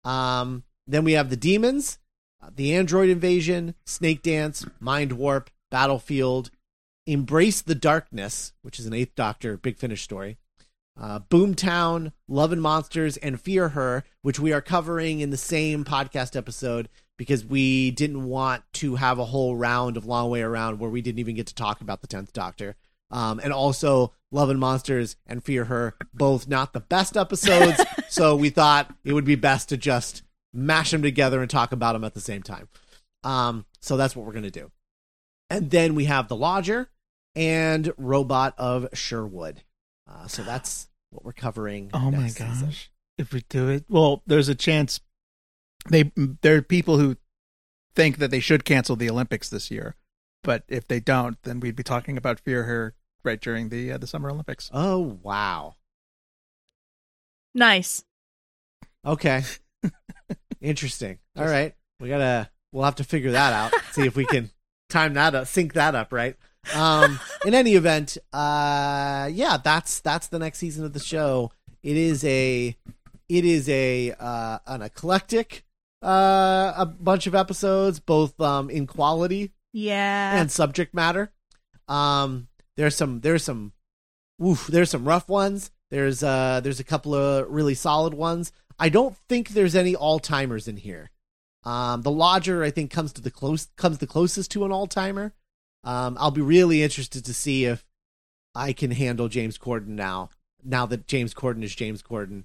Um, 0.03 0.63
then 0.87 1.03
we 1.03 1.13
have 1.13 1.29
the 1.29 1.35
Demons, 1.35 1.97
uh, 2.41 2.51
the 2.55 2.73
Android 2.75 3.09
Invasion, 3.09 3.75
Snakedance, 3.85 4.69
Mind 4.79 5.13
Warp, 5.13 5.49
Battlefield, 5.71 6.51
Embrace 7.07 7.61
the 7.61 7.75
Darkness, 7.75 8.53
which 8.61 8.79
is 8.79 8.85
an 8.85 8.93
Eighth 8.93 9.15
Doctor 9.15 9.57
Big 9.57 9.77
Finish 9.77 10.01
story. 10.01 10.37
Uh, 10.97 11.19
Boomtown, 11.19 12.13
Love 12.27 12.53
and 12.53 12.61
Monsters, 12.61 13.17
and 13.17 13.41
Fear 13.41 13.69
Her, 13.69 14.03
which 14.21 14.39
we 14.39 14.53
are 14.53 14.61
covering 14.61 15.19
in 15.19 15.29
the 15.29 15.37
same 15.37 15.83
podcast 15.83 16.35
episode 16.35 16.87
because 17.17 17.45
we 17.45 17.91
didn't 17.91 18.25
want 18.25 18.63
to 18.73 18.95
have 18.95 19.19
a 19.19 19.25
whole 19.25 19.55
round 19.55 19.97
of 19.97 20.05
Long 20.05 20.29
Way 20.29 20.41
Around 20.41 20.79
where 20.79 20.89
we 20.89 21.01
didn't 21.01 21.19
even 21.19 21.35
get 21.35 21.47
to 21.47 21.55
talk 21.55 21.81
about 21.81 22.01
the 22.01 22.07
Tenth 22.07 22.33
Doctor. 22.33 22.75
Um, 23.11 23.39
and 23.43 23.53
also 23.53 24.13
Love 24.31 24.49
and 24.49 24.59
Monsters 24.59 25.15
and 25.25 25.43
Fear 25.43 25.65
Her, 25.65 25.95
both 26.13 26.47
not 26.47 26.73
the 26.73 26.79
best 26.79 27.15
episodes. 27.15 27.81
so 28.09 28.35
we 28.35 28.49
thought 28.49 28.93
it 29.03 29.13
would 29.13 29.25
be 29.25 29.35
best 29.35 29.69
to 29.69 29.77
just 29.77 30.23
mash 30.53 30.91
them 30.91 31.01
together 31.01 31.41
and 31.41 31.49
talk 31.49 31.71
about 31.71 31.93
them 31.93 32.03
at 32.03 32.13
the 32.13 32.21
same 32.21 32.41
time. 32.41 32.67
Um, 33.23 33.65
so 33.79 33.97
that's 33.97 34.15
what 34.15 34.25
we're 34.25 34.33
gonna 34.33 34.51
do. 34.51 34.71
And 35.49 35.69
then 35.69 35.95
we 35.95 36.05
have 36.05 36.27
the 36.27 36.35
Lodger 36.35 36.89
and 37.35 37.93
Robot 37.97 38.55
of 38.57 38.87
Sherwood. 38.93 39.63
Uh, 40.09 40.27
so 40.27 40.43
that's 40.43 40.89
what 41.11 41.23
we're 41.23 41.33
covering. 41.33 41.91
Oh 41.93 42.11
my 42.11 42.23
next 42.23 42.37
season. 42.37 42.67
gosh. 42.67 42.91
If 43.17 43.31
we 43.31 43.43
do 43.47 43.69
it, 43.69 43.85
well, 43.87 44.23
there's 44.27 44.49
a 44.49 44.55
chance 44.55 44.99
they 45.89 46.11
there 46.41 46.57
are 46.57 46.61
people 46.61 46.97
who 46.97 47.17
think 47.95 48.17
that 48.17 48.31
they 48.31 48.39
should 48.39 48.65
cancel 48.65 48.95
the 48.95 49.09
Olympics 49.09 49.49
this 49.49 49.71
year, 49.71 49.95
but 50.43 50.63
if 50.67 50.87
they 50.87 50.99
don't, 50.99 51.41
then 51.43 51.59
we'd 51.59 51.75
be 51.75 51.83
talking 51.83 52.17
about 52.17 52.39
Fear 52.39 52.63
Her 52.63 52.95
right 53.23 53.41
during 53.41 53.69
the 53.69 53.91
uh, 53.91 53.97
the 53.97 54.07
Summer 54.07 54.29
Olympics. 54.29 54.69
Oh 54.73 55.19
wow. 55.21 55.75
Nice. 57.53 58.03
Okay. 59.05 59.43
Interesting. 60.61 61.19
All 61.37 61.45
right. 61.45 61.73
We 61.99 62.09
gotta 62.09 62.49
we'll 62.71 62.83
have 62.83 62.95
to 62.95 63.03
figure 63.03 63.31
that 63.31 63.53
out. 63.53 63.73
See 63.91 64.05
if 64.05 64.15
we 64.15 64.25
can 64.25 64.51
time 64.89 65.13
that 65.13 65.35
up, 65.35 65.47
sync 65.47 65.73
that 65.73 65.95
up, 65.95 66.11
right? 66.11 66.35
Um 66.73 67.19
in 67.45 67.53
any 67.53 67.75
event, 67.75 68.17
uh 68.33 69.29
yeah, 69.31 69.57
that's 69.63 69.99
that's 69.99 70.27
the 70.27 70.39
next 70.39 70.59
season 70.59 70.85
of 70.85 70.93
the 70.93 70.99
show. 70.99 71.51
It 71.83 71.97
is 71.97 72.23
a 72.23 72.75
it 73.29 73.45
is 73.45 73.69
a 73.69 74.13
uh 74.19 74.59
an 74.67 74.81
eclectic 74.81 75.64
uh 76.05 76.73
a 76.77 76.85
bunch 76.85 77.27
of 77.27 77.35
episodes, 77.35 77.99
both 77.99 78.39
um 78.39 78.69
in 78.69 78.85
quality 78.87 79.51
Yeah. 79.73 80.39
and 80.39 80.51
subject 80.51 80.93
matter. 80.93 81.31
Um, 81.87 82.47
there's 82.77 82.95
some 82.95 83.21
there's 83.21 83.43
some, 83.43 83.73
oof, 84.43 84.67
there's 84.67 84.89
some 84.91 85.05
rough 85.07 85.27
ones. 85.29 85.71
There's 85.91 86.23
uh 86.23 86.59
there's 86.63 86.79
a 86.79 86.83
couple 86.83 87.13
of 87.15 87.47
really 87.49 87.73
solid 87.75 88.13
ones. 88.13 88.51
I 88.77 88.89
don't 88.89 89.15
think 89.29 89.49
there's 89.49 89.75
any 89.75 89.95
all 89.95 90.19
timers 90.19 90.67
in 90.67 90.77
here. 90.77 91.11
Um, 91.63 92.01
the 92.03 92.11
Lodger 92.11 92.63
I 92.63 92.69
think 92.71 92.91
comes 92.91 93.11
to 93.13 93.21
the 93.21 93.31
close 93.31 93.67
comes 93.77 93.97
the 93.99 94.07
closest 94.07 94.51
to 94.51 94.65
an 94.65 94.71
all 94.71 94.87
timer. 94.87 95.33
Um, 95.83 96.17
I'll 96.19 96.31
be 96.31 96.41
really 96.41 96.83
interested 96.83 97.23
to 97.25 97.33
see 97.33 97.65
if 97.65 97.85
I 98.53 98.73
can 98.73 98.91
handle 98.91 99.27
James 99.27 99.57
Corden 99.57 99.89
now. 99.89 100.29
Now 100.63 100.85
that 100.87 101.07
James 101.07 101.33
Corden 101.33 101.63
is 101.63 101.75
James 101.75 102.01
Corden. 102.01 102.43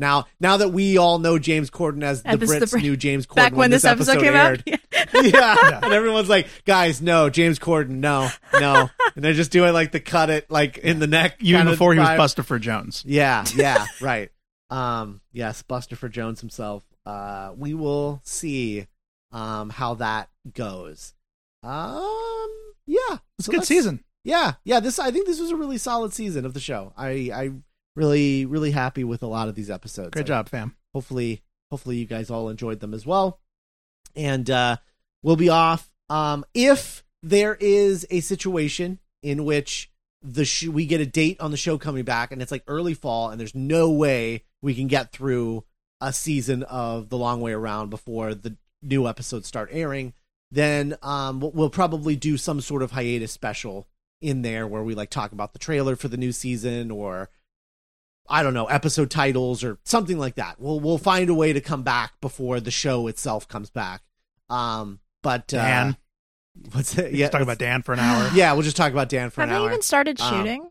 Now, 0.00 0.26
now 0.40 0.56
that 0.56 0.70
we 0.70 0.96
all 0.98 1.18
know 1.18 1.38
James 1.38 1.70
Corden 1.70 2.02
as 2.02 2.22
the 2.22 2.30
And 2.30 2.40
this 2.40 2.50
is 2.50 2.58
the 2.58 2.66
Brits 2.66 2.70
Brit- 2.70 2.82
knew 2.82 2.96
James 2.96 3.26
Corden 3.26 3.36
Back 3.36 3.54
when 3.54 3.70
this 3.70 3.84
episode, 3.84 4.18
came 4.20 4.34
aired 4.34 4.64
out. 4.66 5.24
yeah. 5.24 5.80
And 5.84 5.92
everyone's 5.92 6.28
like, 6.28 6.48
guys, 6.64 7.00
no, 7.02 7.28
James 7.30 7.58
Corden, 7.58 7.88
no, 8.00 8.30
no. 8.58 8.88
And 9.14 9.24
they're 9.24 9.34
just 9.34 9.50
doing 9.52 9.72
like 9.74 9.92
the 9.92 10.00
cut 10.00 10.30
it 10.30 10.50
like 10.50 10.78
in 10.78 10.98
the 10.98 11.06
neck. 11.06 11.36
Even 11.40 11.66
before 11.66 11.92
he 11.92 11.98
was 12.00 12.08
vibe. 12.08 12.16
Buster 12.16 12.42
for 12.42 12.58
Jones. 12.58 13.04
Yeah, 13.06 13.44
yeah, 13.54 13.86
right. 14.00 14.30
Um, 14.70 15.20
yes, 15.32 15.62
Buster 15.62 15.96
for 15.96 16.08
Jones 16.08 16.40
himself. 16.40 16.82
uh, 17.04 17.52
we 17.56 17.74
will 17.74 18.20
see 18.24 18.86
um, 19.32 19.68
how 19.70 19.94
that 19.94 20.30
goes. 20.54 21.12
Um, 21.62 22.48
yeah, 22.86 23.18
It's 23.38 23.46
so 23.46 23.52
a 23.52 23.56
good 23.56 23.64
season. 23.66 24.02
Yeah, 24.24 24.54
yeah. 24.64 24.80
This 24.80 24.98
I 24.98 25.10
think 25.10 25.26
this 25.26 25.40
was 25.40 25.50
a 25.50 25.56
really 25.56 25.78
solid 25.78 26.12
season 26.12 26.44
of 26.44 26.54
the 26.54 26.60
show. 26.60 26.92
I 26.96 27.30
I 27.34 27.50
really 27.96 28.46
really 28.46 28.70
happy 28.70 29.04
with 29.04 29.22
a 29.22 29.26
lot 29.26 29.48
of 29.48 29.54
these 29.54 29.70
episodes. 29.70 30.10
Great 30.10 30.26
I- 30.26 30.28
job, 30.28 30.48
fam. 30.48 30.76
hopefully 30.94 31.42
hopefully 31.70 31.96
you 31.96 32.06
guys 32.06 32.30
all 32.30 32.48
enjoyed 32.48 32.80
them 32.80 32.94
as 32.94 33.06
well 33.06 33.38
and 34.16 34.50
uh 34.50 34.76
we'll 35.22 35.36
be 35.36 35.48
off 35.48 35.92
um 36.08 36.44
if 36.54 37.04
there 37.22 37.56
is 37.60 38.06
a 38.10 38.20
situation 38.20 38.98
in 39.22 39.44
which 39.44 39.90
the 40.22 40.44
sh- 40.44 40.66
we 40.66 40.84
get 40.86 41.00
a 41.00 41.06
date 41.06 41.40
on 41.40 41.50
the 41.50 41.56
show 41.56 41.78
coming 41.78 42.04
back 42.04 42.32
and 42.32 42.42
it's 42.42 42.50
like 42.50 42.64
early 42.66 42.94
fall 42.94 43.30
and 43.30 43.40
there's 43.40 43.54
no 43.54 43.90
way 43.90 44.42
we 44.62 44.74
can 44.74 44.86
get 44.88 45.12
through 45.12 45.64
a 46.00 46.12
season 46.12 46.62
of 46.64 47.08
the 47.08 47.16
long 47.18 47.40
way 47.40 47.52
around 47.52 47.88
before 47.90 48.34
the 48.34 48.56
new 48.82 49.06
episodes 49.06 49.46
start 49.46 49.68
airing 49.72 50.12
then 50.50 50.96
um 51.02 51.38
we'll, 51.40 51.52
we'll 51.52 51.70
probably 51.70 52.16
do 52.16 52.36
some 52.36 52.60
sort 52.60 52.82
of 52.82 52.90
hiatus 52.92 53.30
special 53.30 53.86
in 54.20 54.42
there 54.42 54.66
where 54.66 54.82
we 54.82 54.94
like 54.94 55.10
talk 55.10 55.32
about 55.32 55.52
the 55.52 55.58
trailer 55.58 55.94
for 55.94 56.08
the 56.08 56.16
new 56.16 56.32
season 56.32 56.90
or 56.90 57.28
I 58.30 58.42
don't 58.42 58.54
know, 58.54 58.66
episode 58.66 59.10
titles 59.10 59.62
or 59.64 59.78
something 59.84 60.18
like 60.18 60.36
that. 60.36 60.60
We'll 60.60 60.80
we'll 60.80 60.98
find 60.98 61.28
a 61.28 61.34
way 61.34 61.52
to 61.52 61.60
come 61.60 61.82
back 61.82 62.20
before 62.20 62.60
the 62.60 62.70
show 62.70 63.06
itself 63.08 63.48
comes 63.48 63.70
back. 63.70 64.02
Um, 64.48 65.00
but 65.22 65.52
uh, 65.52 65.58
Dan. 65.58 65.96
what's 66.72 66.96
it? 66.96 67.12
Yeah, 67.12 67.26
Yeah, 67.26 67.28
talk 67.28 67.42
about 67.42 67.58
Dan 67.58 67.82
for 67.82 67.92
an 67.92 67.98
hour. 68.00 68.30
yeah. 68.34 68.52
We'll 68.52 68.62
just 68.62 68.76
talk 68.76 68.92
about 68.92 69.08
Dan 69.08 69.30
for 69.30 69.40
Have 69.42 69.50
an 69.50 69.54
hour. 69.56 69.62
Have 69.62 69.70
they 69.70 69.74
even 69.74 69.82
started 69.82 70.20
Um, 70.20 70.32
shooting 70.34 70.70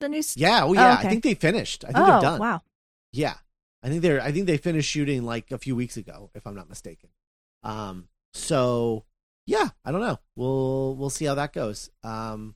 the 0.00 0.08
new? 0.08 0.18
s- 0.18 0.36
yeah, 0.36 0.64
oh 0.64 0.72
yeah. 0.74 0.94
okay. 0.98 1.06
I 1.08 1.10
think 1.10 1.24
they 1.24 1.34
finished. 1.34 1.84
I 1.84 1.88
think 1.88 1.98
oh 1.98 2.06
they're 2.12 2.20
done. 2.20 2.40
wow! 2.40 2.62
Yeah, 3.12 3.34
I 3.82 3.88
think 3.88 4.02
they're. 4.02 4.20
I 4.20 4.30
think 4.32 4.46
they 4.46 4.56
finished 4.58 4.90
shooting 4.90 5.24
like 5.24 5.50
a 5.50 5.58
few 5.58 5.74
weeks 5.74 5.96
ago, 5.96 6.30
if 6.34 6.46
I'm 6.46 6.54
not 6.54 6.68
mistaken. 6.68 7.08
Um, 7.62 8.08
so 8.34 9.04
yeah, 9.46 9.68
I 9.84 9.92
don't 9.92 10.00
know. 10.02 10.18
We'll 10.36 10.94
we'll 10.96 11.10
see 11.10 11.24
how 11.24 11.34
that 11.36 11.52
goes. 11.52 11.90
Um, 12.04 12.54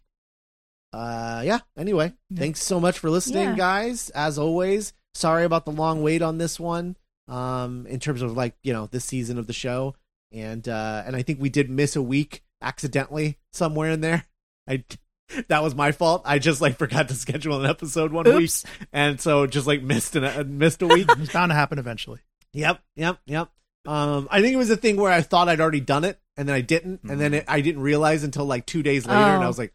uh, 0.92 1.42
yeah. 1.44 1.60
Anyway, 1.76 2.12
thanks 2.34 2.62
so 2.62 2.80
much 2.80 2.98
for 2.98 3.10
listening, 3.10 3.50
Yeah. 3.50 3.56
guys. 3.56 4.10
As 4.10 4.38
always, 4.38 4.92
sorry 5.14 5.44
about 5.44 5.64
the 5.64 5.72
long 5.72 6.02
wait 6.02 6.22
on 6.22 6.38
this 6.38 6.58
one. 6.60 6.96
Um, 7.28 7.86
in 7.86 8.00
terms 8.00 8.22
of 8.22 8.36
like 8.36 8.54
you 8.64 8.72
know 8.72 8.86
this 8.86 9.04
season 9.04 9.38
of 9.38 9.46
the 9.46 9.52
show, 9.52 9.94
and 10.32 10.66
uh, 10.68 11.02
and 11.06 11.14
I 11.14 11.22
think 11.22 11.40
we 11.40 11.48
did 11.48 11.70
miss 11.70 11.94
a 11.94 12.02
week 12.02 12.42
accidentally 12.60 13.38
somewhere 13.52 13.90
in 13.90 14.00
there. 14.00 14.24
I 14.68 14.82
that 15.48 15.62
was 15.62 15.76
my 15.76 15.92
fault. 15.92 16.22
I 16.24 16.40
just 16.40 16.60
like 16.60 16.76
forgot 16.76 17.06
to 17.08 17.14
schedule 17.14 17.60
an 17.62 17.70
episode 17.70 18.10
one 18.12 18.24
week 18.24 18.34
Oops. 18.44 18.64
and 18.92 19.20
so 19.20 19.46
just 19.46 19.66
like 19.68 19.80
missed 19.82 20.16
an, 20.16 20.24
uh, 20.24 20.42
missed 20.44 20.82
a 20.82 20.88
week. 20.88 21.08
It's 21.18 21.32
bound 21.32 21.50
to 21.50 21.54
happen 21.54 21.78
eventually. 21.78 22.18
yep, 22.52 22.80
yep, 22.96 23.18
yep. 23.26 23.48
Um, 23.86 24.26
I 24.30 24.40
think 24.42 24.52
it 24.52 24.56
was 24.58 24.70
a 24.70 24.76
thing 24.76 24.96
where 24.96 25.12
I 25.12 25.22
thought 25.22 25.48
I'd 25.48 25.60
already 25.60 25.80
done 25.80 26.02
it, 26.04 26.18
and 26.36 26.48
then 26.48 26.54
I 26.56 26.60
didn't, 26.62 27.02
and 27.04 27.20
then 27.20 27.32
it, 27.32 27.44
I 27.46 27.60
didn't 27.60 27.80
realize 27.82 28.24
until 28.24 28.44
like 28.44 28.66
two 28.66 28.82
days 28.82 29.06
later, 29.06 29.20
and 29.20 29.42
I 29.42 29.44
Oh. 29.44 29.48
was 29.48 29.58
like, 29.58 29.72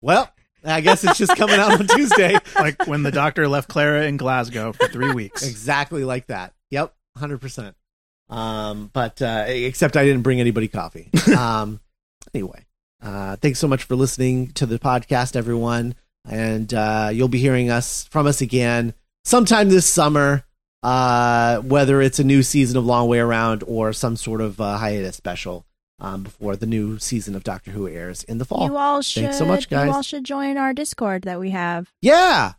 "Well, 0.00 0.32
I 0.64 0.80
guess 0.80 1.04
it's 1.04 1.18
just 1.18 1.36
coming 1.36 1.56
out 1.56 1.80
on 1.80 1.86
Tuesday." 1.86 2.36
Like 2.56 2.86
when 2.86 3.02
the 3.02 3.10
doctor 3.10 3.46
left 3.48 3.68
Clara 3.68 4.06
in 4.06 4.16
Glasgow 4.16 4.72
for 4.72 4.86
three 4.88 5.12
weeks. 5.12 5.42
exactly 5.46 6.04
like 6.04 6.26
that. 6.28 6.54
Yep, 6.70 6.94
hundred 7.16 7.40
percent. 7.40 7.76
Um, 8.30 8.90
but 8.92 9.20
uh, 9.20 9.44
except 9.48 9.96
I 9.96 10.04
didn't 10.04 10.22
bring 10.22 10.40
anybody 10.40 10.68
coffee. 10.68 11.10
Um, 11.36 11.80
anyway, 12.32 12.64
uh, 13.02 13.36
thanks 13.36 13.58
so 13.58 13.68
much 13.68 13.84
for 13.84 13.96
listening 13.96 14.48
to 14.52 14.66
the 14.66 14.78
podcast, 14.78 15.36
everyone, 15.36 15.94
and 16.26 16.72
uh, 16.72 17.10
you'll 17.12 17.28
be 17.28 17.38
hearing 17.38 17.70
us 17.70 18.04
from 18.10 18.26
us 18.26 18.40
again 18.40 18.94
sometime 19.24 19.68
this 19.68 19.86
summer. 19.86 20.44
Uh, 20.82 21.60
whether 21.60 22.02
it's 22.02 22.18
a 22.18 22.24
new 22.24 22.42
season 22.42 22.76
of 22.76 22.84
Long 22.84 23.08
Way 23.08 23.18
Around 23.18 23.64
or 23.66 23.94
some 23.94 24.16
sort 24.16 24.42
of 24.42 24.60
uh, 24.60 24.76
hiatus 24.76 25.16
special 25.16 25.64
um, 26.04 26.22
before 26.22 26.56
the 26.56 26.66
new 26.66 26.98
season 26.98 27.34
of 27.34 27.42
Doctor 27.44 27.70
Who 27.70 27.88
airs 27.88 28.22
in 28.24 28.38
the 28.38 28.44
fall. 28.44 28.66
You 28.66 28.76
all 28.76 29.00
should. 29.02 29.22
Thanks 29.24 29.38
so 29.38 29.44
much, 29.46 29.68
guys. 29.70 29.86
You 29.88 29.92
all 29.94 30.02
should 30.02 30.24
join 30.24 30.56
our 30.58 30.72
Discord 30.74 31.22
that 31.22 31.40
we 31.40 31.50
have. 31.50 31.90
Yeah, 32.02 32.52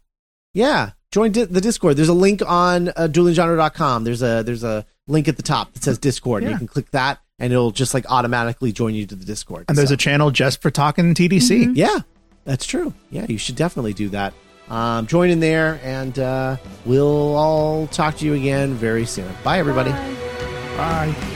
yeah. 0.54 0.92
Join 1.12 1.32
di- 1.32 1.46
the 1.46 1.62
Discord. 1.62 1.96
There's 1.96 2.10
a 2.10 2.14
link 2.14 2.42
on 2.46 2.90
uh, 2.90 3.08
duelinggenre.com. 3.10 4.04
There's 4.04 4.22
a 4.22 4.44
there's 4.44 4.64
a 4.64 4.86
link 5.08 5.28
at 5.28 5.38
the 5.38 5.44
top 5.44 5.74
that 5.74 5.84
says 5.84 5.98
Discord. 5.98 6.44
and 6.44 6.52
You 6.52 6.58
can 6.58 6.68
click 6.68 6.92
that, 6.92 7.20
and 7.40 7.54
it'll 7.54 7.72
just 7.72 7.94
like 7.94 8.06
automatically 8.12 8.72
join 8.74 8.94
you 8.96 9.06
to 9.06 9.16
the 9.16 9.24
Discord. 9.26 9.66
And 9.70 9.78
there's 9.78 9.90
So- 9.90 9.94
a 9.96 9.98
channel 9.98 10.32
just 10.32 10.62
for 10.62 10.72
talking 10.72 11.14
TDC. 11.14 11.68
Mhm. 11.68 11.72
yeah, 11.76 12.00
that's 12.44 12.66
true. 12.66 12.94
Yeah, 13.12 13.26
you 13.30 13.38
should 13.38 13.56
definitely 13.56 13.94
do 13.94 14.10
that. 14.10 14.34
Um, 14.70 15.06
join 15.06 15.30
in 15.30 15.40
there, 15.40 15.80
and 15.84 16.18
uh, 16.18 16.58
we'll 16.86 17.36
all 17.36 17.88
talk 17.88 18.18
to 18.18 18.26
you 18.26 18.34
again 18.34 18.74
very 18.74 19.06
soon. 19.06 19.32
Bye, 19.44 19.60
everybody. 19.60 19.92
Bye. 19.92 20.16
Bye. 21.16 21.35